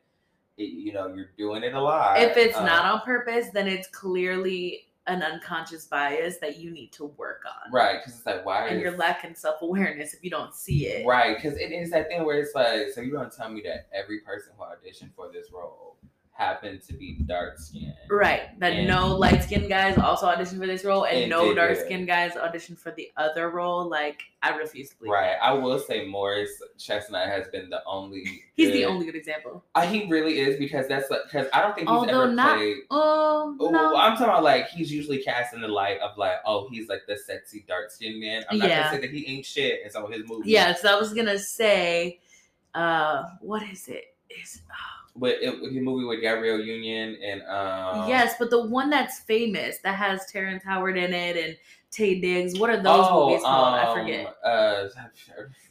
it, 0.58 0.64
you 0.64 0.92
know, 0.92 1.06
you're 1.14 1.30
doing 1.38 1.62
it 1.62 1.74
a 1.74 1.80
lot. 1.80 2.18
If 2.20 2.36
it's 2.36 2.56
um, 2.56 2.66
not 2.66 2.84
on 2.84 3.00
purpose, 3.00 3.46
then 3.54 3.68
it's 3.68 3.88
clearly 3.88 4.88
an 5.06 5.22
unconscious 5.22 5.86
bias 5.86 6.38
that 6.38 6.58
you 6.58 6.70
need 6.70 6.92
to 6.92 7.06
work 7.06 7.42
on. 7.46 7.72
Right, 7.72 7.98
because 8.00 8.18
it's 8.18 8.26
like 8.26 8.44
why 8.44 8.68
and 8.68 8.76
is... 8.76 8.82
you're 8.82 8.96
lacking 8.96 9.34
self 9.34 9.60
awareness 9.62 10.14
if 10.14 10.22
you 10.22 10.30
don't 10.30 10.54
see 10.54 10.86
it. 10.86 11.06
Right, 11.06 11.36
because 11.36 11.58
it 11.58 11.72
is 11.72 11.90
that 11.90 12.08
thing 12.08 12.24
where 12.24 12.40
it's 12.40 12.54
like, 12.54 12.88
so 12.94 13.00
you 13.00 13.12
don't 13.12 13.32
tell 13.32 13.50
me 13.50 13.62
that 13.64 13.88
every 13.92 14.20
person 14.20 14.52
who 14.56 14.64
auditioned 14.64 15.14
for 15.16 15.30
this 15.32 15.48
role 15.52 15.91
happen 16.34 16.80
to 16.86 16.94
be 16.94 17.18
dark 17.26 17.58
skinned. 17.58 17.94
Right. 18.10 18.58
That 18.58 18.72
and, 18.72 18.88
no 18.88 19.14
light 19.14 19.42
skinned 19.42 19.68
guys 19.68 19.98
also 19.98 20.26
auditioned 20.26 20.58
for 20.58 20.66
this 20.66 20.84
role 20.84 21.04
and, 21.04 21.18
and 21.18 21.30
no 21.30 21.54
dark 21.54 21.76
skinned 21.76 22.06
guys 22.06 22.32
auditioned 22.32 22.78
for 22.78 22.90
the 22.90 23.10
other 23.16 23.50
role. 23.50 23.88
Like 23.88 24.22
I 24.42 24.56
refuse 24.56 24.90
to 24.90 24.96
believe. 24.96 25.12
Right. 25.12 25.36
That. 25.40 25.44
I 25.44 25.52
will 25.52 25.78
say 25.78 26.06
Morris 26.06 26.50
Chestnut 26.78 27.28
has 27.28 27.48
been 27.48 27.68
the 27.68 27.82
only 27.86 28.24
He's 28.54 28.68
good, 28.68 28.74
the 28.74 28.84
only 28.86 29.06
good 29.06 29.14
example. 29.14 29.62
Uh, 29.74 29.86
he 29.86 30.08
really 30.08 30.40
is 30.40 30.58
because 30.58 30.88
that's 30.88 31.10
like 31.10 31.20
because 31.24 31.48
I 31.52 31.60
don't 31.60 31.74
think 31.74 31.88
he's 31.88 31.96
Although 31.96 32.22
ever 32.22 32.32
not, 32.32 32.56
played 32.56 32.76
Oh, 32.90 33.56
oh 33.60 33.70
no. 33.70 33.96
I'm 33.96 34.12
talking 34.12 34.24
about 34.24 34.42
like 34.42 34.68
he's 34.68 34.90
usually 34.90 35.22
cast 35.22 35.54
in 35.54 35.60
the 35.60 35.68
light 35.68 36.00
of 36.00 36.16
like, 36.16 36.36
oh, 36.46 36.68
he's 36.70 36.88
like 36.88 37.02
the 37.06 37.16
sexy 37.16 37.64
dark 37.68 37.90
skinned 37.90 38.20
man. 38.20 38.44
I'm 38.50 38.58
not 38.58 38.68
yeah. 38.68 38.84
gonna 38.84 38.96
say 38.96 39.00
that 39.06 39.14
he 39.14 39.26
ain't 39.28 39.44
shit 39.44 39.80
in 39.84 39.90
some 39.90 40.04
of 40.04 40.10
his 40.10 40.26
movies. 40.26 40.50
Yeah, 40.50 40.74
so 40.74 40.94
I 40.94 40.98
was 40.98 41.12
gonna 41.12 41.38
say 41.38 42.20
uh 42.74 43.24
what 43.40 43.62
is 43.64 43.86
it? 43.88 44.16
Is 44.30 44.62
oh 44.70 45.01
with, 45.14 45.36
it, 45.40 45.72
the 45.72 45.80
movie 45.80 46.04
with 46.04 46.20
Gabrielle 46.20 46.60
Union 46.60 47.16
and 47.22 47.42
um, 47.42 48.08
yes, 48.08 48.34
but 48.38 48.50
the 48.50 48.66
one 48.66 48.90
that's 48.90 49.20
famous 49.20 49.78
that 49.78 49.94
has 49.94 50.26
Terrence 50.26 50.62
Howard 50.64 50.96
in 50.96 51.12
it 51.12 51.36
and 51.36 51.56
Taye 51.92 52.20
Diggs. 52.20 52.58
What 52.58 52.70
are 52.70 52.82
those 52.82 53.06
oh, 53.08 53.28
movies 53.28 53.42
called? 53.42 53.74
Um, 53.74 53.88
I 53.88 54.00
forget. 54.00 54.34
Uh, 54.44 54.88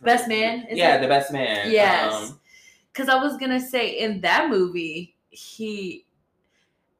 best 0.01 0.27
Man. 0.27 0.67
yeah, 0.71 0.97
it? 0.97 1.01
the 1.01 1.07
Best 1.07 1.31
Man. 1.31 1.71
Yes, 1.71 2.33
because 2.93 3.09
um, 3.09 3.19
I 3.19 3.23
was 3.23 3.37
gonna 3.37 3.59
say 3.59 3.99
in 3.99 4.21
that 4.21 4.49
movie 4.49 5.15
he 5.29 6.05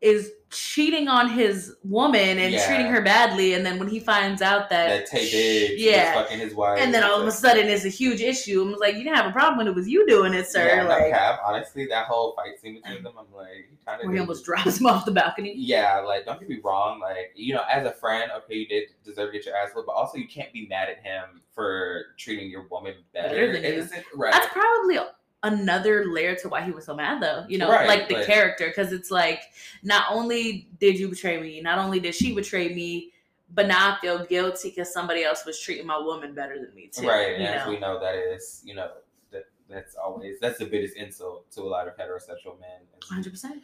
is 0.02 0.32
cheating 0.50 1.08
on 1.08 1.30
his 1.30 1.76
woman 1.84 2.38
and 2.38 2.52
yeah. 2.52 2.68
treating 2.68 2.88
her 2.88 3.02
badly, 3.02 3.54
and 3.54 3.66
then 3.66 3.80
when 3.80 3.88
he 3.88 4.00
finds 4.00 4.42
out 4.42 4.70
that, 4.70 5.08
that 5.08 5.10
Taye 5.10 5.32
Diggs 5.32 5.82
yeah, 5.82 6.14
fucking 6.14 6.40
his 6.40 6.54
wife, 6.54 6.80
and 6.82 6.94
then 6.94 7.04
all 7.04 7.22
of 7.22 7.28
a 7.28 7.32
sudden 7.32 7.68
it's 7.68 7.86
a 7.86 7.90
huge 7.90 8.20
issue. 8.20 8.62
I'm 8.62 8.74
like, 8.74 8.96
you 8.96 9.04
didn't 9.04 9.16
have 9.16 9.28
a 9.28 9.32
problem 9.32 9.58
when 9.58 9.68
it 9.68 9.76
was 9.76 9.88
you 9.88 10.06
doing 10.08 10.34
it, 10.34 10.48
sir. 10.48 10.68
Yeah, 10.68 10.84
like. 10.84 11.14
Honestly, 11.44 11.86
that 11.88 12.08
whole 12.08 12.34
fight 12.36 12.60
scene 12.60 12.76
between 12.76 13.00
mm. 13.00 13.04
them, 13.04 13.14
I'm 13.18 13.34
like, 13.34 13.70
he 13.70 13.78
kind 13.86 14.04
of. 14.04 14.12
he 14.12 14.20
almost 14.20 14.44
drops 14.44 14.80
him 14.80 14.86
off 14.88 15.06
the 15.06 15.12
balcony. 15.12 15.54
Yeah, 15.56 16.00
like 16.00 16.26
don't 16.26 16.40
get 16.40 16.50
me 16.50 16.60
wrong, 16.64 17.00
like 17.00 17.32
you 17.36 17.54
know, 17.54 17.64
as 17.72 17.86
a 17.86 17.94
friend, 17.94 18.32
okay, 18.38 18.56
you 18.56 18.68
did 18.68 18.90
deserve 19.06 19.32
to 19.32 19.38
get 19.38 19.46
your 19.46 19.56
ass 19.56 19.70
whipped, 19.74 19.88
but 19.88 19.94
also 19.94 20.18
you 20.18 20.28
can't 20.28 20.52
be 20.52 20.68
mad 20.68 20.90
at 20.90 21.04
him 21.04 21.42
for 21.56 22.08
treating 22.18 22.50
your 22.50 22.68
woman 22.70 22.96
better. 23.14 23.30
better 23.30 23.54
than 23.54 23.64
you. 23.64 23.88
Right. 24.16 24.34
That's 24.34 24.52
probably 24.52 24.98
another 25.44 26.06
layer 26.12 26.36
to 26.36 26.50
why 26.50 26.62
he 26.62 26.72
was 26.72 26.86
so 26.86 26.96
mad 26.96 27.22
though 27.22 27.44
you 27.48 27.58
know 27.58 27.70
right, 27.70 27.88
like 27.88 28.08
the 28.08 28.24
character 28.26 28.68
because 28.68 28.92
it's 28.92 29.10
like 29.10 29.42
not 29.82 30.06
only 30.12 30.68
did 30.80 31.00
you 31.00 31.08
betray 31.08 31.42
me 31.42 31.62
not 31.62 31.80
only 31.80 32.00
did 32.00 32.14
she 32.14 32.34
betray 32.34 32.74
me 32.74 33.12
but 33.54 33.68
now 33.68 33.96
i 33.96 34.00
feel 34.00 34.24
guilty 34.26 34.70
because 34.70 34.94
somebody 34.94 35.24
else 35.24 35.44
was 35.46 35.60
treating 35.60 35.86
my 35.86 35.98
woman 35.98 36.36
better 36.36 36.60
than 36.60 36.74
me 36.76 36.88
too 36.92 37.08
right 37.08 37.36
and 37.36 37.44
as 37.44 37.68
we 37.68 37.80
know 37.80 38.00
that 38.00 38.16
is 38.16 38.62
you 38.64 38.76
know 38.76 38.92
that 39.32 39.46
that's 39.68 39.96
always 39.96 40.40
that's 40.40 40.60
the 40.60 40.66
biggest 40.66 40.96
insult 40.96 41.50
to 41.52 41.62
a 41.62 41.64
lot 41.64 41.88
of 41.88 41.98
heterosexual 41.98 42.60
men 42.60 42.82
100% 43.00 43.62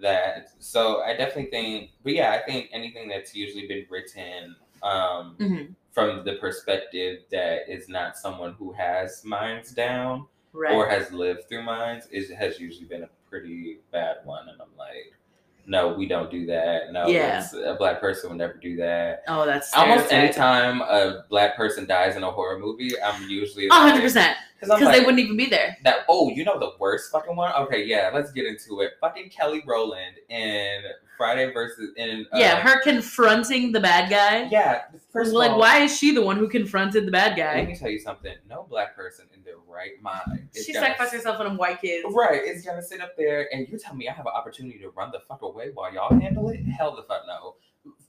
that 0.00 0.50
so 0.58 1.00
i 1.02 1.14
definitely 1.14 1.50
think 1.50 1.90
but 2.02 2.12
yeah 2.12 2.32
i 2.32 2.50
think 2.50 2.68
anything 2.72 3.08
that's 3.08 3.36
usually 3.36 3.68
been 3.68 3.84
written 3.88 4.56
um 4.82 5.36
mm-hmm. 5.38 5.72
from 5.92 6.24
the 6.24 6.34
perspective 6.40 7.20
that 7.30 7.72
is 7.72 7.88
not 7.88 8.16
someone 8.16 8.54
who 8.54 8.72
has 8.72 9.24
minds 9.24 9.70
down 9.72 10.26
right. 10.52 10.74
or 10.74 10.88
has 10.88 11.12
lived 11.12 11.48
through 11.48 11.62
mines 11.62 12.06
is 12.10 12.30
has 12.30 12.58
usually 12.60 12.86
been 12.86 13.02
a 13.04 13.08
pretty 13.28 13.78
bad 13.92 14.16
one, 14.24 14.48
and 14.48 14.60
I'm 14.60 14.76
like, 14.78 15.14
no, 15.66 15.92
we 15.92 16.06
don't 16.08 16.30
do 16.30 16.46
that. 16.46 16.92
No, 16.92 17.06
Yeah. 17.06 17.46
a 17.64 17.74
black 17.74 18.00
person 18.00 18.30
would 18.30 18.38
never 18.38 18.54
do 18.54 18.76
that. 18.76 19.22
Oh, 19.28 19.46
that's 19.46 19.72
Almost 19.74 20.06
stereotype. 20.06 20.40
anytime 20.40 20.80
a 20.82 21.24
black 21.28 21.56
person 21.56 21.86
dies 21.86 22.16
in 22.16 22.24
a 22.24 22.30
horror 22.30 22.58
movie, 22.58 22.90
I'm 23.00 23.28
usually 23.28 23.68
A 23.68 23.72
hundred 23.72 24.00
percent. 24.02 24.36
because 24.58 24.78
Because 24.80 24.92
they 24.92 25.00
wouldn't 25.00 25.20
even 25.20 25.36
be 25.36 25.46
there. 25.46 25.76
that. 25.84 26.06
Oh, 26.08 26.30
you 26.30 26.44
know 26.44 26.58
the 26.58 26.72
worst 26.80 27.12
fucking 27.12 27.36
one. 27.36 27.52
Okay, 27.54 27.84
yeah, 27.84 28.10
let's 28.12 28.32
get 28.32 28.46
into 28.46 28.80
it. 28.80 28.92
Fucking 29.00 29.28
Kelly 29.30 29.62
Rowland 29.64 30.16
in 30.28 30.80
Freddy 31.16 31.52
versus 31.52 31.90
in 31.96 32.26
uh, 32.32 32.38
yeah, 32.38 32.60
her 32.60 32.80
confronting 32.82 33.70
the 33.70 33.80
bad 33.80 34.10
guy. 34.10 34.48
Yeah, 34.50 34.84
first 35.12 35.28
of 35.28 35.34
like, 35.34 35.52
all, 35.52 35.58
why 35.60 35.82
is 35.82 35.96
she 35.96 36.12
the 36.14 36.22
one 36.22 36.36
who 36.36 36.48
confronted 36.48 37.06
the 37.06 37.12
bad 37.12 37.36
guy? 37.36 37.56
Let 37.56 37.68
me 37.68 37.76
tell 37.76 37.90
you 37.90 38.00
something. 38.00 38.34
No 38.48 38.66
black 38.68 38.96
person 38.96 39.26
in 39.36 39.39
right 39.70 40.00
mind. 40.02 40.48
is 40.54 40.66
She 40.66 40.72
gonna 40.72 40.86
sacrificed 40.86 41.14
herself 41.14 41.38
for 41.38 41.44
them 41.44 41.56
white 41.56 41.80
kids. 41.80 42.04
Right, 42.12 42.40
it's 42.44 42.64
gonna 42.64 42.82
sit 42.82 43.00
up 43.00 43.16
there 43.16 43.48
and 43.52 43.68
you 43.68 43.78
tell 43.78 43.94
me 43.94 44.08
I 44.08 44.12
have 44.12 44.26
an 44.26 44.32
opportunity 44.34 44.78
to 44.80 44.90
run 44.90 45.10
the 45.12 45.20
fuck 45.28 45.42
away 45.42 45.70
while 45.72 45.92
y'all 45.92 46.18
handle 46.18 46.48
it? 46.50 46.60
Hell 46.64 46.96
the 46.96 47.02
fuck 47.02 47.22
no. 47.26 47.56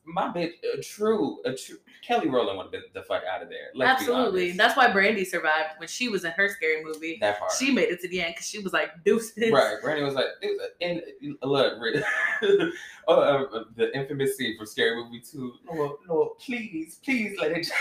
My 0.04 0.30
bitch, 0.30 0.54
a 0.78 0.82
true, 0.82 1.38
a 1.46 1.54
true 1.54 1.78
Kelly 2.02 2.28
Rowland 2.28 2.58
would 2.58 2.64
have 2.66 2.72
been 2.72 2.82
the 2.94 3.04
fuck 3.04 3.24
out 3.24 3.44
of 3.44 3.50
there. 3.50 3.68
Let's 3.76 4.02
Absolutely. 4.02 4.52
That's 4.52 4.76
why 4.76 4.92
Brandy 4.92 5.24
survived 5.24 5.76
when 5.78 5.88
she 5.88 6.10
was 6.10 6.26
in 6.26 6.32
her 6.32 6.50
scary 6.50 6.84
movie. 6.84 7.18
that 7.22 7.40
part. 7.40 7.52
She 7.52 7.72
made 7.72 7.90
it 7.90 8.02
to 8.02 8.08
the 8.10 8.22
end 8.22 8.34
because 8.34 8.48
she 8.50 8.60
was 8.60 8.74
like 8.74 8.90
deuces. 9.06 9.52
Right, 9.52 9.76
Brandy 9.82 10.04
was 10.04 10.16
like, 10.16 10.26
"Dude, 10.42 10.60
and 10.82 11.02
look, 11.44 11.74
oh, 13.08 13.16
uh, 13.16 13.64
the 13.76 13.96
infamous 13.96 14.36
scene 14.36 14.58
from 14.58 14.66
Scary 14.66 14.96
Movie 14.96 15.22
Two. 15.22 15.54
No, 15.72 16.00
no, 16.08 16.36
please, 16.40 17.00
please 17.04 17.38
let 17.40 17.52
it. 17.52 17.72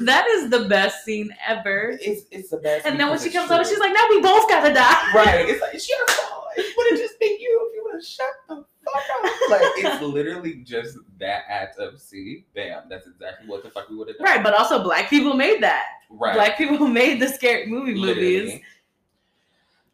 That 0.00 0.26
is 0.28 0.50
the 0.50 0.66
best 0.68 1.04
scene 1.04 1.30
ever. 1.46 1.98
it's 2.00 2.22
it's 2.30 2.50
the 2.50 2.58
best. 2.58 2.86
And 2.86 2.98
then 2.98 3.10
when 3.10 3.18
she 3.18 3.30
comes 3.30 3.50
out, 3.50 3.66
she's 3.66 3.78
like, 3.78 3.92
"Now 3.92 4.04
we 4.10 4.20
both 4.20 4.48
gotta 4.48 4.72
die." 4.72 5.12
Right. 5.14 5.48
It's 5.48 5.60
like 5.60 5.74
it's 5.74 5.88
your 5.88 6.06
fault. 6.08 6.46
Would 6.56 6.86
have 6.90 6.98
just 6.98 7.18
been 7.18 7.30
you 7.40 7.68
if 7.70 7.76
you 7.76 7.82
would 7.84 7.94
have 7.94 8.04
shut 8.04 8.28
the 8.48 8.56
fuck 8.56 9.02
up. 9.16 9.50
Like 9.50 9.60
it's 9.76 10.02
literally 10.02 10.56
just 10.64 10.98
that 11.18 11.44
act 11.48 11.78
of 11.78 12.00
see, 12.00 12.44
bam. 12.54 12.84
That's 12.88 13.06
exactly 13.06 13.48
what 13.48 13.62
the 13.62 13.70
fuck 13.70 13.88
we 13.88 13.96
would 13.96 14.08
have 14.08 14.18
done. 14.18 14.26
Right, 14.26 14.42
but 14.42 14.54
also 14.54 14.82
black 14.82 15.08
people 15.08 15.34
made 15.34 15.62
that. 15.62 15.86
Right. 16.10 16.34
Black 16.34 16.58
people 16.58 16.86
made 16.88 17.20
the 17.20 17.28
scary 17.28 17.66
movie 17.66 17.94
movies. 17.94 18.60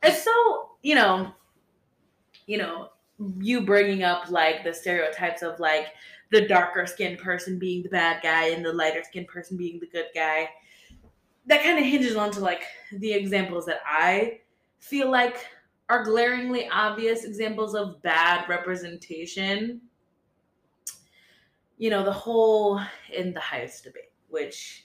It's 0.02 0.22
so 0.24 0.70
you 0.82 0.94
know, 0.94 1.32
you 2.46 2.58
know, 2.58 2.90
you 3.38 3.60
bringing 3.62 4.02
up 4.04 4.30
like 4.30 4.64
the 4.64 4.72
stereotypes 4.72 5.42
of 5.42 5.58
like 5.60 5.88
the 6.30 6.46
darker 6.46 6.86
skinned 6.86 7.18
person 7.18 7.58
being 7.58 7.82
the 7.82 7.88
bad 7.88 8.22
guy 8.22 8.48
and 8.48 8.64
the 8.64 8.72
lighter 8.72 9.02
skinned 9.02 9.28
person 9.28 9.56
being 9.56 9.80
the 9.80 9.86
good 9.86 10.06
guy. 10.14 10.48
That 11.46 11.62
kind 11.62 11.78
of 11.78 11.84
hinges 11.84 12.16
onto 12.16 12.40
like 12.40 12.62
the 12.92 13.12
examples 13.12 13.64
that 13.66 13.80
I 13.86 14.40
feel 14.78 15.10
like 15.10 15.46
are 15.88 16.04
glaringly 16.04 16.68
obvious 16.68 17.24
examples 17.24 17.74
of 17.74 18.02
bad 18.02 18.46
representation. 18.48 19.80
You 21.78 21.90
know, 21.90 22.04
the 22.04 22.12
whole 22.12 22.80
In 23.12 23.32
the 23.32 23.40
Heights 23.40 23.80
debate, 23.80 24.12
which 24.28 24.84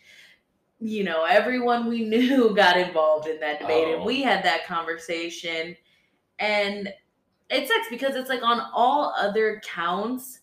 you 0.80 1.04
know, 1.04 1.24
everyone 1.24 1.88
we 1.88 2.04
knew 2.10 2.54
got 2.56 2.78
involved 2.78 3.28
in 3.28 3.39
that 3.39 3.60
debate, 3.60 3.88
and 3.88 4.02
Oh. 4.02 4.06
we 4.06 4.22
had 4.22 4.44
that 4.44 4.66
conversation. 4.66 5.76
And 6.39 6.89
it 7.50 7.68
sucks 7.68 7.88
because 7.89 8.16
it's 8.16 8.30
like 8.30 8.44
on 8.44 8.62
all 8.74 9.14
other 9.18 9.62
counts, 9.66 10.39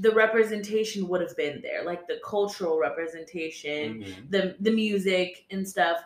the 0.00 0.10
representation 0.12 1.06
would 1.08 1.20
have 1.20 1.36
been 1.36 1.60
there, 1.62 1.84
like 1.84 2.06
the 2.08 2.18
cultural 2.24 2.78
representation, 2.78 4.02
Mhm. 4.02 4.30
the 4.30 4.56
the 4.60 4.70
music 4.70 5.44
and 5.50 5.66
stuff. 5.68 6.02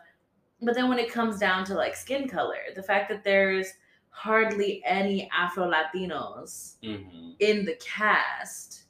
But 0.61 0.75
then 0.75 0.89
when 0.89 0.99
it 0.99 1.11
comes 1.11 1.39
down 1.39 1.65
to 1.67 1.75
like 1.75 1.95
skin 1.97 2.29
color, 2.29 2.59
the 2.75 2.83
fact 2.83 3.09
that 3.11 3.25
there's 3.25 3.69
hardly 4.11 4.83
any 4.85 5.29
Afro 5.37 5.71
Latinos 5.71 6.77
Mhm. 6.83 7.35
in 7.41 7.65
the 7.65 7.75
cast 7.77 8.81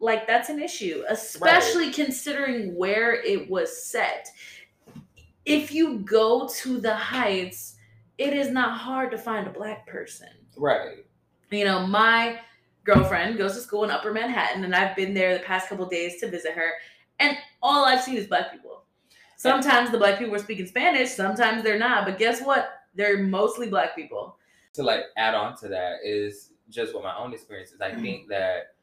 like 0.00 0.26
that's 0.28 0.48
an 0.48 0.60
issue 0.60 1.02
especially 1.08 1.90
considering 1.92 2.76
where 2.76 3.14
it 3.14 3.50
was 3.50 3.84
set 3.84 4.28
if 5.44 5.72
you 5.72 5.98
go 6.00 6.46
to 6.48 6.78
the 6.80 6.94
heights 6.94 7.76
it 8.16 8.32
is 8.32 8.48
not 8.48 8.78
hard 8.78 9.10
to 9.10 9.18
find 9.18 9.46
a 9.48 9.50
black 9.50 9.86
person 9.88 10.28
Right. 10.56 11.04
you 11.50 11.64
know 11.64 11.84
my 11.86 12.40
girlfriend 12.88 13.38
goes 13.38 13.54
to 13.54 13.60
school 13.60 13.84
in 13.84 13.90
upper 13.90 14.12
manhattan 14.12 14.64
and 14.64 14.74
i've 14.74 14.96
been 14.96 15.14
there 15.14 15.36
the 15.36 15.44
past 15.44 15.68
couple 15.68 15.86
days 15.86 16.20
to 16.20 16.30
visit 16.30 16.52
her 16.52 16.72
and 17.20 17.36
all 17.62 17.84
i've 17.84 18.02
seen 18.02 18.16
is 18.16 18.26
black 18.26 18.52
people 18.52 18.84
sometimes 19.36 19.90
the 19.90 19.98
black 19.98 20.18
people 20.18 20.34
are 20.34 20.38
speaking 20.38 20.66
spanish 20.66 21.10
sometimes 21.10 21.62
they're 21.62 21.78
not 21.78 22.04
but 22.06 22.18
guess 22.18 22.42
what 22.42 22.70
they're 22.94 23.18
mostly 23.18 23.68
black 23.68 23.94
people 23.94 24.38
To 24.74 24.82
like 24.82 25.04
add 25.16 25.34
on 25.34 25.56
to 25.58 25.68
that 25.68 25.98
is 26.04 26.52
just 26.68 26.94
what 26.94 27.02
my 27.02 27.16
own 27.16 27.32
experience 27.32 27.72
is. 27.72 27.80
I 27.80 27.92
Mm-hmm. 27.92 28.02
think 28.02 28.28
that 28.28 28.76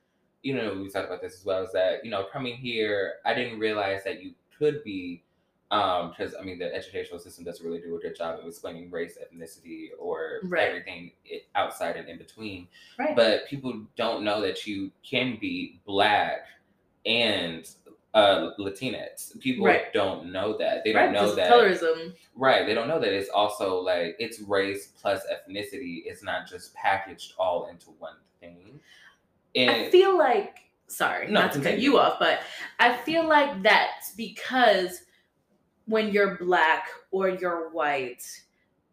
you 0.44 0.56
know 0.56 0.74
we 0.76 0.90
talked 0.90 1.08
about 1.08 1.22
this 1.22 1.36
as 1.36 1.46
well. 1.46 1.64
Is 1.64 1.72
that 1.74 2.04
you 2.04 2.12
know 2.12 2.26
coming 2.32 2.58
here, 2.58 3.16
I 3.26 3.34
didn't 3.34 3.60
realize 3.60 4.04
that 4.06 4.22
you 4.24 4.34
could 4.58 4.84
be 4.84 5.24
um 5.72 6.10
because 6.12 6.36
I 6.40 6.44
mean 6.44 6.60
the 6.60 6.74
educational 6.74 7.20
system 7.20 7.44
doesn't 7.44 7.66
really 7.66 7.82
do 7.82 7.96
a 7.96 8.00
good 8.00 8.16
job 8.16 8.40
of 8.40 8.46
explaining 8.48 8.92
race, 8.92 9.18
ethnicity, 9.18 9.88
or 10.00 10.40
Right. 10.44 10.68
everything 10.68 11.12
outside 11.56 11.96
and 11.98 12.08
in 12.08 12.18
between. 12.18 12.68
right. 13.00 13.16
But 13.16 13.48
people 13.48 13.82
don't 13.96 14.24
know 14.24 14.42
that 14.42 14.68
you 14.68 14.92
can 15.04 15.38
be 15.42 15.80
black 15.86 16.46
and 17.06 17.68
uh 18.14 18.52
latinx. 18.60 19.38
People 19.40 19.66
Right. 19.66 19.92
don't 19.92 20.32
know 20.32 20.56
that. 20.58 20.84
They 20.84 20.94
don't 20.94 21.12
know 21.14 21.34
that 21.36 21.52
colorism. 21.52 22.14
Right 22.36 22.66
they 22.66 22.74
don't 22.74 22.88
know 22.88 23.00
that 23.00 23.12
it's 23.12 23.30
also 23.30 23.80
like 23.82 24.16
it's 24.20 24.40
race 24.42 24.94
plus 25.02 25.22
ethnicity. 25.32 26.04
It's 26.06 26.24
not 26.24 26.48
just 26.48 26.74
packaged 26.76 27.34
all 27.40 27.68
into 27.68 27.88
one 28.00 28.18
thing. 28.40 28.80
I 29.58 29.90
feel 29.90 30.18
like 30.18 30.60
sorry, 30.88 31.28
No, 31.28 31.42
not 31.42 31.54
to 31.54 31.60
cut 31.62 31.80
you 31.80 31.98
off, 31.98 32.20
but 32.20 32.42
I 32.80 32.96
feel 32.98 33.28
like 33.28 33.64
that's 33.64 34.12
because 34.12 35.02
when 35.86 36.12
you're 36.12 36.38
black 36.38 36.88
or 37.12 37.30
you're 37.30 37.70
white, 37.72 38.24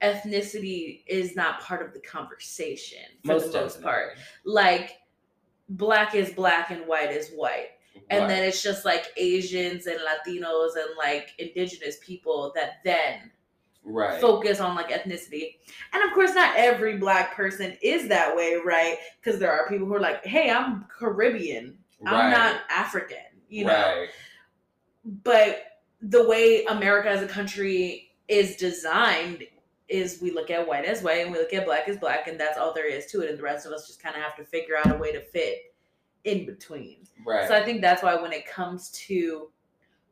ethnicity 0.03 1.03
is 1.07 1.37
not 1.37 1.61
part 1.61 1.85
of 1.85 1.93
the 1.93 2.01
conversation 2.01 3.05
for 3.25 3.41
the 3.41 3.51
most 3.53 3.81
part. 3.83 4.17
Like 4.45 4.99
black 5.71 6.15
is 6.15 6.33
black 6.33 6.71
and 6.71 6.87
white 6.87 7.11
is 7.11 7.31
white. 7.31 7.69
And 8.11 8.23
Right. 8.23 8.29
then 8.29 8.43
it's 8.45 8.63
just 8.63 8.85
like 8.85 9.07
Asians 9.17 9.87
and 9.87 9.99
Latinos 10.01 10.77
and 10.77 10.97
like 10.99 11.35
indigenous 11.39 11.99
people 12.03 12.53
that 12.55 12.83
then 12.85 13.31
right 13.85 14.21
focus 14.21 14.61
on 14.61 14.75
like 14.75 14.91
ethnicity. 14.91 15.57
And 15.93 16.03
of 16.05 16.13
course, 16.13 16.35
not 16.35 16.57
every 16.57 16.97
black 16.97 17.35
person 17.35 17.77
is 17.83 18.09
that 18.09 18.35
way, 18.35 18.57
right? 18.65 18.97
Because 19.21 19.39
there 19.41 19.53
are 19.53 19.69
people 19.69 19.87
who 19.87 19.95
are 19.95 20.01
like, 20.01 20.25
hey, 20.25 20.51
I'm 20.51 20.85
Caribbean, 20.89 21.77
I'm 22.07 22.31
not 22.31 22.61
African, 22.71 23.19
you 23.49 23.67
know? 23.67 23.73
right 23.73 24.09
But 25.23 25.65
the 26.03 26.27
way 26.29 26.65
America 26.65 27.09
as 27.09 27.23
a 27.23 27.29
country 27.29 28.11
is 28.29 28.57
designed 28.57 29.45
is 29.89 30.21
we 30.21 30.31
look 30.31 30.51
at 30.51 30.67
white 30.67 30.85
as 30.85 31.03
white 31.03 31.23
and 31.23 31.33
we 31.33 31.39
look 31.39 31.53
at 31.53 31.65
black 31.65 31.89
as 31.89 31.97
black, 31.97 32.27
and 32.27 32.39
that's 32.41 32.59
all 32.59 32.73
there 32.75 32.89
is 32.89 33.07
to 33.07 33.21
it. 33.21 33.31
And 33.31 33.39
the 33.39 33.43
rest 33.43 33.67
of 33.67 33.73
us 33.73 33.87
just 33.87 34.03
kind 34.03 34.17
of 34.17 34.23
have 34.23 34.37
to 34.37 34.45
figure 34.45 34.77
out 34.77 34.95
a 34.95 34.99
way 34.99 35.13
to 35.13 35.21
fit 35.21 35.75
in 36.25 36.47
between. 36.47 36.99
right 37.27 37.47
So 37.47 37.55
I 37.55 37.65
think 37.65 37.81
that's 37.81 38.03
why 38.03 38.15
when 38.17 38.33
it 38.33 38.47
comes 38.47 38.91
to 39.07 39.51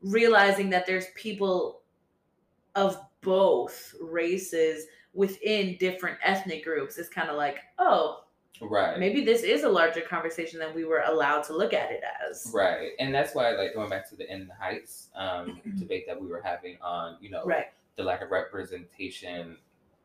realizing 0.03 0.71
that 0.71 0.87
there's 0.87 1.07
people 1.15 1.83
of 2.75 2.99
both 3.21 3.95
races 4.01 4.87
within 5.13 5.77
different 5.79 6.19
ethnic 6.23 6.65
groups, 6.65 6.99
it's 6.99 7.09
kind 7.09 7.31
of 7.31 7.37
like, 7.37 7.59
oh, 7.79 8.25
right 8.63 8.99
maybe 8.99 9.25
this 9.25 9.43
is 9.43 9.63
a 9.63 9.69
larger 9.69 10.01
conversation 10.03 10.59
than 10.59 10.75
we 10.75 10.85
were 10.85 11.03
allowed 11.07 11.43
to 11.43 11.57
look 11.57 11.73
at 11.73 11.91
it 11.91 12.03
as. 12.29 12.51
Right, 12.53 12.91
and 12.99 13.15
that's 13.15 13.35
why, 13.35 13.51
like, 13.53 13.75
going 13.75 13.89
back 13.89 14.09
to 14.11 14.17
the 14.17 14.31
In 14.33 14.47
the 14.47 14.55
Heights 14.55 15.09
um, 15.15 15.61
debate 15.79 16.05
that 16.07 16.21
we 16.21 16.27
were 16.29 16.43
having 16.43 16.77
on, 16.83 17.17
you 17.21 17.31
know, 17.31 17.45
Right. 17.45 17.67
the 17.97 18.03
lack 18.03 18.23
of 18.23 18.31
representation. 18.31 19.57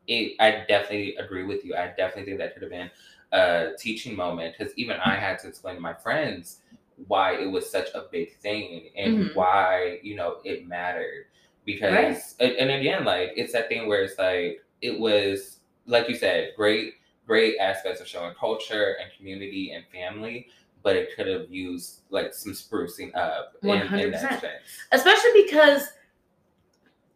It, 0.08 0.36
I 0.40 0.64
definitely 0.68 1.16
agree 1.16 1.44
with 1.44 1.64
you. 1.64 1.74
I 1.74 1.88
definitely 1.88 2.24
think 2.24 2.38
that 2.38 2.54
could 2.54 2.62
have 2.62 2.70
been 2.70 2.90
a 3.32 3.70
teaching 3.78 4.14
moment 4.14 4.54
because 4.56 4.72
even 4.76 4.96
I 5.04 5.16
had 5.16 5.38
to 5.40 5.48
explain 5.48 5.74
to 5.74 5.80
my 5.80 5.94
friends 5.94 6.60
why 7.08 7.34
it 7.34 7.46
was 7.50 7.68
such 7.68 7.88
a 7.94 8.04
big 8.10 8.36
thing 8.38 8.90
and 8.96 9.14
Mhm. 9.14 9.34
why 9.34 9.98
you 10.02 10.14
know 10.14 10.38
it 10.44 10.66
mattered 10.66 11.26
because 11.66 12.36
Right. 12.40 12.58
and 12.58 12.70
again 12.70 13.04
like 13.04 13.32
it's 13.36 13.52
that 13.52 13.68
thing 13.68 13.86
where 13.86 14.02
it's 14.02 14.18
like 14.18 14.62
it 14.80 14.98
was 14.98 15.58
like 15.86 16.08
you 16.08 16.14
said 16.14 16.52
great 16.56 16.94
great 17.26 17.56
aspects 17.58 18.00
of 18.00 18.06
showing 18.06 18.34
culture 18.34 18.96
and 19.02 19.10
community 19.16 19.72
and 19.72 19.84
family 19.92 20.48
but 20.86 20.94
it 20.94 21.08
could 21.16 21.26
have 21.26 21.50
used 21.50 22.02
like 22.10 22.32
some 22.32 22.52
sprucing 22.52 23.12
up 23.16 23.56
in, 23.62 23.70
in 23.70 24.12
100%. 24.12 24.50
Especially 24.92 25.42
because 25.44 25.82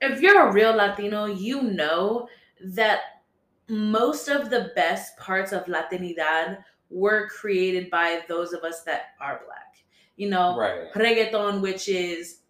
if 0.01 0.21
you're 0.21 0.49
a 0.49 0.53
real 0.53 0.75
Latino, 0.75 1.27
you 1.27 1.63
know 1.63 2.29
that 2.65 3.23
most 3.69 4.27
of 4.27 4.51
the 4.51 4.73
best 4.75 5.17
parts 5.19 5.53
of 5.53 5.67
Latinidad 5.67 6.65
were 6.91 7.29
created 7.29 7.91
by 7.91 8.23
those 8.29 8.53
of 8.53 8.65
us 8.65 8.83
that 8.83 9.15
are 9.21 9.43
black. 9.47 9.77
You 10.17 10.31
know, 10.31 10.57
right 10.59 10.93
reggaeton, 10.95 11.61
which 11.61 11.89
is 11.89 12.41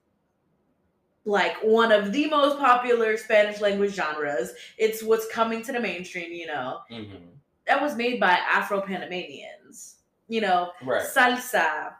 like 1.27 1.57
one 1.63 1.93
of 1.93 2.13
the 2.13 2.29
most 2.29 2.59
popular 2.59 3.19
Spanish 3.19 3.61
language 3.61 3.93
genres. 3.93 4.53
It's 4.79 5.03
what's 5.03 5.29
coming 5.29 5.63
to 5.65 5.73
the 5.73 5.81
mainstream, 5.81 6.33
you 6.33 6.47
know. 6.47 6.79
hmm 6.89 7.27
that 7.67 7.81
was 7.81 7.97
made 7.97 8.19
by 8.21 8.33
Afro 8.33 8.81
Panamanians. 8.81 9.97
You 10.29 10.41
know, 10.41 10.73
Right. 10.83 11.03
salsa. 11.03 11.95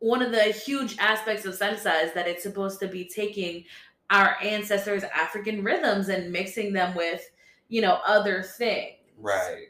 One 0.00 0.22
of 0.22 0.30
the 0.30 0.44
huge 0.44 0.96
aspects 0.98 1.44
of 1.44 1.58
salsa 1.58 2.04
is 2.04 2.12
that 2.12 2.28
it's 2.28 2.42
supposed 2.42 2.80
to 2.80 2.88
be 2.88 3.04
taking 3.04 3.64
our 4.10 4.36
ancestors' 4.42 5.04
African 5.04 5.62
rhythms 5.62 6.08
and 6.08 6.32
mixing 6.32 6.72
them 6.72 6.94
with, 6.94 7.28
you 7.68 7.82
know, 7.82 8.00
other 8.06 8.42
things. 8.42 8.96
Right. 9.18 9.68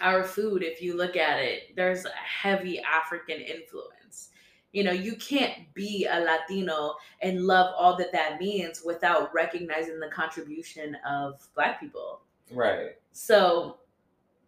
Our 0.00 0.24
food, 0.24 0.62
if 0.62 0.82
you 0.82 0.96
look 0.96 1.16
at 1.16 1.38
it, 1.38 1.76
there's 1.76 2.04
a 2.04 2.10
heavy 2.10 2.80
African 2.80 3.40
influence. 3.40 4.30
You 4.72 4.84
know, 4.84 4.92
you 4.92 5.14
can't 5.16 5.72
be 5.74 6.08
a 6.10 6.18
Latino 6.20 6.94
and 7.20 7.46
love 7.46 7.74
all 7.76 7.96
that 7.98 8.10
that 8.12 8.40
means 8.40 8.82
without 8.84 9.32
recognizing 9.34 10.00
the 10.00 10.08
contribution 10.08 10.96
of 11.08 11.46
Black 11.54 11.78
people. 11.78 12.22
Right. 12.52 12.90
So 13.12 13.78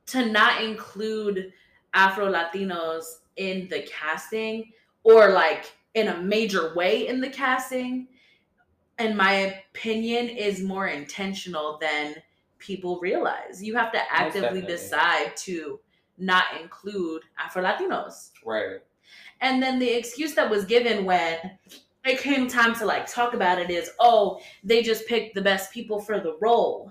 to 0.07 0.27
not 0.27 0.63
include 0.63 1.53
Afro 1.93 2.31
Latinos 2.31 3.05
in 3.37 3.69
the 3.69 3.83
casting 3.83 4.73
or 5.03 5.31
like 5.31 5.73
in 5.95 6.09
a 6.09 6.21
major 6.21 6.75
way 6.75 7.07
in 7.07 7.21
the 7.21 7.29
casting, 7.29 8.09
in 8.99 9.17
my 9.17 9.33
opinion, 9.73 10.29
is 10.29 10.63
more 10.63 10.89
intentional 10.89 11.79
than 11.81 12.15
people 12.59 12.99
realize. 13.01 13.63
You 13.63 13.75
have 13.77 13.93
to 13.93 14.01
actively 14.11 14.63
decide 14.63 15.37
to 15.39 15.81
not 16.19 16.45
include 16.61 17.23
Afro 17.39 17.63
Latinos. 17.63 18.31
Right. 18.45 18.79
And 19.41 19.63
then 19.63 19.79
the 19.79 19.91
excuse 19.91 20.35
that 20.35 20.49
was 20.49 20.65
given 20.65 21.05
when 21.05 21.39
it 22.05 22.19
came 22.21 22.47
time 22.49 22.75
to 22.77 22.87
like 22.87 23.07
talk 23.07 23.35
about 23.35 23.59
it 23.59 23.71
is, 23.71 23.91
oh, 23.99 24.41
they 24.63 24.83
just 24.83 25.07
picked 25.07 25.35
the 25.35 25.43
best 25.43 25.73
people 25.73 26.01
for 26.01 26.21
the 26.21 26.37
role. 26.41 26.91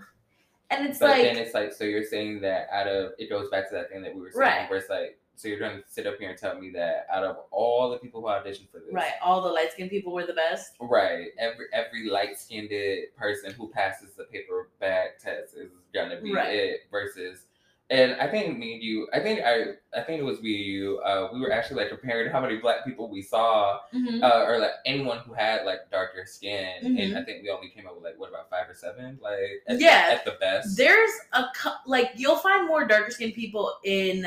And 0.79 0.87
it's 0.89 0.99
But 0.99 1.09
like 1.11 1.21
then 1.23 1.37
it's 1.37 1.53
like, 1.53 1.73
so 1.73 1.83
you're 1.83 2.03
saying 2.03 2.41
that 2.41 2.67
out 2.71 2.87
of 2.87 3.13
it 3.17 3.29
goes 3.29 3.49
back 3.49 3.69
to 3.69 3.75
that 3.75 3.89
thing 3.89 4.01
that 4.03 4.13
we 4.15 4.21
were 4.21 4.31
saying, 4.31 4.41
Right. 4.41 4.69
where 4.69 4.79
it's 4.79 4.89
like, 4.89 5.17
so 5.35 5.47
you're 5.47 5.57
going 5.59 5.77
to 5.77 5.83
sit 5.89 6.05
up 6.05 6.19
here 6.19 6.29
and 6.29 6.37
tell 6.37 6.59
me 6.59 6.69
that 6.71 7.07
out 7.11 7.23
of 7.23 7.37
all 7.49 7.89
the 7.89 7.97
people 7.97 8.21
who 8.21 8.27
auditioned 8.27 8.69
for 8.71 8.79
this, 8.79 8.91
Right, 8.93 9.13
all 9.21 9.41
the 9.41 9.49
light 9.49 9.71
skinned 9.71 9.89
people 9.89 10.13
were 10.13 10.25
the 10.25 10.33
best. 10.33 10.75
right, 10.79 11.27
every 11.39 11.65
every 11.73 12.07
light 12.09 12.37
skinned 12.37 12.69
person 13.17 13.51
who 13.53 13.67
passes 13.69 14.13
the 14.15 14.25
paper 14.25 14.69
bag 14.79 15.11
test 15.21 15.55
is 15.55 15.71
gonna 15.93 16.21
be 16.21 16.33
Right. 16.33 16.53
it 16.55 16.79
versus. 16.91 17.45
And 17.89 18.13
I 18.13 18.27
think 18.27 18.57
me 18.57 18.73
and 18.75 18.81
you, 18.83 19.07
I 19.13 19.19
think 19.19 19.41
I, 19.45 19.73
I 19.95 20.01
think 20.03 20.19
it 20.19 20.23
was 20.23 20.41
me 20.41 20.55
and 20.55 20.65
you. 20.65 20.99
Uh, 20.99 21.29
we 21.33 21.39
were 21.41 21.51
actually 21.51 21.81
like 21.81 21.89
comparing 21.89 22.31
how 22.31 22.39
many 22.41 22.57
black 22.57 22.85
people 22.85 23.09
we 23.09 23.21
saw, 23.21 23.79
Mhm. 23.93 24.23
uh, 24.23 24.45
or 24.45 24.57
like 24.57 24.71
anyone 24.85 25.19
who 25.19 25.33
had 25.33 25.65
like 25.65 25.91
darker 25.91 26.25
skin, 26.25 26.77
and 26.81 26.97
Mhm. 26.97 27.15
I 27.21 27.23
think 27.23 27.43
we 27.43 27.49
only 27.49 27.69
came 27.69 27.85
up 27.85 27.93
with 27.95 28.03
like 28.03 28.17
what 28.17 28.29
about 28.29 28.49
five 28.49 28.69
or 28.69 28.73
seven, 28.73 29.19
like 29.21 29.61
at, 29.67 29.79
Yeah. 29.79 30.09
at 30.11 30.25
the 30.25 30.31
best. 30.39 30.75
There's 30.77 31.11
a 31.33 31.43
like 31.85 32.11
you'll 32.15 32.37
find 32.37 32.67
more 32.67 32.85
darker 32.85 33.11
skinned 33.11 33.33
people 33.35 33.73
in 33.83 34.25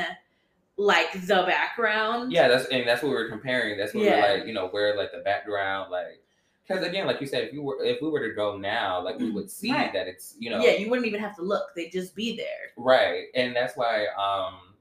like 0.77 1.11
the 1.25 1.43
background. 1.47 2.31
Yeah, 2.31 2.47
that's 2.47 2.65
and 2.67 2.87
that's 2.87 3.01
what 3.01 3.09
we 3.09 3.15
were 3.15 3.29
comparing. 3.29 3.77
That's 3.77 3.93
what 3.93 4.01
we 4.01 4.05
Yeah. 4.07 4.31
were 4.33 4.37
like, 4.37 4.47
you 4.47 4.53
know, 4.53 4.67
where 4.67 4.95
like 4.95 5.11
the 5.11 5.19
background, 5.19 5.89
like, 5.91 6.21
because 6.67 6.83
again, 6.85 7.07
like 7.07 7.21
you 7.21 7.27
said, 7.27 7.43
if 7.45 7.53
you 7.53 7.61
were 7.61 7.83
if 7.83 8.01
we 8.01 8.09
were 8.09 8.27
to 8.27 8.33
go 8.35 8.57
now, 8.57 9.01
like 9.01 9.17
we 9.19 9.31
would 9.31 9.49
see 9.49 9.71
Right. 9.71 9.93
that 9.93 10.07
it's 10.07 10.35
you 10.39 10.49
know 10.49 10.61
Yeah, 10.63 10.71
you 10.71 10.89
wouldn't 10.89 11.07
even 11.07 11.21
have 11.21 11.35
to 11.37 11.41
look; 11.41 11.73
they'd 11.75 11.91
just 11.91 12.15
be 12.15 12.35
there. 12.35 12.71
right, 12.77 13.25
and 13.35 13.55
that's 13.55 13.75
why, 13.77 14.07
um, 14.17 14.75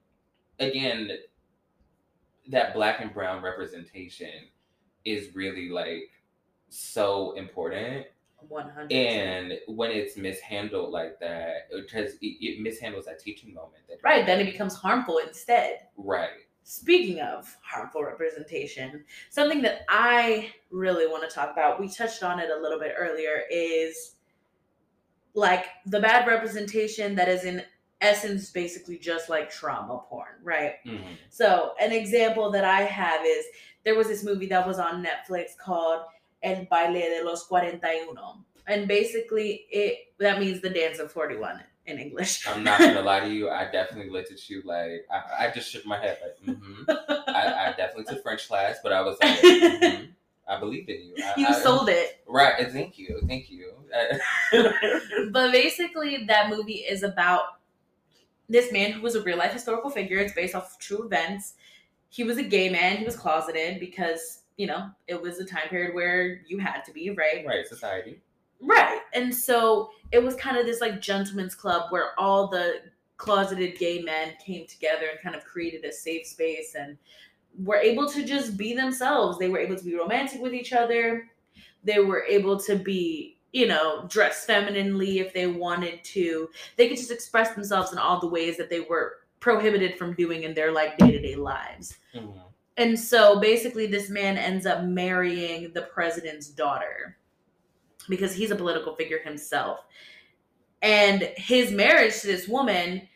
again, 0.58 1.10
that 2.48 2.74
black 2.74 3.00
and 3.00 3.12
brown 3.12 3.42
representation 3.42 4.48
is 5.04 5.34
really 5.34 5.68
like 5.68 6.10
so 6.68 7.32
important. 7.32 8.06
One 8.48 8.68
hundred. 8.68 8.92
And 8.92 9.58
when 9.66 9.90
it's 9.90 10.16
mishandled 10.16 10.90
like 10.90 11.18
that, 11.20 11.68
because 11.74 12.14
it, 12.20 12.36
it 12.40 12.60
mishandles 12.60 13.04
that 13.06 13.18
teaching 13.18 13.52
moment. 13.54 13.82
That 13.88 13.98
Right, 14.04 14.24
then 14.26 14.40
it 14.40 14.44
becomes 14.44 14.74
harmful 14.74 15.18
instead. 15.18 15.80
right. 15.96 16.30
Speaking 16.68 17.20
of 17.20 17.56
harmful 17.62 18.02
representation, 18.02 19.04
something 19.30 19.62
that 19.62 19.82
I 19.88 20.52
really 20.72 21.06
want 21.06 21.22
to 21.22 21.32
talk 21.32 21.52
about, 21.52 21.78
we 21.80 21.88
touched 21.88 22.24
on 22.24 22.40
it 22.40 22.50
a 22.50 22.60
little 22.60 22.80
bit 22.80 22.92
earlier, 22.98 23.42
is 23.52 24.16
like 25.34 25.66
the 25.86 26.00
bad 26.00 26.26
representation 26.26 27.14
that 27.14 27.28
is 27.28 27.44
in 27.44 27.62
essence 28.00 28.50
basically 28.50 28.98
just 28.98 29.28
like 29.28 29.48
trauma 29.48 30.00
porn, 30.08 30.40
right? 30.42 30.84
Mhm. 30.84 31.16
So, 31.30 31.76
an 31.80 31.92
example 31.92 32.50
that 32.50 32.64
I 32.64 32.80
have 32.80 33.24
is 33.24 33.46
there 33.84 33.94
was 33.94 34.08
this 34.08 34.24
movie 34.24 34.46
that 34.46 34.66
was 34.66 34.80
on 34.80 35.06
Netflix 35.06 35.56
called 35.56 36.04
El 36.42 36.64
Baile 36.64 36.94
de 36.94 37.22
los 37.22 37.46
41. 37.46 38.44
And 38.66 38.88
basically, 38.88 39.68
it 39.70 40.12
that 40.18 40.40
means 40.40 40.60
the 40.62 40.70
dance 40.70 40.98
of 40.98 41.12
41 41.12 41.62
in 41.86 41.98
English. 41.98 42.46
I'm 42.46 42.62
not 42.64 42.78
gonna 42.80 43.02
lie 43.02 43.20
to 43.20 43.28
you. 43.28 43.50
I 43.50 43.70
definitely 43.70 44.10
looked 44.10 44.32
at 44.32 44.48
you 44.48 44.62
like 44.64 45.06
I, 45.10 45.46
I 45.46 45.50
just 45.50 45.70
shook 45.70 45.86
my 45.86 45.98
head 45.98 46.18
like, 46.22 46.56
mm-hmm. 46.56 46.90
I, 47.28 47.68
I 47.68 47.74
definitely 47.76 48.04
took 48.04 48.22
French 48.22 48.48
class, 48.48 48.78
but 48.82 48.92
I 48.92 49.00
was 49.02 49.16
like, 49.22 49.38
mhm. 49.40 50.08
I 50.48 50.60
believed 50.60 50.88
in 50.90 51.02
you. 51.02 51.14
I, 51.18 51.40
you 51.40 51.46
I- 51.46 51.52
sold 51.60 51.88
it. 51.88 52.22
right. 52.26 52.70
Thank 52.70 52.98
you, 52.98 53.20
thank 53.26 53.50
you. 53.50 53.72
But 55.30 55.52
basically, 55.52 56.24
that 56.24 56.50
movie 56.50 56.84
is 56.88 57.02
about 57.02 57.58
this 58.48 58.72
man 58.72 58.92
who 58.92 59.00
was 59.02 59.14
a 59.14 59.22
real 59.22 59.38
life 59.38 59.52
historical 59.52 59.90
figure. 59.90 60.18
It's 60.18 60.32
based 60.32 60.54
off 60.54 60.72
of 60.72 60.78
true 60.78 61.04
events. 61.04 61.54
He 62.08 62.24
was 62.24 62.38
a 62.38 62.42
gay 62.42 62.68
man. 62.68 62.96
He 62.96 63.04
was 63.04 63.16
closeted 63.16 63.80
because, 63.80 64.42
you 64.56 64.66
know, 64.66 64.90
it 65.08 65.20
was 65.20 65.38
a 65.38 65.44
time 65.44 65.68
period 65.68 65.94
where 65.94 66.42
you 66.46 66.58
had 66.58 66.82
to 66.84 66.92
be, 66.92 67.10
right? 67.10 67.44
right, 67.46 67.66
society. 67.66 68.20
Right. 68.60 69.00
And 69.14 69.34
so 69.34 69.90
it 70.12 70.22
was 70.22 70.34
kind 70.36 70.56
of 70.56 70.66
this 70.66 70.80
like 70.80 71.00
gentleman's 71.00 71.54
club 71.54 71.90
where 71.90 72.18
all 72.18 72.48
the 72.48 72.82
closeted 73.16 73.78
gay 73.78 74.02
men 74.02 74.34
came 74.44 74.66
together 74.66 75.06
and 75.10 75.20
kind 75.20 75.34
of 75.34 75.44
created 75.44 75.84
a 75.84 75.92
safe 75.92 76.26
space 76.26 76.74
and 76.74 76.98
were 77.58 77.76
able 77.76 78.08
to 78.10 78.24
just 78.24 78.56
be 78.56 78.74
themselves. 78.74 79.38
They 79.38 79.48
were 79.48 79.58
able 79.58 79.76
to 79.76 79.84
be 79.84 79.96
romantic 79.96 80.40
with 80.40 80.52
each 80.54 80.72
other. 80.72 81.28
They 81.84 82.00
were 82.00 82.24
able 82.24 82.58
to 82.60 82.76
be, 82.76 83.38
you 83.52 83.66
know, 83.66 84.06
dress 84.08 84.44
femininely 84.44 85.20
if 85.20 85.32
they 85.32 85.46
wanted 85.46 86.04
to. 86.04 86.50
They 86.76 86.88
could 86.88 86.98
just 86.98 87.10
express 87.10 87.54
themselves 87.54 87.92
in 87.92 87.98
all 87.98 88.20
the 88.20 88.28
ways 88.28 88.56
that 88.58 88.68
they 88.68 88.80
were 88.80 89.20
prohibited 89.40 89.96
from 89.96 90.14
doing 90.14 90.42
in 90.42 90.54
their 90.54 90.72
like 90.72 90.98
day-to-day 90.98 91.36
lives. 91.36 91.96
Mhm. 92.14 92.42
And 92.76 92.98
so 92.98 93.40
basically, 93.40 93.86
this 93.86 94.10
man 94.10 94.36
ends 94.36 94.66
up 94.66 94.84
marrying 94.84 95.72
the 95.72 95.82
president's 95.82 96.48
daughter 96.48 97.16
because 98.08 98.34
he's 98.34 98.50
a 98.50 98.56
political 98.56 98.94
figure 98.94 99.18
himself. 99.18 99.80
And 100.82 101.22
his 101.36 101.72
marriage 101.72 102.20
to 102.20 102.26
this 102.26 102.48
woman 102.48 103.08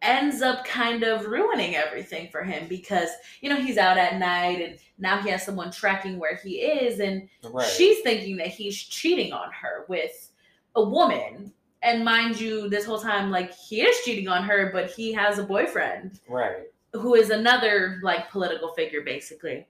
ends 0.00 0.42
up 0.42 0.64
kind 0.64 1.02
of 1.02 1.26
ruining 1.26 1.74
everything 1.74 2.28
for 2.30 2.44
him 2.44 2.68
because, 2.68 3.08
you 3.40 3.50
know, 3.50 3.56
he's 3.56 3.78
out 3.78 3.98
at 3.98 4.18
night 4.18 4.60
and 4.62 4.78
now 4.98 5.20
he 5.20 5.30
has 5.30 5.44
someone 5.44 5.72
tracking 5.72 6.18
where 6.18 6.36
he 6.36 6.60
is. 6.60 7.00
And 7.00 7.28
Right. 7.42 7.66
she's 7.66 8.00
thinking 8.02 8.36
that 8.36 8.48
he's 8.48 8.76
cheating 8.76 9.32
on 9.32 9.50
her 9.50 9.86
with 9.88 10.30
a 10.76 10.82
woman. 10.82 11.52
And 11.82 12.04
mind 12.04 12.40
you, 12.40 12.68
this 12.68 12.84
whole 12.84 12.98
time, 13.00 13.30
like, 13.30 13.52
he 13.54 13.82
is 13.82 14.04
cheating 14.04 14.28
on 14.28 14.44
her, 14.44 14.70
but 14.72 14.90
he 14.90 15.12
has 15.12 15.38
a 15.38 15.44
boyfriend 15.44 16.20
right. 16.28 16.66
who 16.92 17.14
is 17.14 17.30
another 17.30 18.00
like 18.02 18.30
political 18.30 18.72
figure 18.74 19.02
basically 19.02 19.66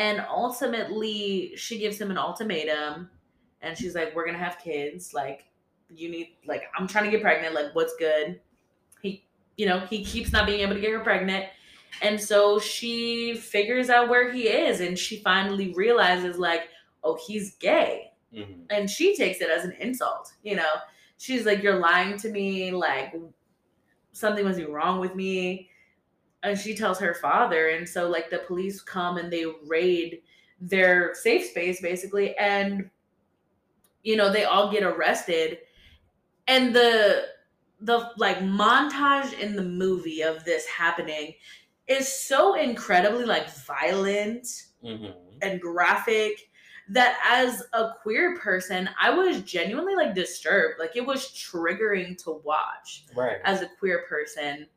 and 0.00 0.24
ultimately 0.30 1.52
she 1.56 1.78
gives 1.78 2.00
him 2.00 2.10
an 2.10 2.16
ultimatum 2.16 3.10
and 3.62 3.76
she's 3.76 3.94
like 3.94 4.14
we're 4.14 4.26
gonna 4.26 4.38
have 4.38 4.58
kids. 4.58 5.12
Like 5.14 5.44
you 5.92 6.08
need 6.08 6.36
like 6.46 6.64
i'm 6.78 6.86
trying 6.86 7.04
to 7.04 7.10
get 7.10 7.22
pregnant. 7.22 7.54
Like 7.54 7.74
what's 7.74 7.94
good? 7.96 8.40
He 9.02 9.24
you 9.56 9.66
know 9.66 9.80
he 9.80 10.04
keeps 10.04 10.32
not 10.32 10.46
being 10.46 10.60
able 10.60 10.74
to 10.74 10.80
get 10.80 10.92
her 10.92 11.00
pregnant. 11.00 11.46
And 12.02 12.20
so 12.20 12.58
she 12.60 13.34
figures 13.34 13.90
out 13.90 14.08
where 14.08 14.32
he 14.32 14.48
is 14.48 14.80
and 14.80 14.98
she 14.98 15.16
finally 15.22 15.72
realizes 15.74 16.38
like 16.38 16.68
oh 17.04 17.18
he's 17.26 17.56
gay. 17.56 18.06
Mhm. 18.32 18.60
and 18.70 18.88
she 18.88 19.16
takes 19.16 19.40
it 19.40 19.50
as 19.50 19.64
an 19.64 19.72
insult 19.80 20.32
you 20.44 20.54
know? 20.54 20.72
She's 21.18 21.44
like 21.44 21.62
you're 21.62 21.80
lying 21.80 22.16
to 22.18 22.30
me. 22.30 22.70
Like 22.70 23.14
something 24.12 24.44
must 24.44 24.58
be 24.58 24.66
wrong 24.66 25.00
with 25.00 25.14
me. 25.14 25.68
And 26.42 26.58
she 26.58 26.74
tells 26.74 26.98
her 27.00 27.14
father 27.14 27.68
and 27.70 27.86
so 27.88 28.08
like 28.08 28.30
the 28.30 28.38
police 28.38 28.80
come 28.80 29.18
and 29.18 29.30
they 29.32 29.44
raid 29.66 30.22
their 30.60 31.14
safe 31.14 31.46
space 31.46 31.80
basically 31.82 32.36
and 32.36 32.88
you 34.02 34.16
know 34.16 34.32
they 34.32 34.44
all 34.44 34.70
get 34.70 34.82
arrested 34.82 35.58
and 36.48 36.74
the 36.74 37.26
the 37.80 38.10
like 38.16 38.38
montage 38.38 39.32
in 39.38 39.56
the 39.56 39.62
movie 39.62 40.22
of 40.22 40.44
this 40.44 40.66
happening 40.66 41.34
is 41.86 42.08
so 42.08 42.54
incredibly 42.54 43.24
like 43.24 43.48
violent 43.66 44.46
Mhm. 44.84 45.14
and 45.42 45.60
graphic 45.60 46.48
that 46.88 47.18
as 47.26 47.62
a 47.72 47.92
queer 48.02 48.36
person 48.38 48.88
i 49.00 49.10
was 49.10 49.42
genuinely 49.42 49.94
like 49.94 50.14
disturbed 50.14 50.78
like 50.78 50.96
it 50.96 51.06
was 51.06 51.26
triggering 51.28 52.16
to 52.22 52.32
watch 52.44 53.04
Right. 53.14 53.38
as 53.44 53.62
a 53.62 53.68
queer 53.78 54.04
person 54.08 54.68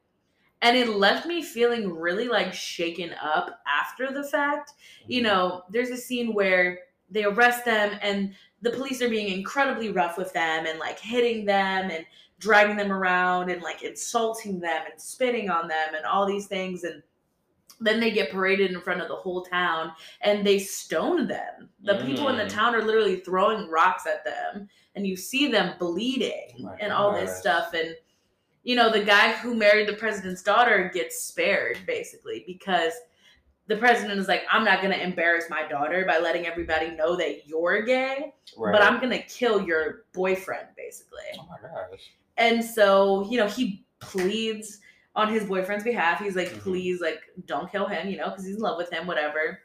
and 0.61 0.77
it 0.77 0.89
left 0.89 1.25
me 1.25 1.41
feeling 1.43 1.93
really 1.93 2.27
like 2.29 2.53
shaken 2.53 3.13
up 3.21 3.61
after 3.67 4.11
the 4.13 4.23
fact 4.23 4.73
you 5.07 5.21
Mhm. 5.21 5.23
know 5.23 5.63
there's 5.69 5.89
a 5.89 5.97
scene 5.97 6.33
where 6.33 6.79
they 7.09 7.23
arrest 7.25 7.65
them 7.65 7.97
and 8.01 8.35
the 8.63 8.71
police 8.71 9.01
are 9.01 9.09
being 9.09 9.27
incredibly 9.27 9.91
rough 9.91 10.17
with 10.17 10.31
them 10.33 10.65
and 10.65 10.79
like 10.79 10.97
hitting 10.97 11.45
them 11.45 11.91
and 11.91 12.05
dragging 12.39 12.77
them 12.77 12.91
around 12.91 13.51
and 13.51 13.61
like 13.61 13.83
insulting 13.83 14.59
them 14.59 14.83
and 14.89 14.99
spitting 14.99 15.49
on 15.49 15.67
them 15.67 15.95
and 15.95 16.05
all 16.05 16.25
these 16.25 16.47
things 16.47 16.83
and 16.85 17.03
then 17.81 17.99
they 17.99 18.11
get 18.11 18.31
paraded 18.31 18.71
in 18.71 18.79
front 18.79 19.01
of 19.01 19.09
the 19.09 19.15
whole 19.15 19.43
town 19.43 19.91
and 20.21 20.45
they 20.45 20.57
stone 20.59 21.27
them. 21.27 21.69
The 21.83 21.95
people 22.05 22.29
in 22.29 22.37
the 22.37 22.45
Mm. 22.45 22.49
town 22.49 22.75
are 22.75 22.83
literally 22.83 23.17
throwing 23.17 23.69
rocks 23.69 24.05
at 24.07 24.23
them 24.23 24.69
and 24.95 25.05
you 25.05 25.17
see 25.17 25.51
them 25.51 25.75
bleeding 25.77 26.65
Oh 26.65 26.75
and 26.79 26.93
all 26.93 27.11
this 27.11 27.37
stuff 27.37 27.73
and 27.73 27.95
you 28.63 28.77
know 28.77 28.89
the 28.89 29.03
guy 29.03 29.33
who 29.33 29.55
married 29.55 29.89
the 29.89 29.93
president's 29.93 30.41
daughter 30.41 30.89
gets 30.93 31.21
spared 31.21 31.79
basically 31.85 32.45
because 32.47 32.93
the 33.67 33.77
president 33.77 34.19
is 34.19 34.27
like 34.27 34.43
I'm 34.51 34.63
not 34.65 34.81
going 34.81 34.93
to 34.93 35.01
embarrass 35.01 35.45
my 35.49 35.67
daughter 35.67 36.05
by 36.05 36.19
letting 36.19 36.45
everybody 36.45 36.91
know 36.91 37.15
that 37.15 37.47
you're 37.47 37.81
gay, 37.83 38.33
Right. 38.57 38.71
but 38.71 38.81
I'm 38.81 38.97
going 38.99 39.11
to 39.11 39.23
kill 39.23 39.61
your 39.61 40.05
boyfriend 40.13 40.67
basically. 40.75 41.19
Oh 41.39 41.47
my 41.49 41.67
gosh. 41.69 42.11
And 42.37 42.63
so, 42.63 43.29
you 43.29 43.37
know, 43.37 43.47
he 43.47 43.85
pleads 43.99 44.79
on 45.15 45.31
his 45.31 45.45
boyfriend's 45.45 45.83
behalf. 45.83 46.19
He's 46.19 46.35
like, 46.35 46.49
Mhm. 46.49 46.59
please, 46.61 46.99
like, 47.01 47.21
don't 47.45 47.71
kill 47.71 47.85
him, 47.85 48.09
you 48.09 48.17
know, 48.17 48.29
because 48.31 48.45
he's 48.45 48.55
in 48.55 48.61
love 48.61 48.77
with 48.77 48.91
him, 48.91 49.05
whatever. 49.05 49.59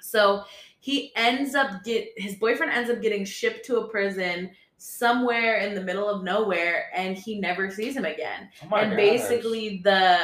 So 0.00 0.44
he 0.80 1.12
ends 1.16 1.54
up 1.54 1.82
get 1.84 2.08
his 2.16 2.36
boyfriend 2.36 2.70
ends 2.72 2.88
up 2.90 3.02
getting 3.02 3.24
shipped 3.24 3.64
to 3.66 3.78
a 3.78 3.88
prison 3.88 4.50
somewhere 4.76 5.58
in 5.58 5.74
the 5.74 5.80
middle 5.80 6.08
of 6.08 6.22
nowhere, 6.22 6.86
and 6.94 7.16
he 7.16 7.40
never 7.40 7.68
sees 7.70 7.96
him 7.96 8.04
again. 8.04 8.48
Oh 8.64 8.68
my 8.68 8.82
and 8.82 8.90
gosh. 8.92 8.96
basically, 8.96 9.80
the 9.82 10.20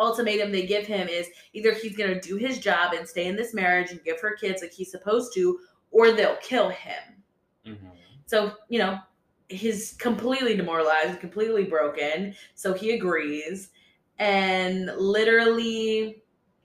ultimatum 0.00 0.50
they 0.50 0.66
give 0.66 0.86
him 0.86 1.06
is 1.08 1.28
either 1.52 1.72
he's 1.72 1.96
gonna 1.96 2.20
do 2.20 2.36
his 2.36 2.58
job 2.58 2.94
and 2.94 3.06
stay 3.06 3.26
in 3.26 3.36
this 3.36 3.54
marriage 3.54 3.90
and 3.90 4.02
give 4.02 4.20
her 4.20 4.34
kids 4.34 4.62
like 4.62 4.72
he's 4.72 4.90
supposed 4.90 5.32
to, 5.34 5.60
or 5.90 6.12
they'll 6.12 6.36
kill 6.36 6.70
him. 6.70 7.22
Mhm. 7.66 7.90
So, 8.26 8.52
you 8.68 8.78
know, 8.78 8.98
he's 9.48 9.92
completely 9.94 10.56
demoralized, 10.56 11.20
completely 11.20 11.64
broken. 11.64 12.34
So 12.54 12.72
he 12.72 12.92
agrees. 12.92 13.70
And 14.18 14.86
literally 14.96 16.22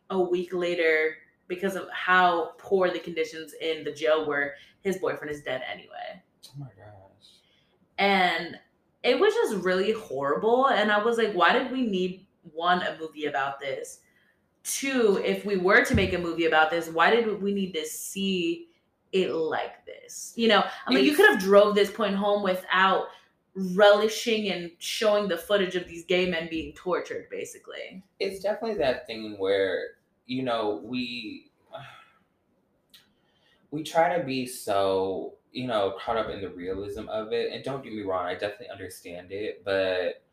a 0.10 0.20
week 0.20 0.54
later, 0.54 1.18
because 1.48 1.76
of 1.76 1.90
how 1.92 2.54
poor 2.58 2.90
the 2.90 3.00
conditions 3.00 3.54
in 3.62 3.84
the 3.84 3.92
jail 3.92 4.26
were, 4.26 4.54
his 4.82 4.98
boyfriend 4.98 5.32
is 5.32 5.42
dead 5.42 5.64
anyway. 5.72 6.22
Oh 6.48 6.60
my 6.60 6.68
gosh. 6.78 7.28
And 7.98 8.60
it 9.04 9.20
was 9.20 9.34
just 9.34 9.56
really 9.64 9.92
horrible. 9.92 10.68
And 10.68 10.92
I 10.92 11.04
was 11.04 11.18
like, 11.18 11.34
why 11.34 11.54
did 11.54 11.72
we 11.72 11.86
need 11.86 12.28
one, 12.54 12.82
a 12.82 12.98
movie 13.00 13.26
about 13.26 13.60
this? 13.60 14.00
Two, 14.64 15.22
if 15.24 15.46
we 15.46 15.58
were 15.58 15.86
to 15.86 15.96
make 15.96 16.14
a 16.14 16.18
movie 16.18 16.46
about 16.46 16.72
this, 16.72 16.89
why 16.89 17.12
did 17.12 17.41
we 17.41 17.54
need 17.54 17.74
to 17.74 17.86
see 17.86 18.68
it 19.12 19.32
like 19.32 19.86
this? 19.86 20.34
You 20.36 20.48
know, 20.48 20.64
I 20.88 20.93
mean, 20.93 21.06
you 21.06 21.16
could 21.16 21.30
have 21.30 21.39
drove 21.39 21.76
this 21.76 21.91
point 21.91 22.16
home 22.16 22.43
without 22.43 23.08
relishing 23.56 24.50
and 24.50 24.72
showing 24.80 25.28
the 25.28 25.38
footage 25.38 25.76
of 25.76 25.88
these 25.88 26.04
gay 26.06 26.30
men 26.30 26.48
being 26.50 26.74
tortured, 26.74 27.28
basically. 27.30 28.04
it's 28.20 28.41
definitely 28.41 28.78
that 28.78 29.08
thing 29.08 29.36
where 29.38 29.91
you 30.26 30.43
know 30.43 30.82
we 30.84 31.52
we 33.72 33.84
try 33.84 34.18
to 34.18 34.24
be 34.24 34.46
so 34.46 35.36
you 35.52 35.68
know 35.68 35.96
caught 36.00 36.18
up 36.18 36.30
in 36.30 36.41
the 36.41 36.50
realism 36.50 37.08
of 37.08 37.32
it 37.32 37.54
and 37.54 37.64
don't 37.64 37.84
get 37.84 37.93
me 37.93 38.02
wrong 38.02 38.26
i 38.26 38.34
definitely 38.34 38.70
understand 38.70 39.32
it 39.32 39.62
but 39.64 40.24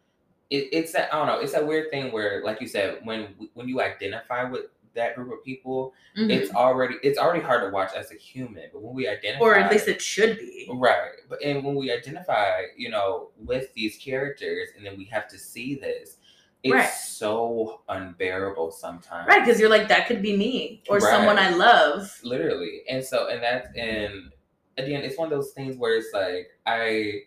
it, 0.53 0.69
it's 0.73 0.93
that 0.93 1.13
i 1.13 1.17
don't 1.19 1.27
know 1.27 1.41
it's 1.41 1.53
that 1.53 1.67
weird 1.67 1.91
thing 1.91 2.13
where 2.13 2.43
like 2.45 2.61
you 2.61 2.69
said 2.69 2.99
when 3.05 3.21
when 3.55 3.67
you 3.69 3.81
identify 3.81 4.45
with 4.45 4.67
that 4.95 5.15
group 5.17 5.33
of 5.33 5.43
people 5.43 5.95
Mhm. 6.19 6.31
it's 6.31 6.51
already 6.55 6.97
it's 7.03 7.19
already 7.19 7.41
hard 7.41 7.63
to 7.63 7.71
watch 7.71 7.93
as 7.97 8.13
a 8.13 8.15
human 8.15 8.65
but 8.73 8.83
when 8.83 8.95
we 8.95 9.09
identify 9.09 9.43
or 9.45 9.55
at 9.55 9.73
least 9.73 9.89
it 9.89 10.03
should 10.03 10.39
be. 10.39 10.69
Right. 10.71 11.13
But 11.31 11.43
and 11.43 11.65
when 11.65 11.75
we 11.77 11.91
identify, 11.91 12.65
you 12.77 12.91
know, 12.91 13.31
with 13.39 13.73
these 13.73 13.97
characters 13.97 14.69
and 14.77 14.85
then 14.85 14.99
we 14.99 15.05
have 15.07 15.27
to 15.29 15.39
see 15.39 15.77
this, 15.77 16.19
it's 16.63 16.73
Right. 16.75 16.91
so 16.91 17.81
unbearable 17.89 18.71
sometimes. 18.71 19.27
Right, 19.29 19.41
because 19.43 19.59
you're 19.59 19.71
like, 19.71 19.89
that 19.89 20.07
could 20.07 20.21
be 20.21 20.37
me 20.37 20.83
or 20.91 20.99
Right. 20.99 21.11
someone 21.11 21.39
I 21.39 21.49
love. 21.55 22.21
Literally. 22.23 22.83
And 22.91 23.03
so 23.03 23.29
and 23.29 23.43
that's 23.43 23.69
and 23.75 24.31
again, 24.77 25.03
it's 25.03 25.17
one 25.17 25.33
of 25.33 25.37
those 25.39 25.53
things 25.53 25.77
where 25.79 25.97
it's 25.97 26.13
like 26.13 26.51
I 26.67 27.23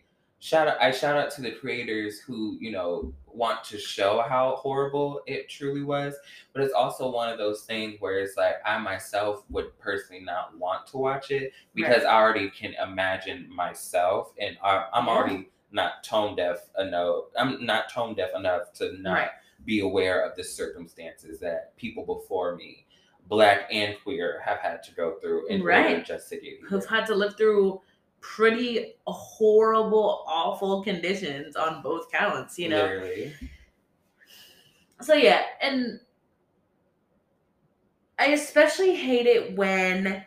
shout 0.46 0.68
out 0.68 0.80
I 0.80 0.91
shout 0.91 1.18
out 1.18 1.32
to 1.32 1.41
the 1.41 1.52
creators 1.52 2.20
who, 2.20 2.58
you 2.62 2.72
know, 2.72 3.12
want 3.26 3.64
to 3.66 3.80
show 3.80 4.24
how 4.30 4.56
horrible 4.58 5.22
it 5.26 5.50
truly 5.50 5.84
was. 5.84 6.16
But 6.54 6.62
it's 6.64 6.74
also 6.74 7.10
one 7.12 7.30
of 7.30 7.39
those 7.39 7.64
things 7.64 8.00
where 8.00 8.20
it's 8.20 8.38
like 8.38 8.58
I 8.64 8.78
myself 8.78 9.43
would 9.50 9.78
personally 9.80 10.24
not 10.24 10.56
want 10.58 10.86
to 10.88 10.98
watch 10.98 11.32
it 11.32 11.52
because 11.74 12.04
I 12.04 12.14
already 12.14 12.50
can 12.52 12.76
imagine 12.82 13.50
myself, 13.54 14.34
and 14.39 14.56
I, 14.64 14.86
I'm 14.93 15.08
Yeah. 15.08 15.12
already 15.14 15.50
not 15.72 16.04
tone 16.04 16.36
deaf 16.36 16.70
enough. 16.78 17.26
I'm 17.38 17.66
not 17.66 17.89
tone 17.91 18.14
deaf 18.14 18.30
enough 18.36 18.72
to 18.74 18.93
not 19.02 19.14
Right. 19.14 19.30
be 19.66 19.80
aware 19.80 20.22
of 20.22 20.36
the 20.36 20.43
circumstances 20.43 21.39
that 21.39 21.76
people 21.76 22.06
before 22.06 22.56
me, 22.56 22.86
black 23.28 23.68
and 23.72 23.96
queer, 24.04 24.39
have 24.46 24.60
had 24.60 24.84
to 24.84 24.93
go 24.93 25.16
through 25.20 25.48
in 25.48 25.62
order 25.62 25.72
Right. 25.74 26.06
just 26.06 26.30
to 26.30 26.39
get 26.39 26.60
who've 26.70 26.86
had 26.86 27.08
to 27.08 27.16
live 27.16 27.36
through 27.36 27.82
pretty 28.36 28.96
horrible, 29.08 30.24
awful 30.28 30.84
conditions 30.84 31.56
on 31.56 31.82
both 31.82 32.12
counts, 32.12 32.58
you 32.60 32.70
know? 32.70 32.90
Literally. 32.90 33.34
So, 35.02 35.14
yeah, 35.14 35.46
and 35.62 36.00
I 38.18 38.28
especially 38.28 38.96
hate 38.96 39.26
it 39.26 39.56
when 39.58 40.26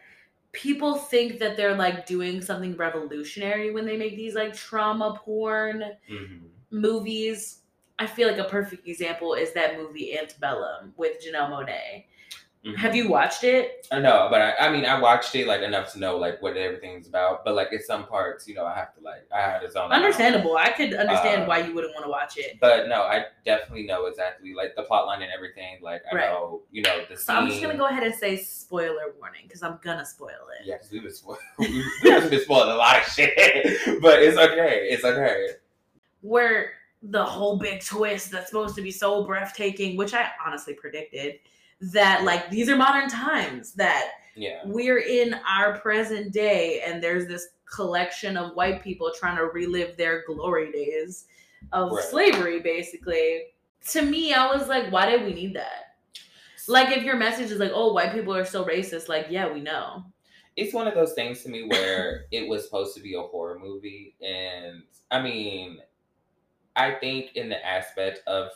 people 0.53 0.97
think 0.97 1.39
that 1.39 1.57
they're 1.57 1.77
like 1.77 2.07
doing 2.07 2.43
something 2.43 2.77
revolutionary 2.77 3.73
when 3.73 3.87
they 3.87 3.97
make 3.97 4.17
these 4.17 4.35
like 4.35 4.55
trauma 4.55 5.19
porn 5.25 5.85
Mhm. 6.09 6.65
movies. 6.71 7.63
I 7.99 8.07
feel 8.07 8.29
like 8.29 8.39
a 8.39 8.49
perfect 8.51 8.89
example 8.89 9.35
is 9.35 9.55
that 9.55 9.79
movie 9.79 10.19
Antebellum 10.19 10.95
with 10.97 11.19
Janelle 11.25 11.51
Monáe. 11.51 12.07
Mhm. 12.65 12.77
Have 12.77 12.95
you 12.97 13.09
watched 13.09 13.45
it? 13.45 13.87
No, 13.93 14.27
but 14.31 14.43
I, 14.43 14.55
I 14.67 14.73
mean, 14.73 14.85
I 14.85 14.99
watched 15.01 15.33
it 15.37 15.47
like 15.47 15.63
enough 15.63 15.93
to 15.93 16.01
know 16.01 16.17
like 16.17 16.43
what 16.43 16.57
everything's 16.57 17.07
about. 17.07 17.45
But 17.45 17.55
like 17.55 17.73
in 17.73 17.81
some 17.81 18.05
parts, 18.07 18.49
you 18.49 18.55
know, 18.57 18.65
I 18.67 18.75
have 18.75 18.93
to 18.97 19.01
like 19.01 19.29
I 19.33 19.41
had 19.41 19.61
to 19.61 19.71
zone 19.71 19.93
out. 19.93 19.93
Understandable. 19.93 20.57
I 20.57 20.71
could 20.71 20.93
understand 20.93 21.43
Uh, 21.43 21.47
why 21.47 21.59
you 21.59 21.73
wouldn't 21.73 21.95
want 21.95 22.05
to 22.07 22.11
watch 22.11 22.37
it. 22.37 22.59
But 22.61 22.89
no, 22.89 23.03
I 23.03 23.27
definitely 23.45 23.87
know 23.87 24.07
exactly 24.07 24.55
like 24.55 24.75
the 24.75 24.83
plot 24.83 25.07
line 25.07 25.23
and 25.23 25.31
everything. 25.31 25.79
Like 25.81 26.03
I 26.13 26.17
Right. 26.17 26.31
know, 26.31 26.63
you 26.73 26.83
know, 26.83 27.05
the 27.09 27.17
So 27.17 27.33
I'm 27.33 27.47
just 27.47 27.63
gonna 27.63 27.77
go 27.79 27.87
ahead 27.87 28.03
and 28.03 28.15
say 28.15 28.37
spoiler 28.37 29.15
warning 29.21 29.43
because 29.45 29.63
I'm 29.63 29.79
gonna 29.83 30.05
spoil 30.05 30.29
it. 30.61 30.67
Yeah, 30.67 30.75
because 30.75 30.91
we've 30.91 31.03
been 31.05 31.13
spoiled. 31.13 31.39
we 31.59 32.11
have 32.11 32.29
been 32.29 32.41
spoiled 32.41 32.69
a 32.71 32.75
lot 32.75 32.99
of 32.99 33.05
shit, 33.07 33.33
but 34.03 34.21
it's 34.21 34.37
okay. 34.37 34.89
It's 34.91 35.05
okay. 35.05 35.51
Where 36.23 36.73
the 37.03 37.25
whole 37.25 37.57
big 37.57 37.85
twist 37.85 38.33
that's 38.33 38.49
supposed 38.49 38.75
to 38.75 38.83
be 38.83 38.91
so 38.91 39.25
breathtaking, 39.25 39.97
which 39.97 40.13
I 40.15 40.29
honestly 40.45 40.75
predicted, 40.75 41.39
that 41.81 42.25
like 42.25 42.51
these 42.51 42.69
are 42.69 42.77
modern 42.77 43.09
times, 43.09 43.73
that 43.75 44.11
Yeah, 44.35 44.61
we're 44.67 44.99
in 44.99 45.35
our 45.49 45.79
present 45.81 46.33
day, 46.33 46.83
and 46.87 47.03
there's 47.03 47.27
this 47.29 47.49
collection 47.73 48.37
of 48.37 48.55
white 48.57 48.83
people 48.83 49.13
trying 49.19 49.37
to 49.37 49.45
relive 49.45 49.97
their 49.97 50.25
glory 50.27 50.73
days 50.73 51.27
of 51.73 51.93
Right. 51.93 52.05
slavery, 52.05 52.61
basically. 52.61 53.43
To 53.91 54.03
me, 54.03 54.33
I 54.35 54.47
was 54.55 54.69
like, 54.69 54.91
why 54.91 55.09
did 55.11 55.25
we 55.25 55.35
need 55.35 55.55
that? 55.55 55.97
Like, 56.67 56.97
if 56.97 57.03
your 57.05 57.17
message 57.17 57.51
is 57.51 57.59
like, 57.59 57.73
oh, 57.75 57.93
white 57.93 58.13
people 58.13 58.35
are 58.35 58.45
so 58.45 58.65
racist, 58.65 59.09
like, 59.09 59.27
yeah, 59.31 59.51
we 59.53 59.61
know. 59.61 60.05
it's 60.57 60.75
one 60.75 60.89
of 60.89 60.95
those 60.95 61.13
things 61.15 61.43
to 61.45 61.49
me 61.49 61.65
where 61.69 62.25
it 62.33 62.49
was 62.49 62.65
supposed 62.65 62.95
to 62.97 63.01
be 63.03 63.15
a 63.15 63.21
horror 63.23 63.59
movie, 63.59 64.17
and 64.21 64.83
I 65.11 65.23
mean, 65.23 65.79
I 66.77 66.93
think 66.93 67.37
in 67.37 67.49
the 67.49 67.65
aspect 67.67 68.21
of 68.27 68.49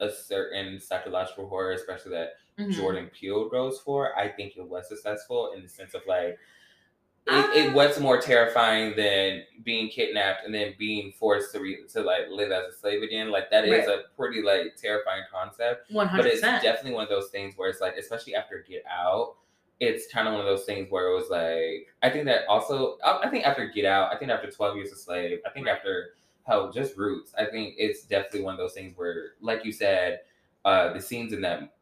a 0.00 0.10
certain 0.10 0.78
psychological 0.80 1.48
horror, 1.48 1.72
especially 1.72 2.12
that 2.12 2.34
Mhm. 2.58 2.72
Jordan 2.72 3.10
Peele 3.12 3.48
goes 3.48 3.80
for, 3.80 4.16
I 4.18 4.28
think 4.28 4.56
it 4.56 4.66
was 4.66 4.88
successful 4.88 5.52
in 5.52 5.62
the 5.62 5.68
sense 5.68 5.94
of 5.94 6.02
like 6.06 6.38
it, 7.26 7.30
Ah. 7.30 7.52
it 7.54 7.72
was 7.74 8.00
more 8.00 8.18
terrifying 8.20 8.96
than 8.96 9.44
being 9.62 9.88
kidnapped 9.90 10.46
and 10.46 10.54
then 10.54 10.74
being 10.78 11.12
forced 11.12 11.52
to 11.52 11.60
re- 11.60 11.84
to 11.92 12.00
like 12.02 12.28
live 12.30 12.50
as 12.50 12.72
a 12.74 12.76
slave 12.76 13.02
again. 13.02 13.30
Like 13.30 13.50
that 13.50 13.66
is 13.66 13.86
a 13.86 14.04
pretty 14.16 14.40
like 14.42 14.76
terrifying 14.76 15.24
concept. 15.30 15.90
One 15.92 16.08
But 16.16 16.24
it's 16.26 16.40
definitely 16.40 16.92
one 16.92 17.02
of 17.04 17.10
those 17.10 17.28
things 17.30 17.54
where 17.56 17.68
it's 17.68 17.80
like, 17.82 17.96
especially 17.98 18.34
after 18.34 18.64
Get 18.66 18.82
Out, 18.90 19.36
it's 19.78 20.10
kind 20.10 20.26
of 20.26 20.32
one 20.32 20.40
of 20.40 20.46
those 20.46 20.64
things 20.64 20.90
where 20.90 21.08
it 21.08 21.14
was 21.14 21.28
like, 21.28 21.88
I 22.02 22.08
think 22.10 22.24
that 22.24 22.46
also, 22.48 22.96
I 23.04 23.20
I 23.24 23.30
think 23.30 23.46
after 23.46 23.66
Get 23.68 23.84
Out, 23.84 24.10
I 24.12 24.16
think 24.18 24.30
after 24.30 24.50
Twelve 24.50 24.76
Years 24.76 24.90
a 24.92 24.96
Slave, 24.96 25.40
I 25.46 25.50
think 25.50 25.66
Right. 25.66 25.76
after 25.76 26.14
hell, 26.46 26.72
just 26.72 26.96
Roots, 26.96 27.34
I 27.36 27.44
think 27.44 27.74
it's 27.76 28.04
definitely 28.06 28.40
one 28.42 28.54
of 28.54 28.58
those 28.58 28.72
things 28.72 28.96
where, 28.96 29.34
like 29.42 29.66
you 29.66 29.72
said, 29.72 30.22
uh, 30.64 30.94
the 30.94 31.00
scenes 31.00 31.34
in 31.34 31.42
that 31.42 31.74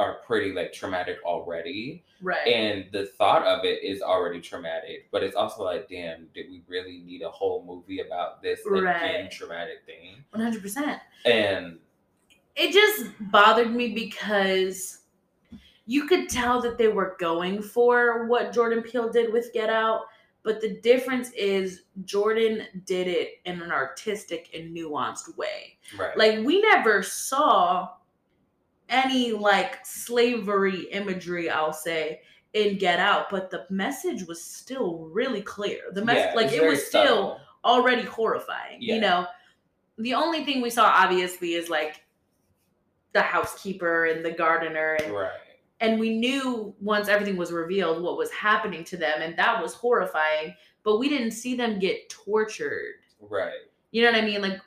are 0.00 0.14
pretty 0.26 0.52
like 0.52 0.72
traumatic 0.72 1.18
already, 1.24 2.02
Right. 2.22 2.46
and 2.46 2.86
the 2.92 3.06
thought 3.06 3.46
of 3.46 3.64
it 3.64 3.82
is 3.82 4.02
already 4.02 4.40
traumatic. 4.40 5.08
But 5.12 5.22
it's 5.22 5.36
also 5.36 5.62
like, 5.64 5.88
damn, 5.88 6.26
did 6.34 6.50
we 6.50 6.62
really 6.66 6.98
need 7.04 7.22
a 7.22 7.30
whole 7.30 7.64
movie 7.66 8.00
about 8.00 8.42
this 8.42 8.60
again 8.66 8.82
Right. 8.84 9.30
traumatic 9.30 9.84
thing? 9.86 10.24
One 10.30 10.42
hundred 10.42 10.62
percent. 10.62 11.00
And 11.24 11.78
It 12.56 12.72
just 12.72 13.12
bothered 13.30 13.70
me 13.70 13.94
because 13.94 14.98
you 15.86 16.06
could 16.06 16.28
tell 16.28 16.60
that 16.62 16.78
they 16.78 16.88
were 16.88 17.16
going 17.18 17.62
for 17.62 18.26
what 18.26 18.52
Jordan 18.52 18.82
Peele 18.82 19.10
did 19.10 19.32
with 19.32 19.52
Get 19.52 19.70
Out, 19.70 20.02
But 20.42 20.60
the 20.62 20.76
difference 20.80 21.30
is 21.32 21.82
Jordan 22.06 22.66
did 22.86 23.06
it 23.08 23.40
in 23.44 23.60
an 23.60 23.70
artistic 23.70 24.48
and 24.54 24.74
nuanced 24.74 25.36
way. 25.36 25.76
Right. 25.98 26.16
Like 26.16 26.44
we 26.46 26.62
never 26.62 27.02
saw 27.02 27.90
any 28.90 29.32
like 29.32 29.84
slavery 29.86 30.82
imagery, 30.90 31.48
I'll 31.48 31.72
say, 31.72 32.20
in 32.52 32.76
Get 32.78 32.98
Out, 32.98 33.30
but 33.30 33.50
the 33.50 33.64
message 33.70 34.24
was 34.26 34.42
still 34.44 35.08
really 35.12 35.40
clear. 35.42 35.78
The 35.92 36.04
message, 36.04 36.30
Yeah, 36.30 36.34
like 36.34 36.52
it 36.52 36.62
was 36.66 36.84
still 36.86 37.02
subtle. 37.04 37.40
already 37.64 38.02
horrifying. 38.02 38.78
Yeah. 38.80 38.94
You 38.96 39.00
know, 39.00 39.26
the 39.98 40.14
only 40.14 40.44
thing 40.44 40.60
we 40.60 40.70
saw 40.70 40.84
obviously 40.84 41.54
is 41.54 41.68
like 41.70 42.02
the 43.12 43.20
housekeeper 43.22 44.06
and 44.06 44.24
the 44.24 44.30
gardener 44.32 44.94
and 45.02 45.12
Right. 45.14 45.30
and 45.80 45.98
we 45.98 46.16
knew 46.18 46.74
once 46.80 47.08
everything 47.08 47.36
was 47.36 47.50
revealed 47.52 48.02
what 48.02 48.16
was 48.16 48.30
happening 48.30 48.84
to 48.84 48.96
them 48.96 49.20
and 49.20 49.36
that 49.36 49.60
was 49.60 49.74
horrifying 49.74 50.54
but 50.84 50.98
we 50.98 51.08
didn't 51.08 51.32
see 51.32 51.56
them 51.56 51.80
get 51.80 52.08
tortured 52.08 52.94
Right. 53.18 53.52
you 53.90 54.02
know 54.04 54.12
what 54.12 54.20
i 54.20 54.24
mean 54.24 54.40
like 54.42 54.60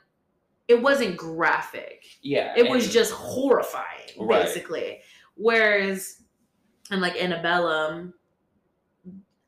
it 0.68 0.80
wasn't 0.80 1.16
graphic 1.16 2.04
Yeah. 2.22 2.54
it 2.56 2.68
was 2.68 2.92
just 2.92 3.12
horrifying 3.12 4.08
Right. 4.18 4.44
basically 4.44 5.00
whereas 5.36 6.22
and 6.90 7.00
like 7.00 7.16
Antebellum 7.22 8.14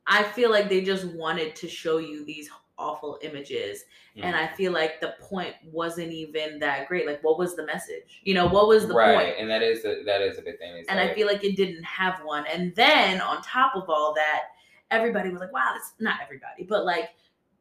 i 0.06 0.22
feel 0.22 0.50
like 0.50 0.68
they 0.68 0.80
just 0.82 1.04
wanted 1.06 1.56
to 1.56 1.68
show 1.68 1.98
you 1.98 2.24
these 2.24 2.48
awful 2.78 3.18
images 3.22 3.84
and 4.16 4.34
Mhm. 4.36 4.38
i 4.38 4.46
feel 4.48 4.70
like 4.72 5.00
the 5.00 5.14
point 5.20 5.54
wasn't 5.72 6.12
even 6.12 6.58
that 6.58 6.86
great 6.88 7.06
like 7.06 7.24
what 7.24 7.38
was 7.38 7.56
the 7.56 7.64
message 7.64 8.20
you 8.24 8.34
know 8.34 8.46
what 8.46 8.68
was 8.68 8.86
the 8.86 8.94
right. 8.94 9.16
point 9.16 9.36
And 9.38 9.48
that 9.50 9.62
is 9.62 9.84
a, 9.86 10.02
that 10.04 10.20
is 10.20 10.36
a 10.38 10.42
big 10.42 10.58
thing. 10.58 10.76
It's 10.76 10.88
and 10.88 10.98
I 11.00 11.14
feel 11.14 11.26
like 11.26 11.42
it 11.44 11.56
didn't 11.56 11.82
have 11.84 12.20
one. 12.24 12.44
And 12.46 12.74
then 12.74 13.20
on 13.20 13.40
top 13.42 13.74
of 13.76 13.88
all 13.88 14.12
that, 14.14 14.42
everybody 14.90 15.30
was 15.30 15.40
like, 15.40 15.52
"Wow, 15.52 15.70
that's 15.74 15.92
not 16.00 16.16
everybody, 16.22 16.64
but 16.64 16.84
like 16.84 17.10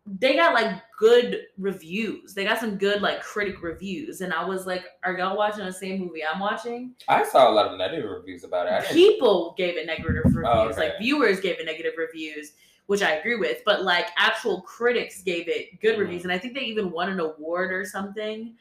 they 0.06 0.36
got 0.36 0.54
like 0.54 0.82
good 0.98 1.48
reviews. 1.58 2.34
They 2.34 2.44
got 2.44 2.60
some 2.60 2.78
good 2.78 3.02
like 3.02 3.22
critic 3.22 3.62
reviews." 3.64 4.22
And 4.22 4.32
I 4.34 4.46
was 4.46 4.68
like, 4.68 4.86
"Are 5.04 5.18
y'all 5.18 5.36
watching 5.38 5.66
the 5.66 5.74
same 5.74 6.00
movie 6.00 6.24
I'm 6.26 6.40
watching?" 6.40 6.96
I 7.08 7.24
saw 7.24 7.50
a 7.50 7.54
lot 7.54 7.68
of 7.72 7.78
negative 7.78 8.10
reviews 8.10 8.44
about 8.44 8.68
it. 8.68 8.88
People 8.92 9.56
gave 9.58 9.78
it 9.78 9.86
negative 9.88 10.24
reviews, 10.26 10.46
Oh, 10.46 10.70
okay. 10.70 10.90
like 10.90 11.00
viewers 11.00 11.40
gave 11.40 11.60
it 11.60 11.66
negative 11.66 11.94
reviews, 11.98 12.54
which 12.86 13.02
I 13.02 13.14
agree 13.16 13.36
with. 13.36 13.62
But 13.66 13.84
like 13.84 14.08
actual 14.18 14.62
critics 14.62 15.22
gave 15.24 15.48
it 15.48 15.80
good 15.82 15.96
Mhm. 15.96 16.00
reviews, 16.02 16.24
and 16.24 16.32
I 16.32 16.38
think 16.38 16.54
they 16.54 16.62
even 16.62 16.92
won 16.92 17.10
an 17.10 17.20
award 17.20 17.72
or 17.72 17.84
something. 17.86 18.56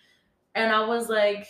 And 0.54 0.72
I 0.72 0.86
was 0.86 1.08
like, 1.08 1.46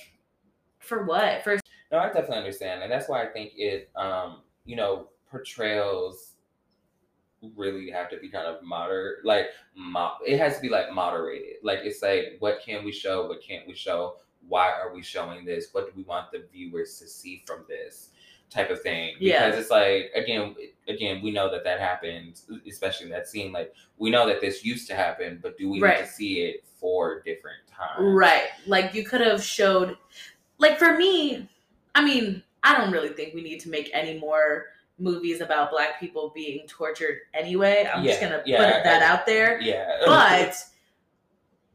"For 0.81 1.05
what? 1.05 1.45
For 1.45 1.59
No, 1.93 1.99
I 1.99 2.07
definitely 2.07 2.39
understand, 2.39 2.83
and 2.83 2.91
that's 2.91 3.09
why 3.09 3.23
I 3.23 3.27
think 3.27 3.53
it, 3.57 3.91
um, 3.95 4.43
you 4.65 4.75
know, 4.75 5.11
portrayals 5.31 6.34
really 7.57 7.91
have 7.91 8.09
to 8.11 8.17
be 8.19 8.29
kind 8.29 8.47
of 8.47 8.63
moderate. 8.63 9.25
Like, 9.25 9.47
mo- 9.77 10.17
it 10.27 10.39
has 10.39 10.57
to 10.57 10.63
be 10.63 10.69
like 10.69 10.93
moderated. 10.93 11.57
Like, 11.63 11.81
it's 11.83 12.03
like, 12.03 12.37
what 12.41 12.61
can 12.65 12.85
we 12.85 12.93
show? 12.93 13.27
What 13.29 13.43
can't 13.43 13.67
we 13.67 13.75
show? 13.75 14.17
Why 14.49 14.71
are 14.73 14.95
we 14.95 15.03
showing 15.03 15.45
this? 15.45 15.69
What 15.73 15.87
do 15.87 15.93
we 15.97 16.03
want 16.03 16.31
the 16.33 16.45
viewers 16.53 16.99
to 16.99 17.07
see 17.09 17.43
from 17.47 17.65
this? 17.69 18.11
Type 18.51 18.71
of 18.71 18.83
thing. 18.83 19.15
Yeah. 19.19 19.47
Because 19.47 19.61
it's 19.63 19.71
like, 19.71 20.11
again, 20.15 20.55
again, 20.87 21.23
we 21.23 21.31
know 21.33 21.51
that 21.51 21.65
that 21.65 21.81
happened, 21.81 22.41
especially 22.69 23.07
in 23.07 23.13
that 23.13 23.27
scene. 23.27 23.51
Like, 23.53 23.73
we 23.99 24.11
know 24.11 24.27
that 24.29 24.41
this 24.41 24.65
used 24.65 24.87
to 24.89 24.95
happen, 24.95 25.41
but 25.43 25.57
do 25.59 25.69
we 25.69 25.81
Right. 25.81 26.01
need 26.01 26.07
to 26.07 26.13
see 26.13 26.41
it 26.43 26.65
for 26.79 27.21
different 27.23 27.67
times? 27.67 27.97
Right. 28.15 28.49
Like 28.67 28.95
you 28.95 29.05
could 29.05 29.23
have 29.23 29.43
showed 29.43 29.97
like 30.59 30.79
for 30.79 30.97
me, 30.97 31.49
I 31.95 32.05
mean, 32.05 32.43
I 32.63 32.77
don't 32.77 32.93
really 32.93 33.09
think 33.09 33.35
we 33.35 33.43
need 33.43 33.61
to 33.61 33.71
make 33.71 33.91
any 33.93 34.19
more 34.21 34.67
movies 34.99 35.41
about 35.41 35.71
black 35.71 35.99
people 35.99 36.31
being 36.35 36.67
tortured 36.69 37.19
anyway. 37.35 37.89
I'm 37.93 38.05
just 38.05 38.21
gonna 38.21 38.43
yeah, 38.47 38.59
put 38.73 38.85
that 38.85 39.03
I- 39.03 39.07
out 39.07 39.27
there. 39.27 39.61
Yeah. 39.61 39.89
But 40.07 40.57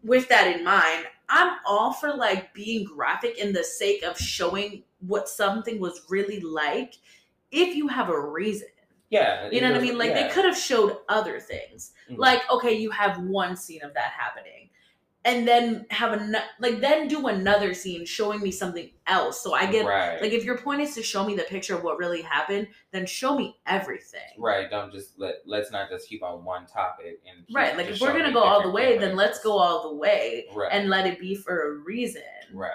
with 0.04 0.30
that 0.30 0.48
in 0.56 0.64
mind, 0.64 1.06
I'm 1.28 1.58
all 1.66 1.94
for 1.94 2.14
like 2.16 2.54
being 2.54 2.86
graphic 2.86 3.38
in 3.38 3.54
the 3.54 3.64
sake 3.64 4.04
of 4.04 4.18
showing 4.18 4.84
what 5.06 5.28
something 5.30 5.80
was 5.80 6.06
really 6.10 6.40
like 6.40 6.96
if 7.52 7.76
you 7.76 7.88
have 7.88 8.10
a 8.10 8.20
reason. 8.20 8.68
yeah. 9.10 9.50
You 9.52 9.62
know 9.62 9.70
it 9.70 9.74
what 9.74 9.82
I 9.82 9.84
mean? 9.84 9.98
Like 9.98 10.10
yeah. 10.12 10.28
they 10.28 10.34
could 10.34 10.46
have 10.46 10.58
showed 10.58 10.98
other 11.10 11.40
things. 11.40 11.94
Mhm. 12.10 12.18
Like, 12.18 12.42
okay, 12.52 12.74
you 12.74 12.90
have 12.92 13.20
one 13.24 13.56
scene 13.56 13.84
of 13.84 13.94
that 13.96 14.12
happening. 14.12 14.69
And 15.26 15.46
then 15.46 15.86
have 15.90 16.14
a 16.14 16.44
like 16.60 16.80
then 16.80 17.10
do 17.10 17.28
another 17.28 17.74
scene 17.74 18.06
showing 18.06 18.40
me 18.40 18.52
something 18.52 18.90
else. 19.06 19.44
So 19.44 19.54
I 19.54 19.70
get 19.70 19.86
right. 19.86 20.22
like 20.22 20.32
if 20.32 20.46
your 20.46 20.58
point 20.58 20.82
is 20.82 20.96
to 20.96 21.04
show 21.04 21.26
me 21.26 21.36
the 21.36 21.44
picture 21.44 21.76
of 21.76 21.84
what 21.84 21.98
really 21.98 22.22
happened, 22.22 22.70
then 22.92 23.06
show 23.06 23.38
me 23.38 23.58
everything. 23.68 24.22
right. 24.38 24.70
Don't 24.70 24.94
just 24.94 25.20
let 25.20 25.36
let's 25.46 25.72
not 25.72 25.90
just 25.90 26.08
keep 26.08 26.24
on 26.24 26.46
one 26.46 26.66
topic 26.66 27.20
and 27.30 27.46
Right. 27.54 27.76
Like 27.76 27.88
if 27.88 28.00
we're 28.00 28.14
gonna 28.14 28.32
go 28.32 28.44
all 28.44 28.64
the 28.64 28.72
way, 28.72 28.98
then 28.98 29.18
let's 29.18 29.42
go 29.44 29.58
all 29.58 29.90
the 29.90 29.96
way 29.96 30.46
right 30.56 30.72
and 30.72 30.90
let 30.90 31.06
it 31.06 31.20
be 31.20 31.36
for 31.36 31.74
a 31.74 31.76
reason. 31.80 32.22
right. 32.54 32.72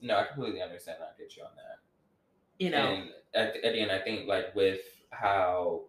No, 0.00 0.16
I 0.16 0.26
completely 0.26 0.62
understand. 0.62 0.98
I 1.02 1.20
get 1.20 1.36
you 1.36 1.42
on 1.42 1.50
that. 1.56 2.64
You 2.64 2.70
know. 2.70 2.86
And 2.86 3.08
at, 3.34 3.56
again, 3.64 3.90
I 3.90 3.98
think 3.98 4.28
like 4.28 4.54
with 4.54 4.80
how 5.10 5.82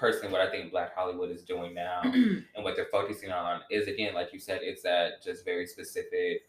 personally 0.00 0.32
what 0.32 0.40
I 0.40 0.50
think 0.50 0.72
Black 0.72 0.94
Hollywood 0.96 1.30
is 1.30 1.42
doing 1.42 1.74
now 1.74 2.00
and 2.04 2.44
what 2.64 2.74
they're 2.74 2.88
focusing 2.90 3.30
on 3.30 3.60
is 3.70 3.86
again, 3.86 4.14
like 4.14 4.32
you 4.32 4.40
said, 4.40 4.60
it's 4.62 4.82
that 4.82 5.22
just 5.22 5.44
very 5.44 5.66
specific 5.66 6.42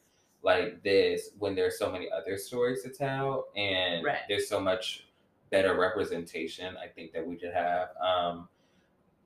like 0.44 0.82
this 0.82 1.32
when 1.38 1.54
there's 1.54 1.78
so 1.78 1.92
many 1.92 2.10
other 2.12 2.38
stories 2.38 2.82
to 2.84 2.90
tell 2.90 3.50
and 3.56 4.04
Right. 4.04 4.20
there's 4.28 4.48
so 4.48 4.60
much 4.60 5.06
better 5.52 5.78
representation 5.78 6.76
I 6.78 6.88
think 6.88 7.12
that 7.14 7.28
we 7.28 7.36
could 7.36 7.54
have. 7.54 7.90
Um 8.04 8.48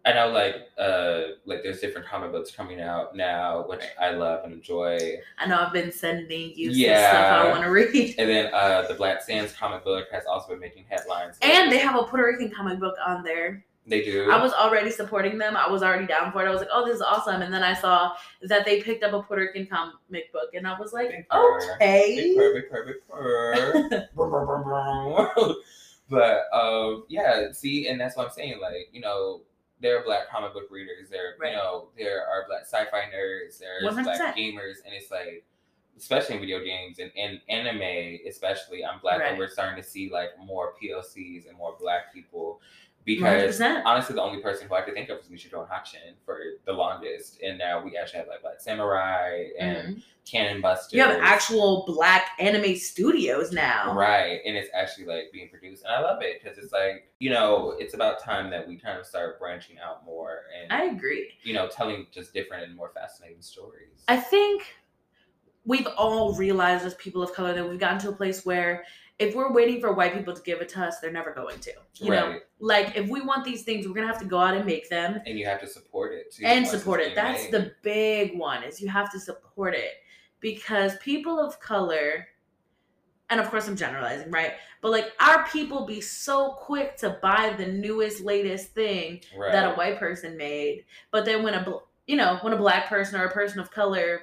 I 0.07 0.13
know 0.13 0.28
like 0.30 0.55
uh 0.78 1.21
like 1.45 1.63
there's 1.63 1.80
different 1.80 2.07
comic 2.07 2.32
books 2.32 2.51
coming 2.51 2.82
out 2.82 3.15
now, 3.15 3.65
which 3.67 3.82
I 3.99 4.11
love 4.11 4.43
and 4.43 4.53
enjoy. 4.53 4.97
I 5.39 5.45
know 5.47 5.59
I've 5.59 5.73
been 5.73 5.91
sending 5.91 6.51
you 6.55 6.71
some 6.73 6.80
Yeah. 6.82 7.09
stuff 7.09 7.45
I 7.47 7.49
want 7.49 7.63
to 7.63 7.69
read. 7.69 8.15
And 8.19 8.30
then 8.30 8.53
uh 8.53 8.86
the 8.88 8.93
Black 8.95 9.21
Sands 9.21 9.53
comic 9.53 9.84
book 9.84 10.07
has 10.11 10.26
also 10.26 10.49
been 10.49 10.59
making 10.59 10.86
headlines. 10.89 11.38
And 11.41 11.71
they 11.71 11.78
have 11.80 11.95
a 11.95 12.03
Puerto 12.03 12.26
Rican 12.28 12.51
comic 12.51 12.80
book 12.80 12.95
on 13.05 13.23
there. 13.23 13.63
They 13.88 14.04
do. 14.04 14.30
I 14.32 14.42
was 14.42 14.52
already 14.54 14.90
supporting 14.92 15.38
them. 15.38 15.56
I 15.56 15.70
was 15.70 15.84
already 15.84 16.06
down 16.08 16.32
for 16.32 16.44
it. 16.44 16.48
I 16.48 16.52
was 16.52 16.60
like, 16.60 16.70
oh, 16.74 16.86
this 16.86 16.96
is 16.96 17.02
awesome. 17.02 17.42
And 17.42 17.54
then 17.54 17.64
I 17.64 17.74
saw 17.74 18.14
that 18.44 18.66
they 18.66 18.82
picked 18.82 19.04
up 19.04 19.14
a 19.14 19.22
Puerto 19.22 19.44
Rican 19.44 19.68
comic 19.68 20.32
book, 20.34 20.54
and 20.54 20.66
I 20.68 20.78
was 20.80 20.92
like, 20.94 21.10
Big 21.10 21.26
okay. 21.32 22.34
Purr, 22.36 22.54
big 22.56 22.70
purr, 22.70 22.86
big 22.86 22.96
purr. 23.08 24.08
Brr, 24.16 24.30
brr, 24.30 24.46
brr, 24.46 24.64
brr. 25.36 25.54
but 26.10 26.46
um, 26.54 27.06
yeah, 27.10 27.52
see, 27.52 27.88
and 27.88 28.00
that's 28.00 28.16
what 28.16 28.28
I'm 28.28 28.34
saying. 28.34 28.60
Like, 28.62 28.90
you 28.92 29.02
know, 29.02 29.42
there 29.82 30.00
are 30.00 30.04
black 30.04 30.30
comic 30.30 30.54
book 30.54 30.70
readers. 30.72 31.10
There, 31.10 31.36
Right. 31.40 31.52
you 31.52 31.58
know, 31.58 31.90
there 31.98 32.26
are 32.28 32.46
black 32.48 32.62
sci-fi 32.62 33.04
nerds. 33.16 33.60
There's 33.60 33.84
100%. 33.84 34.04
black 34.04 34.36
gamers, 34.36 34.78
and 34.86 34.94
it's 34.94 35.12
like, 35.12 35.44
especially 35.98 36.36
in 36.36 36.42
video 36.42 36.60
games 36.64 37.00
and, 37.00 37.12
and 37.18 37.40
anime, 37.50 38.20
especially, 38.28 38.84
I'm 38.84 39.00
glad 39.00 39.20
Right. 39.22 39.30
that 39.32 39.38
we're 39.38 39.48
starting 39.50 39.82
to 39.82 39.88
see 39.88 40.10
like 40.10 40.30
more 40.44 40.74
POCs 40.82 41.48
and 41.48 41.58
more 41.58 41.76
black 41.80 42.14
people. 42.14 42.60
Because 43.06 43.60
100%. 43.60 43.84
honestly, 43.86 44.16
the 44.16 44.22
only 44.24 44.41
person 44.41 44.68
who 44.68 44.74
I 44.74 44.82
could 44.82 44.95
think 44.95 45.10
of 45.10 45.20
was 45.20 45.28
Michiko 45.28 45.70
Hatchin 45.70 46.16
for 46.26 46.39
the 46.66 46.74
longest, 46.74 47.39
and 47.43 47.58
now 47.58 47.84
we 47.84 47.95
actually 47.95 48.20
have 48.20 48.28
like 48.28 48.41
Black 48.41 48.60
Samurai 48.60 49.49
and 49.60 49.95
Mhm. 49.97 50.03
Cannon 50.26 50.60
Busters. 50.60 50.93
You 50.93 51.03
have 51.03 51.20
actual 51.22 51.84
black 51.86 52.32
anime 52.39 52.76
studios 52.78 53.51
now. 53.51 53.93
Right, 53.93 54.41
and 54.43 54.58
it's 54.58 54.70
actually 54.74 55.06
like 55.06 55.32
being 55.32 55.49
produced, 55.49 55.84
and 55.86 55.93
I 55.93 56.01
love 56.01 56.24
it 56.24 56.41
because 56.41 56.58
it's 56.58 56.74
like 56.74 57.08
you 57.20 57.30
know 57.30 57.76
it's 57.80 57.93
about 57.93 58.20
time 58.24 58.49
that 58.49 58.68
we 58.68 58.76
kind 58.78 58.97
of 58.99 59.06
start 59.06 59.39
branching 59.39 59.78
out 59.78 60.03
more 60.03 60.39
and 60.60 60.74
I 60.74 60.86
agree. 60.86 61.30
you 61.43 61.53
know 61.53 61.68
telling 61.68 62.08
just 62.12 62.34
different 62.34 62.64
and 62.64 62.76
more 62.76 62.89
fascinating 62.89 63.41
stories. 63.43 64.03
I 64.08 64.18
think 64.18 64.66
we've 65.64 65.88
all 65.95 66.34
realized 66.34 66.86
as 66.86 66.95
people 66.95 67.22
of 67.22 67.34
color 67.34 67.53
that 67.53 67.68
we've 67.70 67.80
gotten 67.80 67.99
to 67.99 68.10
a 68.10 68.14
place 68.14 68.45
where 68.45 68.84
if 69.18 69.34
we're 69.34 69.51
waiting 69.51 69.80
for 69.80 69.93
white 69.93 70.13
people 70.13 70.34
to 70.34 70.41
give 70.41 70.61
it 70.61 70.70
to 70.70 70.84
us, 70.84 70.99
they're 70.99 71.11
never 71.11 71.32
going 71.32 71.59
to. 71.59 71.72
You 71.95 72.11
know, 72.11 72.39
like 72.59 72.97
if 72.97 73.09
we 73.09 73.22
want 73.22 73.45
these 73.45 73.63
things, 73.63 73.88
we're 73.88 73.93
gonna 73.93 74.07
have 74.07 74.20
to 74.20 74.26
go 74.26 74.39
out 74.39 74.55
and 74.55 74.66
make 74.66 74.89
them 74.89 75.22
and 75.26 75.39
you 75.39 75.45
have 75.45 75.61
to 75.61 75.68
support 75.68 76.13
it 76.13 76.34
too. 76.34 76.45
and 76.45 76.68
support 76.68 76.99
it. 76.99 77.16
That's 77.16 77.43
made. 77.43 77.51
the 77.51 77.72
big 77.82 78.38
one 78.38 78.63
is 78.63 78.82
you 78.82 78.89
have 78.89 79.11
to 79.11 79.20
support 79.20 79.74
it 79.74 79.91
because 80.41 80.97
people 80.97 81.39
of 81.39 81.59
color 81.59 82.28
and 83.30 83.39
of 83.39 83.49
course 83.49 83.68
I'm 83.68 83.76
generalizing, 83.76 84.32
right? 84.32 84.53
But 84.82 84.91
like 84.91 85.13
our 85.20 85.47
people 85.47 85.86
be 85.86 86.01
so 86.01 86.51
quick 86.59 86.97
to 86.97 87.18
buy 87.22 87.55
the 87.57 87.66
newest 87.66 88.22
latest 88.22 88.74
thing 88.74 89.22
right. 89.38 89.51
that 89.51 89.72
a 89.72 89.76
white 89.76 89.97
person 89.97 90.38
made, 90.38 90.86
but 91.11 91.26
then 91.26 91.41
when 91.41 91.53
a 91.53 91.80
you 92.05 92.18
know, 92.18 92.38
when 92.41 92.53
a 92.53 92.57
black 92.57 92.88
person 92.88 93.20
or 93.20 93.26
a 93.26 93.32
person 93.32 93.59
of 93.59 93.72
color 93.72 94.22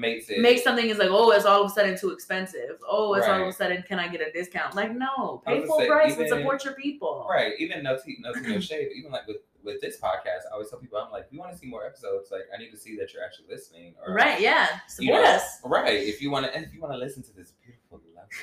makes 0.00 0.28
it 0.28 0.40
makes 0.40 0.62
something 0.62 0.88
is 0.88 0.98
like, 0.98 1.10
oh, 1.10 1.30
it's 1.30 1.44
all 1.44 1.62
of 1.64 1.70
a 1.70 1.74
sudden 1.74 1.98
too 1.98 2.10
expensive. 2.10 2.78
Oh, 2.88 3.14
it's 3.14 3.26
all 3.26 3.42
of 3.42 3.48
a 3.48 3.52
sudden, 3.52 3.82
can 3.82 3.98
I 3.98 4.08
get 4.08 4.20
a 4.20 4.32
discount? 4.32 4.74
Like, 4.74 4.94
no, 4.94 5.42
pay 5.46 5.64
full 5.66 5.78
say, 5.78 5.88
price 5.88 6.16
and 6.16 6.28
support 6.28 6.64
your 6.64 6.74
people. 6.74 7.26
right. 7.28 7.52
Even 7.58 7.82
no 7.82 7.98
tea, 7.98 8.16
no 8.20 8.32
tea, 8.32 8.40
no 8.48 8.60
shade. 8.60 8.88
Even 8.96 9.10
like 9.10 9.26
with 9.26 9.38
with 9.64 9.80
this 9.80 9.98
podcast, 10.00 10.48
I 10.50 10.54
always 10.54 10.70
tell 10.70 10.80
people, 10.80 10.98
I'm 10.98 11.12
like, 11.12 11.26
if 11.26 11.32
you 11.32 11.38
want 11.38 11.52
to 11.52 11.58
see 11.58 11.68
more 11.68 11.86
episodes, 11.86 12.30
like 12.32 12.42
I 12.54 12.60
need 12.60 12.70
to 12.70 12.76
see 12.76 12.96
that 12.96 13.12
you're 13.14 13.22
actually 13.22 13.46
listening. 13.48 13.94
Or 14.04 14.12
Right, 14.12 14.40
yeah. 14.40 14.66
Support 14.88 15.22
know, 15.22 15.28
us. 15.28 15.60
Right. 15.64 16.02
If 16.02 16.20
you 16.20 16.30
want 16.30 16.46
to, 16.46 16.58
if 16.58 16.74
you 16.74 16.80
want 16.80 16.92
to 16.92 16.98
listen 16.98 17.22
to 17.22 17.36
this 17.36 17.52
beautiful, 17.64 18.00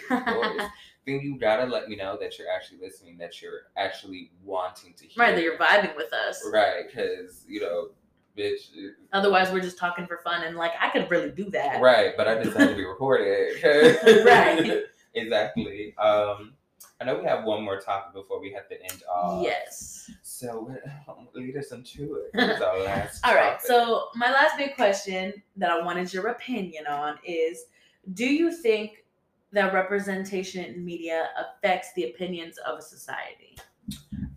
lovely 0.10 0.34
voice, 0.58 0.68
then 1.06 1.22
you 1.22 1.38
gotta 1.38 1.66
let 1.66 1.90
me 1.90 1.96
know 1.96 2.18
that 2.20 2.38
you're 2.38 2.50
actually 2.50 2.80
listening, 2.80 3.18
that 3.18 3.42
you're 3.42 3.64
actually 3.78 4.32
wanting 4.44 4.94
to 4.94 5.06
hear. 5.06 5.24
right, 5.24 5.36
that 5.36 5.44
you're 5.44 5.58
vibing 5.58 5.96
with 5.96 6.12
us. 6.14 6.44
Right, 6.52 6.84
because 6.88 7.46
you 7.48 7.62
know, 7.62 7.90
bitch. 8.38 8.70
Otherwise, 9.14 9.52
we're 9.52 9.62
just 9.62 9.78
talking 9.78 10.06
for 10.08 10.18
fun, 10.18 10.44
and 10.44 10.56
like 10.56 10.72
I 10.80 10.90
could 10.90 11.10
really 11.10 11.32
do 11.32 11.50
that. 11.52 11.82
Right, 11.82 12.14
but 12.18 12.28
I 12.28 12.36
just 12.36 12.52
decided 12.52 12.70
to 12.72 12.76
be 12.76 12.86
recorded. 12.86 13.64
Right. 14.26 14.84
exactly. 15.14 15.96
Um, 15.98 16.54
I 17.02 17.06
know 17.06 17.18
we 17.18 17.26
have 17.26 17.46
one 17.46 17.64
more 17.64 17.80
topic 17.80 18.14
before 18.14 18.42
we 18.42 18.52
have 18.52 18.68
to 18.70 18.82
end 18.82 19.04
off. 19.10 19.44
Yes. 19.44 20.12
So 20.22 20.76
lead 21.34 21.56
us 21.56 21.72
into 21.72 22.16
it. 22.16 22.32
This 22.34 22.62
our 22.62 22.80
last. 22.80 23.26
All 23.26 23.36
right. 23.36 23.52
topic. 23.52 23.66
So 23.66 24.08
my 24.16 24.32
last 24.32 24.58
big 24.58 24.76
question 24.76 25.34
that 25.56 25.72
I 25.72 25.82
wanted 25.82 26.14
your 26.14 26.28
opinion 26.28 26.88
on 26.88 27.18
is: 27.24 27.66
Do 28.14 28.26
you 28.26 28.52
think 28.52 29.06
that 29.52 29.74
representation 29.74 30.66
in 30.66 30.86
media 30.86 31.30
affects 31.38 31.94
the 31.96 32.06
opinions 32.06 32.58
of 32.60 32.80
a 32.80 32.82
society? 32.82 33.58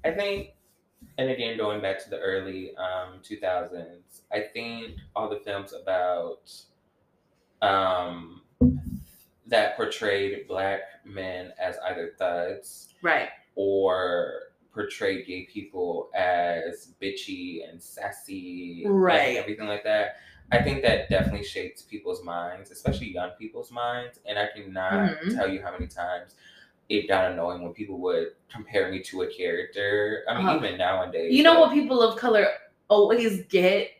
I 0.04 0.10
think, 0.10 0.50
and 1.18 1.30
again, 1.30 1.56
going 1.56 1.80
back 1.80 2.02
to 2.04 2.10
the 2.10 2.18
early 2.18 2.74
um, 2.76 3.20
2000s, 3.22 4.22
I 4.32 4.40
think 4.40 4.96
all 5.14 5.28
the 5.28 5.40
films 5.40 5.72
about 5.72 6.50
um, 7.60 8.42
that 9.46 9.76
portrayed 9.76 10.46
black 10.48 10.80
men 11.04 11.52
as 11.60 11.76
either 11.90 12.14
thugs 12.18 12.88
Right. 13.02 13.28
or 13.54 14.34
portrayed 14.72 15.26
gay 15.26 15.44
people 15.52 16.10
as 16.14 16.94
bitchy 17.00 17.68
and 17.68 17.80
sassy 17.82 18.84
Right. 18.86 19.28
and 19.30 19.36
everything 19.36 19.66
like 19.68 19.84
that. 19.84 20.16
I 20.50 20.62
think 20.62 20.82
that 20.82 21.08
definitely 21.08 21.44
shapes 21.44 21.82
people's 21.82 22.22
minds, 22.24 22.70
especially 22.70 23.12
young 23.12 23.30
people's 23.38 23.70
minds. 23.70 24.18
And 24.26 24.38
I 24.38 24.48
cannot 24.48 24.92
Mhm. 25.18 25.34
tell 25.34 25.48
you 25.48 25.62
how 25.62 25.72
many 25.72 25.86
times 25.86 26.34
it 26.88 27.08
got 27.08 27.30
annoying 27.32 27.62
when 27.62 27.72
people 27.72 27.98
would 27.98 28.28
compare 28.50 28.90
me 28.90 29.02
to 29.04 29.22
a 29.22 29.26
character. 29.32 30.24
I 30.28 30.36
mean, 30.36 30.46
Uh-huh. 30.46 30.58
even 30.64 30.78
nowadays. 30.78 31.32
You 31.32 31.42
know 31.42 31.52
like- 31.52 31.60
what 31.60 31.72
people 31.72 32.02
of 32.02 32.18
color 32.18 32.46
always 32.88 33.44
get? 33.46 33.90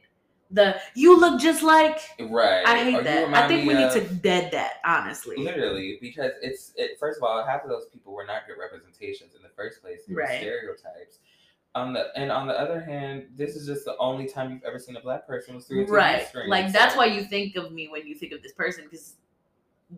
The 0.50 0.78
you 0.94 1.18
look 1.18 1.40
just 1.40 1.62
like. 1.62 1.98
Right. 2.20 2.62
I 2.66 2.84
hate 2.84 3.04
that. 3.04 3.32
I 3.32 3.48
think 3.48 3.66
we 3.66 3.72
need 3.72 3.90
to 3.92 4.02
dead 4.16 4.52
that. 4.52 4.80
Honestly. 4.84 5.36
Literally, 5.38 5.96
because 6.02 6.32
it's 6.42 6.74
it. 6.76 6.98
First 6.98 7.16
of 7.18 7.22
all, 7.22 7.42
half 7.42 7.64
of 7.64 7.70
those 7.70 7.86
people 7.86 8.12
were 8.12 8.26
not 8.26 8.46
good 8.46 8.58
representations 8.58 9.34
in 9.34 9.42
the 9.42 9.48
first 9.56 9.80
place. 9.80 10.00
They 10.06 10.12
were 10.14 10.20
Right. 10.20 10.40
stereotypes. 10.40 11.20
On 11.74 11.94
the 11.94 12.08
and 12.16 12.30
on 12.30 12.46
the 12.46 12.52
other 12.52 12.80
hand, 12.82 13.28
this 13.34 13.56
is 13.56 13.66
just 13.66 13.86
the 13.86 13.96
only 13.96 14.26
time 14.28 14.50
you've 14.52 14.64
ever 14.64 14.78
seen 14.78 14.94
a 14.96 15.00
black 15.00 15.26
person 15.26 15.54
was 15.54 15.64
through 15.66 15.84
a 15.84 15.86
TV 15.86 15.90
Right. 15.90 16.28
screen. 16.28 16.50
Like 16.50 16.70
that's 16.70 16.94
why 16.96 17.06
you 17.06 17.24
think 17.24 17.56
of 17.56 17.72
me 17.72 17.88
when 17.88 18.06
you 18.06 18.14
think 18.14 18.32
of 18.34 18.42
this 18.42 18.52
person 18.52 18.84
because 18.84 19.14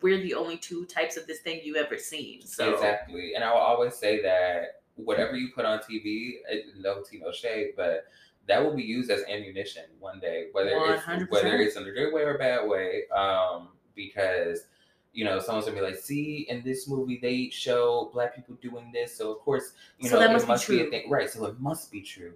we're 0.01 0.20
the 0.20 0.34
only 0.34 0.57
two 0.57 0.84
types 0.86 1.16
of 1.16 1.26
this 1.26 1.40
thing 1.40 1.61
you 1.62 1.76
ever 1.76 1.99
seen. 1.99 2.42
So 2.42 2.74
Exactly, 2.74 3.34
and 3.34 3.45
I 3.45 3.53
will 3.53 3.61
always 3.61 3.95
say 3.95 4.22
that 4.22 4.82
whatever 4.97 5.36
you 5.36 5.51
put 5.55 5.64
on 5.64 5.78
TV, 5.80 6.34
no 6.78 7.03
tea, 7.03 7.18
no 7.18 7.32
shade, 7.32 7.72
but 7.76 8.07
that 8.47 8.62
will 8.62 8.74
be 8.74 8.82
used 8.82 9.11
as 9.11 9.22
ammunition 9.28 9.84
one 10.01 10.20
day, 10.20 10.49
whether 10.53 10.70
it's 10.70 11.03
100%. 11.03 11.30
whether 11.30 11.57
it's 11.57 11.76
in 11.76 11.86
a 11.86 11.90
good 11.92 12.12
way 12.12 12.22
or 12.22 12.34
a 12.34 12.38
bad 12.38 12.68
way. 12.68 13.09
Um, 13.09 13.68
because 13.95 14.66
you 15.12 15.24
know 15.24 15.38
someone's 15.38 15.66
gonna 15.66 15.78
be 15.78 15.84
like, 15.86 15.97
"See, 15.97 16.47
in 16.49 16.62
this 16.62 16.88
movie 16.88 17.18
they 17.22 17.49
show 17.51 18.11
black 18.12 18.34
people 18.34 18.57
doing 18.61 18.90
this, 18.92 19.16
so 19.16 19.32
of 19.32 19.38
course 19.40 19.72
you 19.99 20.09
So 20.09 20.16
know 20.16 20.20
that 20.20 20.30
it 20.30 20.32
must 20.32 20.49
must, 20.49 20.68
be 20.68 20.74
be, 20.74 20.78
true. 20.80 20.88
a 20.88 20.90
thing, 20.90 21.11
right? 21.11 21.30
So 21.30 21.47
it 21.47 21.59
must 21.61 21.90
be 21.92 22.03
true." 22.03 22.34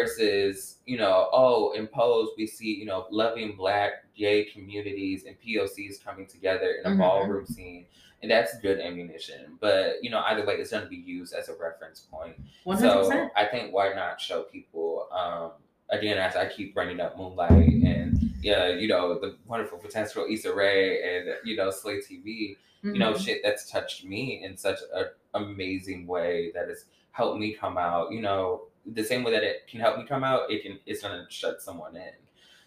Versus, 0.00 0.76
you 0.86 0.96
know, 0.98 1.28
oh, 1.32 1.72
in 1.72 1.86
Pose 1.86 2.28
we 2.36 2.46
see 2.46 2.74
you 2.76 2.84
know 2.86 3.06
loving 3.10 3.56
black 3.56 4.04
gay 4.16 4.44
communities 4.44 5.24
and 5.26 5.36
POCs 5.40 6.02
coming 6.04 6.26
together 6.26 6.72
in 6.78 6.86
a 6.86 6.94
Mhm. 6.94 6.98
ballroom 6.98 7.46
scene 7.46 7.86
and 8.22 8.30
that's 8.30 8.58
good 8.60 8.78
ammunition. 8.80 9.56
But 9.60 9.96
you 10.02 10.10
know, 10.10 10.20
either 10.26 10.44
way, 10.44 10.54
it's 10.56 10.70
going 10.70 10.84
to 10.84 10.88
be 10.88 10.96
used 10.96 11.34
as 11.34 11.48
a 11.48 11.54
reference 11.54 12.00
point. 12.00 12.36
one 12.64 12.76
hundred 12.76 13.04
So. 13.06 13.30
I 13.34 13.46
think 13.46 13.72
why 13.74 13.92
not 13.94 14.20
show 14.20 14.42
people? 14.42 15.08
Um, 15.10 15.52
again, 15.88 16.18
as 16.18 16.36
I 16.36 16.46
keep 16.46 16.72
bringing 16.74 17.00
up 17.00 17.16
Moonlight 17.18 17.50
and 17.82 18.18
yeah, 18.42 18.68
you 18.68 18.86
know 18.88 19.18
the 19.18 19.36
wonderful 19.46 19.78
potential 19.78 20.24
Issa 20.30 20.54
Rae 20.54 21.02
and 21.02 21.34
you 21.44 21.56
know 21.56 21.70
Slay 21.70 21.98
TV. 21.98 22.56
You 22.82 22.94
know, 22.98 23.12
Mm-hmm. 23.12 23.22
shit 23.22 23.40
that's 23.42 23.70
touched 23.70 24.04
me 24.06 24.42
in 24.42 24.56
such 24.56 24.78
an 24.94 25.06
amazing 25.34 26.06
way 26.06 26.50
that 26.54 26.68
has 26.68 26.84
helped 27.12 27.38
me 27.38 27.52
come 27.52 27.76
out. 27.76 28.10
You 28.12 28.22
know, 28.22 28.68
the 28.94 29.04
same 29.04 29.22
way 29.22 29.32
that 29.32 29.42
it 29.42 29.66
can 29.68 29.80
help 29.80 29.98
me 29.98 30.04
come 30.04 30.24
out, 30.24 30.50
it 30.50 30.62
can 30.62 30.78
it's 30.86 31.02
to 31.02 31.26
shut 31.28 31.62
someone 31.62 31.96
in. 31.96 32.12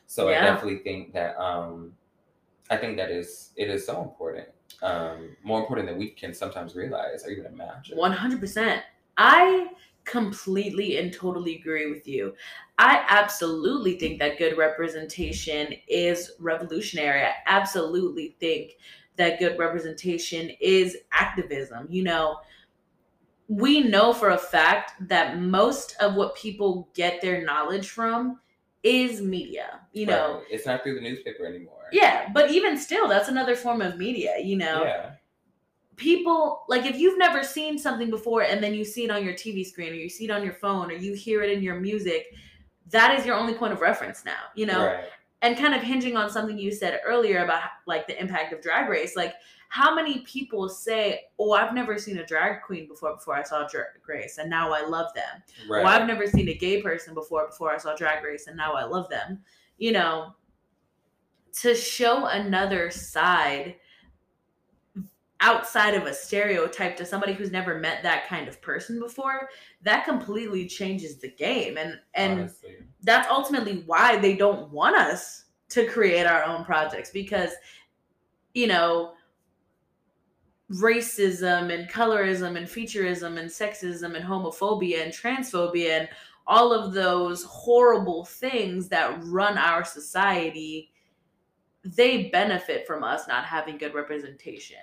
So 0.07 0.29
Yeah. 0.29 0.39
I 0.39 0.45
definitely 0.45 0.79
think 0.79 1.13
that 1.13 1.37
um, 1.37 1.93
I 2.69 2.77
think 2.77 2.97
that 2.97 3.11
is 3.11 3.51
it 3.55 3.69
is 3.69 3.85
so 3.85 4.01
important. 4.01 4.47
Um, 4.81 5.35
more 5.43 5.59
important 5.59 5.87
than 5.87 5.97
we 5.97 6.09
can 6.09 6.33
sometimes 6.33 6.75
realize 6.75 7.25
or 7.25 7.29
even 7.29 7.45
imagine. 7.45 7.97
One 7.97 8.11
hundred 8.11 8.39
percent. 8.39 8.83
I 9.17 9.69
completely 10.05 10.97
and 10.97 11.13
totally 11.13 11.55
agree 11.55 11.89
with 11.89 12.07
you. 12.07 12.33
I 12.77 13.05
absolutely 13.07 13.97
think 13.97 14.19
that 14.19 14.37
good 14.37 14.57
representation 14.57 15.73
is 15.87 16.31
revolutionary. 16.39 17.23
I 17.23 17.33
absolutely 17.45 18.35
think 18.39 18.73
that 19.15 19.39
good 19.39 19.57
representation 19.57 20.51
is 20.59 20.97
activism. 21.11 21.87
You 21.89 22.03
know, 22.03 22.39
we 23.55 23.81
know 23.81 24.13
for 24.13 24.29
a 24.31 24.37
fact 24.37 24.93
that 25.09 25.39
most 25.39 25.95
of 25.99 26.15
what 26.15 26.35
people 26.35 26.89
get 26.93 27.21
their 27.21 27.43
knowledge 27.45 27.89
from 27.89 28.39
is 28.83 29.21
media. 29.21 29.81
You 29.93 30.07
know, 30.07 30.35
Right. 30.35 30.43
it's 30.49 30.65
not 30.65 30.83
through 30.83 30.95
the 30.95 31.01
newspaper 31.01 31.45
anymore. 31.45 31.87
yeah, 31.91 32.29
but 32.33 32.51
even 32.51 32.77
still, 32.77 33.07
that's 33.07 33.29
another 33.29 33.55
form 33.55 33.81
of 33.81 33.97
media. 33.97 34.35
You 34.41 34.57
know, 34.57 34.83
Yeah. 34.83 35.11
people 35.95 36.63
like 36.67 36.85
if 36.85 36.97
you've 36.97 37.17
never 37.17 37.43
seen 37.43 37.77
something 37.77 38.09
before 38.09 38.41
and 38.43 38.63
then 38.63 38.73
you 38.73 38.83
see 38.83 39.03
it 39.05 39.11
on 39.11 39.23
your 39.23 39.33
TV 39.33 39.63
screen 39.65 39.91
or 39.93 39.95
you 39.95 40.09
see 40.09 40.25
it 40.25 40.31
on 40.31 40.43
your 40.43 40.53
phone 40.53 40.89
or 40.89 40.95
you 40.95 41.13
hear 41.13 41.43
it 41.43 41.51
in 41.51 41.61
your 41.61 41.79
music, 41.79 42.33
that 42.89 43.17
is 43.17 43.25
your 43.25 43.35
only 43.35 43.53
point 43.53 43.73
of 43.73 43.81
reference 43.81 44.25
now, 44.25 44.39
you 44.55 44.65
know? 44.65 44.85
Right. 44.87 45.05
And 45.43 45.57
kind 45.57 45.75
of 45.75 45.81
hinging 45.81 46.15
on 46.17 46.29
something 46.29 46.57
you 46.57 46.71
said 46.71 46.99
earlier 47.05 47.43
about 47.43 47.63
like 47.85 48.07
the 48.07 48.19
impact 48.19 48.53
of 48.53 48.61
drag 48.61 48.89
race, 48.89 49.15
like 49.15 49.35
how 49.73 49.95
many 49.95 50.19
people 50.19 50.69
say, 50.69 51.29
"Oh, 51.39 51.53
I've 51.53 51.73
never 51.73 51.97
seen 51.97 52.19
a 52.19 52.25
drag 52.27 52.61
queen 52.61 52.87
before 52.87 53.15
before 53.15 53.33
I 53.33 53.41
saw 53.41 53.67
Drag 53.67 54.07
Race 54.07 54.37
and 54.37 54.47
now 54.47 54.71
I 54.71 54.85
love 54.85 55.11
them." 55.15 55.41
Right. 55.67 55.81
Or 55.81 55.87
I've 55.87 56.05
never 56.05 56.27
seen 56.27 56.47
a 56.49 56.53
gay 56.53 56.79
person 56.79 57.15
before 57.15 57.47
before 57.47 57.73
I 57.73 57.79
saw 57.79 57.95
Drag 57.95 58.23
Race 58.23 58.45
and 58.45 58.55
now 58.55 58.73
I 58.73 58.83
love 58.83 59.09
them. 59.09 59.43
You 59.79 59.93
know, 59.93 60.35
to 61.53 61.73
show 61.73 62.27
another 62.27 62.91
side 62.91 63.77
outside 65.39 65.95
of 65.95 66.03
a 66.05 66.13
stereotype 66.13 66.95
to 66.97 67.05
somebody 67.05 67.33
who's 67.33 67.49
never 67.49 67.79
met 67.79 68.03
that 68.03 68.27
kind 68.27 68.47
of 68.47 68.61
person 68.61 68.99
before, 68.99 69.49
that 69.81 70.05
completely 70.05 70.67
changes 70.67 71.17
the 71.17 71.31
game. 71.31 71.77
And 71.77 71.99
and 72.13 72.41
Honestly. 72.41 72.75
that's 73.01 73.27
ultimately 73.27 73.81
why 73.87 74.17
they 74.17 74.35
don't 74.35 74.69
want 74.69 74.97
us 74.97 75.45
to 75.69 75.87
create 75.87 76.27
our 76.27 76.43
own 76.43 76.63
projects 76.63 77.09
because 77.09 77.53
you 78.53 78.67
know 78.67 79.13
racism 80.75 81.73
and 81.73 81.89
colorism 81.89 82.57
and 82.57 82.67
featureism 82.67 83.39
and 83.39 83.49
sexism 83.49 84.15
and 84.15 84.25
homophobia 84.25 85.03
and 85.03 85.13
transphobia 85.13 85.99
and 85.99 86.09
all 86.47 86.73
of 86.73 86.93
those 86.93 87.43
horrible 87.43 88.25
things 88.25 88.89
that 88.89 89.17
run 89.23 89.57
our 89.57 89.83
society 89.83 90.89
they 91.85 92.29
benefit 92.29 92.87
from 92.87 93.03
us 93.03 93.27
not 93.27 93.43
having 93.43 93.77
good 93.77 93.93
representation. 93.93 94.77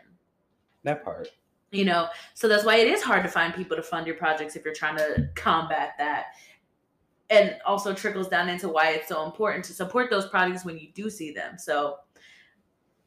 That 0.83 1.03
part. 1.03 1.29
you 1.71 1.85
know 1.85 2.09
so 2.35 2.49
that's 2.49 2.65
why 2.65 2.77
it 2.77 2.89
is 2.89 3.03
hard 3.03 3.23
to 3.23 3.29
find 3.29 3.55
people 3.55 3.77
to 3.77 3.83
fund 3.83 4.07
your 4.07 4.17
projects 4.17 4.57
if 4.57 4.65
you're 4.65 4.75
trying 4.75 4.97
to 4.97 5.29
combat 5.35 5.95
that. 5.99 6.27
And 7.31 7.57
also 7.65 7.95
trickles 7.95 8.29
down 8.29 8.49
into 8.49 8.69
why 8.69 8.91
it's 8.91 9.09
so 9.09 9.25
important 9.25 9.65
to 9.67 9.73
support 9.73 10.11
those 10.11 10.29
projects 10.29 10.65
when 10.65 10.79
you 10.79 10.89
do 10.95 11.09
see 11.11 11.33
them. 11.33 11.59
So 11.59 11.97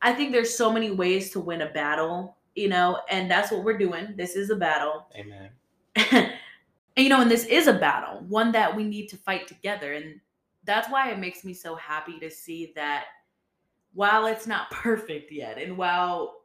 i 0.01 0.11
think 0.11 0.31
there's 0.31 0.55
so 0.55 0.71
many 0.71 0.91
ways 0.91 1.29
to 1.31 1.39
win 1.39 1.61
a 1.61 1.69
battle 1.71 2.37
you 2.55 2.69
know 2.69 2.99
and 3.09 3.29
that's 3.29 3.51
what 3.51 3.63
we're 3.63 3.77
doing 3.77 4.13
this 4.15 4.35
is 4.35 4.49
a 4.49 4.55
battle 4.55 5.07
Amen. 5.17 5.49
and, 5.95 6.31
you 6.95 7.09
know 7.09 7.21
and 7.21 7.31
this 7.31 7.45
is 7.45 7.67
a 7.67 7.73
battle 7.73 8.23
one 8.27 8.51
that 8.51 8.75
we 8.75 8.83
need 8.83 9.07
to 9.07 9.17
fight 9.17 9.47
together 9.47 9.93
and 9.93 10.19
that's 10.65 10.89
why 10.89 11.09
it 11.11 11.19
makes 11.19 11.43
me 11.43 11.53
so 11.53 11.75
happy 11.75 12.19
to 12.19 12.29
see 12.29 12.71
that 12.75 13.05
while 13.93 14.25
it's 14.27 14.47
not 14.47 14.69
perfect 14.71 15.31
yet 15.31 15.57
and 15.57 15.77
while 15.77 16.41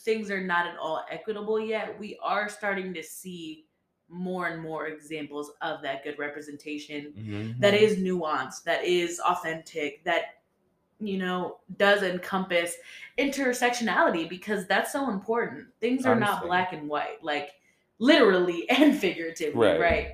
things 0.00 0.30
are 0.30 0.42
not 0.44 0.66
at 0.66 0.76
all 0.76 1.04
equitable 1.10 1.60
yet 1.60 1.98
we 1.98 2.18
are 2.22 2.48
starting 2.48 2.92
to 2.94 3.02
see 3.02 3.66
more 4.08 4.48
and 4.48 4.60
more 4.60 4.86
examples 4.88 5.52
of 5.62 5.80
that 5.82 6.04
good 6.04 6.18
representation 6.18 7.56
that 7.58 7.72
Mm-hmm. 7.74 7.84
is 7.84 7.96
nuanced 7.98 8.64
that 8.64 8.84
is 8.84 9.18
authentic 9.20 10.04
that 10.04 10.24
you 11.00 11.18
know 11.18 11.58
does 11.76 12.02
encompass 12.02 12.74
intersectionality 13.18 14.28
because 14.28 14.66
that's 14.66 14.92
so 14.92 15.10
important 15.10 15.66
things 15.80 16.06
are 16.06 16.14
not 16.14 16.42
black 16.42 16.72
and 16.72 16.88
white 16.88 17.22
like 17.22 17.50
literally 17.98 18.68
and 18.70 18.98
figuratively 18.98 19.60
Right. 19.60 19.80
right. 19.80 20.08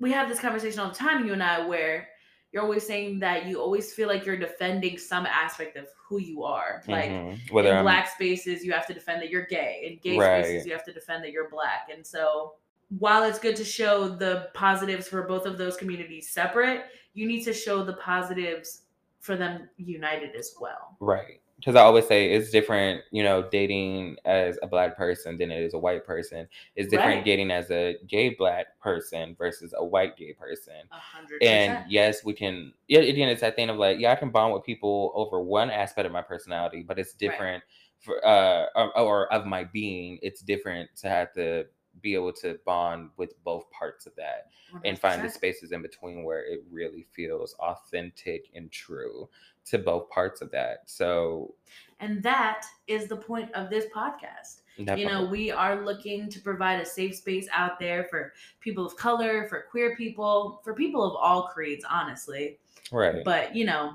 we 0.00 0.10
have 0.12 0.28
this 0.28 0.40
conversation 0.40 0.80
all 0.80 0.88
the 0.88 0.94
time 0.94 1.26
you 1.26 1.32
and 1.32 1.42
i 1.42 1.66
where 1.66 2.08
you're 2.54 2.62
always 2.62 2.86
saying 2.86 3.18
that 3.18 3.46
you 3.46 3.60
always 3.60 3.92
feel 3.92 4.06
like 4.06 4.24
you're 4.24 4.36
defending 4.36 4.96
some 4.96 5.26
aspect 5.26 5.76
of 5.76 5.88
who 6.08 6.20
you 6.20 6.44
are. 6.44 6.84
Like 6.86 7.10
Mhm. 7.10 7.50
whether 7.50 7.70
in 7.70 7.78
I'm 7.78 7.82
black 7.82 8.08
spaces, 8.08 8.64
you 8.64 8.70
have 8.70 8.86
to 8.86 8.94
defend 8.94 9.20
that 9.22 9.28
you're 9.28 9.46
gay. 9.46 9.82
In 9.84 9.98
gay 9.98 10.16
Right. 10.16 10.44
spaces, 10.44 10.64
you 10.64 10.72
have 10.72 10.84
to 10.84 10.92
defend 10.92 11.24
that 11.24 11.32
you're 11.32 11.50
black. 11.50 11.88
And 11.92 12.06
so, 12.06 12.54
while 13.00 13.24
it's 13.24 13.40
good 13.40 13.56
to 13.56 13.64
show 13.64 14.08
the 14.08 14.50
positives 14.54 15.08
for 15.08 15.22
both 15.22 15.46
of 15.46 15.58
those 15.58 15.76
communities 15.76 16.30
separate, 16.30 16.84
you 17.12 17.26
need 17.26 17.42
to 17.42 17.52
show 17.52 17.82
the 17.82 17.94
positives 17.94 18.82
for 19.24 19.36
them 19.36 19.68
united 19.76 20.36
as 20.36 20.54
well. 20.60 20.96
Right. 21.00 21.40
Because 21.56 21.76
I 21.76 21.80
always 21.82 22.06
say 22.06 22.30
it's 22.32 22.50
different, 22.50 23.02
you 23.10 23.22
know, 23.22 23.48
dating 23.50 24.16
as 24.26 24.58
a 24.62 24.66
black 24.66 24.96
person 24.96 25.38
than 25.38 25.50
it 25.50 25.62
is 25.62 25.72
a 25.72 25.78
white 25.78 26.04
person. 26.04 26.46
It's 26.76 26.88
different 26.90 27.18
Right. 27.18 27.24
dating 27.24 27.50
as 27.50 27.70
a 27.70 27.96
gay 28.06 28.30
black 28.30 28.78
person 28.80 29.34
versus 29.38 29.72
a 29.76 29.84
white 29.84 30.16
gay 30.16 30.32
person. 30.34 30.74
A 30.92 30.98
hundred 30.98 31.42
And 31.42 31.78
percent. 31.78 31.90
yes, 31.90 32.24
we 32.24 32.34
can. 32.34 32.74
Yeah, 32.88 33.00
again, 33.00 33.28
it's 33.28 33.40
that 33.40 33.56
thing 33.56 33.70
of 33.70 33.76
like, 33.76 33.98
yeah, 33.98 34.12
I 34.12 34.16
can 34.16 34.30
bond 34.30 34.52
with 34.52 34.64
people 34.64 35.12
over 35.14 35.40
one 35.40 35.70
aspect 35.70 36.06
of 36.06 36.12
my 36.12 36.22
personality, 36.22 36.82
but 36.86 36.98
it's 36.98 37.14
different 37.14 37.62
for 38.00 38.24
uh 38.26 38.66
or, 38.74 38.98
or 38.98 39.32
of 39.32 39.46
my 39.46 39.64
being. 39.64 40.18
It's 40.22 40.42
different 40.42 40.90
to 40.96 41.08
have 41.08 41.32
to 41.34 41.66
be 42.00 42.14
able 42.14 42.32
to 42.32 42.58
bond 42.64 43.10
with 43.16 43.32
both 43.44 43.70
parts 43.70 44.06
of 44.06 44.14
that 44.16 44.50
and 44.84 44.98
find 44.98 45.22
the 45.22 45.28
spaces 45.28 45.72
in 45.72 45.82
between 45.82 46.24
where 46.24 46.44
it 46.44 46.64
really 46.70 47.06
feels 47.12 47.54
authentic 47.60 48.50
and 48.54 48.70
true 48.70 49.28
to 49.64 49.78
both 49.78 50.08
parts 50.10 50.40
of 50.40 50.50
that. 50.50 50.82
So 50.86 51.54
And 52.00 52.22
that 52.22 52.66
is 52.86 53.08
the 53.08 53.16
point 53.16 53.52
of 53.54 53.70
this 53.70 53.86
podcast. 53.94 54.60
You 54.76 55.06
know, 55.06 55.24
we 55.24 55.52
are 55.52 55.84
looking 55.84 56.28
to 56.28 56.40
provide 56.40 56.80
a 56.80 56.84
safe 56.84 57.14
space 57.14 57.46
out 57.52 57.78
there 57.78 58.04
for 58.10 58.32
people 58.58 58.84
of 58.84 58.96
color, 58.96 59.46
for 59.48 59.66
queer 59.70 59.94
people, 59.94 60.60
for 60.64 60.74
people 60.74 61.04
of 61.04 61.14
all 61.14 61.44
creeds, 61.44 61.84
honestly. 61.88 62.58
right. 62.90 63.24
But, 63.24 63.54
you 63.54 63.64
know, 63.64 63.92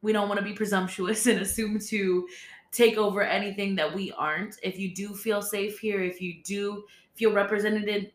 we 0.00 0.12
don't 0.12 0.28
want 0.28 0.38
to 0.38 0.44
be 0.44 0.52
presumptuous 0.52 1.26
and 1.26 1.40
assume 1.40 1.80
to 1.80 2.28
take 2.72 2.96
over 2.96 3.22
anything 3.22 3.74
that 3.76 3.94
we 3.94 4.12
aren't. 4.12 4.56
If 4.62 4.78
you 4.78 4.94
do 4.94 5.14
feel 5.14 5.42
safe 5.42 5.78
here, 5.78 6.02
if 6.02 6.20
you 6.20 6.42
do 6.42 6.84
feel 7.14 7.32
represented, 7.32 8.12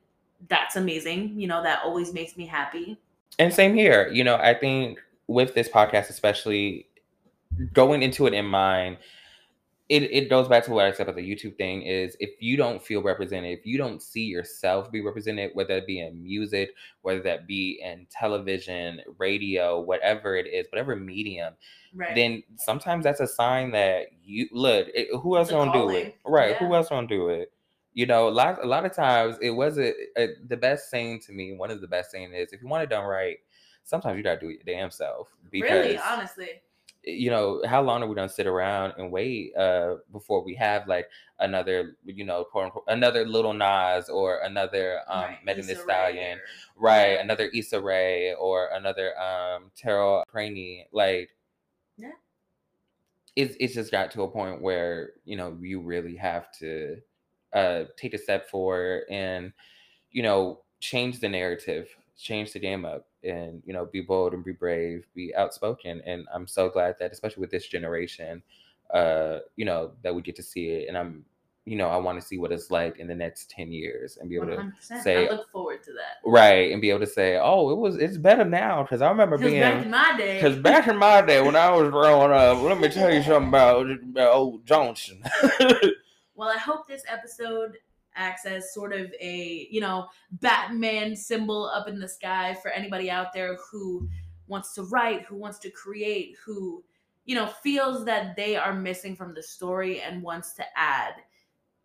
that's 0.50 0.76
amazing. 0.76 1.40
You 1.40 1.48
know, 1.48 1.64
that 1.64 1.82
always 1.86 2.14
makes 2.14 2.36
me 2.36 2.46
happy. 2.46 2.98
And 3.40 3.54
same 3.54 3.76
here. 3.76 4.10
You 4.12 4.24
know, 4.24 4.36
I 4.36 4.54
think 4.54 5.00
with 5.28 5.54
this 5.54 5.70
podcast, 5.70 6.10
especially 6.10 6.88
going 7.74 8.02
into 8.02 8.26
it 8.28 8.34
in 8.34 8.46
mind, 8.46 8.98
it, 9.90 10.04
it 10.04 10.30
goes 10.30 10.50
back 10.50 10.66
to 10.66 10.72
what 10.72 10.86
I 10.86 10.92
said 10.92 11.04
about 11.04 11.16
the 11.16 11.30
YouTube 11.30 11.58
thing 11.58 11.82
is 11.84 12.18
if 12.20 12.42
you 12.42 12.58
don't 12.58 12.84
feel 12.84 13.02
represented, 13.02 13.58
if 13.58 13.66
you 13.66 13.78
don't 13.78 14.02
see 14.02 14.24
yourself 14.24 14.92
be 14.92 15.00
represented, 15.02 15.52
whether 15.54 15.78
it 15.78 15.88
be 15.88 16.02
in 16.02 16.22
music, 16.22 16.72
whether 17.04 17.22
that 17.22 17.48
be 17.48 17.80
in 17.82 18.06
television, 18.10 19.02
radio, 19.18 19.80
whatever 19.80 20.36
it 20.36 20.46
is, 20.48 20.68
whatever 20.72 20.96
medium, 20.96 21.54
Right. 21.94 22.14
then 22.16 22.44
sometimes 22.58 23.06
that's 23.06 23.22
a 23.22 23.28
sign 23.28 23.72
that 23.72 24.08
you 24.24 24.48
look. 24.52 24.88
It, 24.94 25.08
who 25.22 25.38
else 25.38 25.50
gonna 25.50 25.72
do 25.72 25.90
it? 25.96 26.16
Right? 26.26 26.58
Who 26.58 26.76
else 26.76 26.90
gonna 26.90 27.08
do 27.08 27.30
it? 27.30 27.52
You 27.94 28.06
know, 28.06 28.28
a 28.28 28.30
lot 28.30 28.64
a 28.64 28.68
lot 28.68 28.86
of 28.86 28.94
times 28.94 29.38
it 29.42 29.52
wasn't 29.52 29.96
uh, 30.20 30.28
the 30.48 30.58
best 30.58 30.90
saying 30.92 31.22
to 31.22 31.32
me. 31.32 31.54
One 31.54 31.72
of 31.72 31.80
the 31.82 31.88
best 31.88 32.12
saying 32.12 32.34
is, 32.34 32.52
if 32.52 32.62
you 32.62 32.68
want 32.68 32.84
it 32.84 32.90
done 32.90 33.06
right, 33.06 33.38
sometimes 33.84 34.18
you 34.18 34.24
gotta 34.24 34.40
do 34.40 34.50
it 34.50 34.60
your 34.66 34.76
damn 34.76 34.92
self. 34.92 35.30
Because 35.50 35.72
really, 35.72 35.98
honestly. 35.98 36.62
You 37.08 37.30
know, 37.30 37.62
how 37.66 37.82
long 37.82 38.04
are 38.04 38.08
we 38.08 38.16
gonna 38.16 38.28
sit 38.30 38.48
around 38.48 38.94
and 38.98 39.12
wait 39.12 39.56
uh 39.56 39.98
before 40.12 40.44
we 40.44 40.56
have 40.56 40.88
like 40.88 41.08
another, 41.40 41.98
you 42.06 42.26
know, 42.26 42.44
quote 42.44 42.66
unquote, 42.66 42.84
another 42.88 43.26
Lil 43.26 43.54
Nas 43.54 44.10
or 44.10 44.40
another 44.40 45.02
um 45.08 45.22
Right, 45.24 45.46
Megan 45.46 45.68
Thee 45.68 45.76
Stallion, 45.76 46.40
right? 46.76 47.14
Yeah. 47.14 47.22
Another 47.22 47.46
Issa 47.54 47.80
Rae 47.82 48.34
or 48.34 48.70
another 48.74 49.18
um 49.20 49.72
Tarell 49.76 50.24
McCraney, 50.28 50.86
like 50.92 51.30
Yeah. 51.98 52.12
it's 53.36 53.56
it's 53.60 53.74
just 53.76 53.92
got 53.92 54.12
to 54.12 54.24
a 54.24 54.28
point 54.28 54.62
where 54.62 55.12
you 55.26 55.36
know 55.36 55.58
you 55.62 55.80
really 55.80 56.16
have 56.16 56.52
to 56.60 56.98
uh 57.54 57.84
take 57.96 58.14
a 58.14 58.18
step 58.18 58.50
forward 58.50 59.04
and 59.10 59.54
you 60.12 60.24
know 60.24 60.62
change 60.80 61.20
the 61.20 61.30
narrative 61.30 61.90
change 62.18 62.54
the 62.54 62.60
game 62.60 62.86
up 62.86 63.08
and 63.28 63.62
you 63.66 63.74
know 63.74 63.86
be 63.86 64.02
bold 64.02 64.34
and 64.34 64.44
be 64.44 64.52
brave 64.52 65.06
be 65.14 65.36
outspoken 65.36 66.02
and 66.06 66.26
i'm 66.34 66.48
so 66.48 66.70
glad 66.70 66.96
that 67.00 67.12
especially 67.12 67.42
with 67.42 67.52
this 67.52 67.68
generation 67.68 68.42
uh 68.94 69.40
you 69.56 69.66
know 69.66 69.92
that 70.04 70.14
we 70.16 70.22
get 70.22 70.36
to 70.36 70.44
see 70.44 70.70
it 70.70 70.88
and 70.88 70.98
i'm 70.98 71.24
you 71.66 71.76
know 71.76 71.90
i 71.90 71.98
want 71.98 72.20
to 72.20 72.26
see 72.26 72.38
what 72.38 72.52
it's 72.52 72.72
like 72.72 72.98
in 73.00 73.08
the 73.08 73.14
next 73.16 73.50
10 73.52 73.72
years 73.72 74.18
and 74.18 74.30
be 74.30 74.36
able 74.38 74.48
to 74.48 74.56
100%. 74.56 75.02
say- 75.04 75.28
I 75.28 75.32
look 75.32 75.52
forward 75.52 75.84
to 75.84 75.92
that. 75.94 76.18
right 76.26 76.72
and 76.72 76.82
be 76.82 76.90
able 76.90 77.02
to 77.02 77.08
say 77.08 77.38
oh 77.42 77.70
it 77.70 77.78
was 77.78 77.98
it's 77.98 78.18
better 78.18 78.46
now 78.46 78.82
because 78.84 79.02
i 79.02 79.10
remember 79.10 79.38
being 79.38 79.60
back 79.60 79.84
in 79.84 79.92
my 79.92 80.16
day, 80.18 80.36
because 80.42 80.58
back 80.60 80.88
in 80.88 80.96
my 80.98 81.22
day 81.22 81.42
when 81.42 81.56
I 81.58 81.70
was 81.72 81.90
growing 81.90 82.32
up, 82.32 82.62
let 82.64 82.80
me 82.80 82.88
tell 82.88 83.14
you 83.14 83.22
something 83.22 83.50
about, 83.50 83.90
about 83.92 84.34
old 84.34 84.66
Johnson. 84.66 85.22
Well, 86.38 86.50
I 86.50 86.58
hope 86.60 86.88
this 86.88 87.02
episode 87.10 87.80
acts 88.18 88.46
as 88.46 88.74
sort 88.74 88.92
of 88.94 89.14
a, 89.22 89.68
you 89.72 89.80
know, 89.80 90.08
Batman 90.32 91.16
symbol 91.16 91.72
up 91.74 91.88
in 91.88 92.00
the 92.00 92.10
sky 92.10 92.58
for 92.62 92.72
anybody 92.72 93.10
out 93.10 93.34
there 93.34 93.58
who 93.72 94.10
wants 94.48 94.74
to 94.74 94.84
write, 94.84 95.24
who 95.26 95.36
wants 95.36 95.60
to 95.60 95.70
create, 95.70 96.36
who, 96.44 96.84
you 97.26 97.36
know, 97.36 97.48
feels 97.48 98.04
that 98.06 98.36
they 98.36 98.56
are 98.56 98.74
missing 98.74 99.16
from 99.16 99.34
the 99.34 99.44
story 99.44 100.02
and 100.02 100.24
wants 100.24 100.54
to 100.54 100.66
add. 100.76 101.14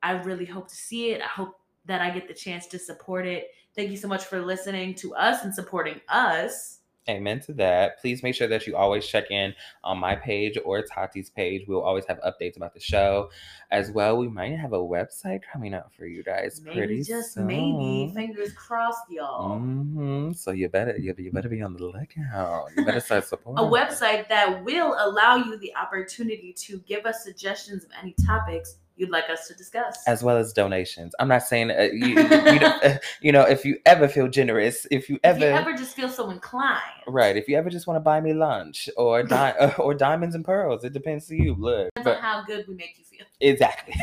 I 0.02 0.12
really 0.12 0.46
hope 0.46 0.68
to 0.68 0.74
see 0.74 1.10
it. 1.10 1.22
I 1.22 1.26
hope 1.26 1.60
that 1.84 2.00
I 2.00 2.10
get 2.10 2.28
the 2.28 2.34
chance 2.34 2.66
to 2.68 2.78
support 2.78 3.26
it. 3.26 3.48
Thank 3.74 3.90
you 3.90 3.96
so 3.96 4.08
much 4.08 4.24
for 4.24 4.40
listening 4.40 4.94
to 4.96 5.14
us 5.14 5.44
and 5.44 5.54
supporting 5.54 6.00
us. 6.08 6.80
Amen 7.08 7.40
to 7.40 7.52
that. 7.54 8.00
Please 8.00 8.22
make 8.22 8.34
sure 8.34 8.46
that 8.46 8.64
you 8.66 8.76
always 8.76 9.04
check 9.04 9.30
in 9.32 9.54
on 9.82 9.98
my 9.98 10.14
page 10.14 10.56
or 10.64 10.82
Tati's 10.82 11.30
page. 11.30 11.64
We'll 11.66 11.82
always 11.82 12.04
have 12.06 12.20
updates 12.20 12.56
about 12.56 12.74
the 12.74 12.80
show. 12.80 13.30
As 13.72 13.90
well, 13.90 14.16
we 14.18 14.28
might 14.28 14.56
have 14.56 14.72
a 14.72 14.78
website 14.78 15.40
coming 15.52 15.74
out 15.74 15.92
for 15.92 16.06
you 16.06 16.22
guys 16.22 16.60
Maybe 16.64 16.76
pretty 16.76 17.02
just 17.02 17.34
soon. 17.34 17.46
maybe. 17.48 18.12
Fingers 18.14 18.52
crossed, 18.52 19.10
y'all. 19.10 19.58
hmm 19.58 20.32
So 20.32 20.52
you 20.52 20.68
better 20.68 20.96
you, 20.96 21.12
you 21.18 21.32
better 21.32 21.48
be 21.48 21.60
on 21.62 21.74
the 21.74 21.84
lookout. 21.84 22.68
You 22.76 22.84
better 22.84 23.00
start 23.00 23.24
supporting. 23.24 23.64
a 23.64 23.68
website 23.68 24.28
that 24.28 24.62
will 24.62 24.94
allow 24.98 25.36
you 25.36 25.56
the 25.58 25.74
opportunity 25.74 26.52
to 26.52 26.78
give 26.86 27.04
us 27.06 27.24
suggestions 27.24 27.82
of 27.84 27.90
any 28.00 28.14
topics 28.24 28.76
you'd 28.96 29.10
like 29.10 29.28
us 29.30 29.48
to 29.48 29.54
discuss. 29.54 30.02
as 30.06 30.22
well 30.22 30.36
as 30.36 30.52
donations. 30.52 31.14
I'm 31.18 31.28
not 31.28 31.42
saying 31.42 31.70
uh, 31.70 31.88
you, 31.92 32.08
you, 32.08 32.16
you, 32.16 32.60
know, 32.60 32.78
uh, 32.82 32.96
you 33.20 33.32
know 33.32 33.42
if 33.42 33.64
you 33.64 33.78
ever 33.86 34.08
feel 34.08 34.28
generous, 34.28 34.86
if 34.90 35.08
you 35.08 35.16
if 35.16 35.20
ever 35.24 35.38
you 35.38 35.44
ever 35.46 35.72
just 35.72 35.96
feel 35.96 36.08
so 36.08 36.30
inclined. 36.30 36.80
Right. 37.06 37.36
If 37.36 37.48
you 37.48 37.56
ever 37.56 37.70
just 37.70 37.86
want 37.86 37.96
to 37.96 38.00
buy 38.00 38.20
me 38.20 38.32
lunch 38.32 38.88
or 38.96 39.22
di- 39.22 39.50
uh, 39.60 39.72
or 39.78 39.94
diamonds 39.94 40.34
and 40.34 40.44
pearls, 40.44 40.84
it 40.84 40.92
depends 40.92 41.26
to 41.28 41.36
you. 41.36 41.54
Look, 41.58 41.90
Depends 41.94 42.04
but 42.04 42.16
on 42.16 42.22
how 42.22 42.44
good 42.44 42.66
we 42.68 42.74
make 42.74 42.96
you 42.98 43.04
feel. 43.04 43.26
exactly. 43.40 43.94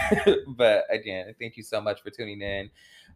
but 0.48 0.86
again, 0.90 1.34
thank 1.40 1.58
you 1.58 1.64
so 1.64 1.82
much 1.82 2.02
for 2.02 2.10
tuning 2.10 2.42
in. 2.42 2.70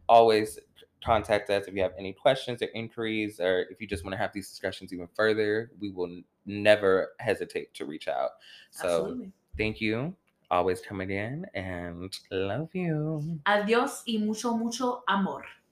Always 0.08 0.58
contact 1.04 1.50
us 1.50 1.66
if 1.66 1.74
you 1.74 1.82
have 1.82 1.92
any 1.98 2.12
questions 2.12 2.62
or 2.62 2.68
inquiries, 2.74 3.38
or 3.40 3.66
if 3.70 3.80
you 3.80 3.86
just 3.86 4.04
want 4.04 4.12
to 4.12 4.18
have 4.18 4.32
these 4.32 4.48
discussions 4.48 4.92
even 4.92 5.08
further. 5.14 5.70
We 5.80 5.90
will 5.90 6.22
never 6.46 7.10
hesitate 7.18 7.74
to 7.74 7.84
reach 7.84 8.08
out. 8.08 8.30
So 8.70 8.86
Absolutely. 8.86 9.32
thank 9.56 9.80
you. 9.80 10.14
Always 10.50 10.80
coming 10.80 11.10
in 11.10 11.46
and 11.54 12.10
love 12.30 12.68
you. 12.74 13.40
Adiós 13.44 14.02
y 14.06 14.18
mucho, 14.18 14.56
mucho 14.56 15.02
amor. 15.06 15.44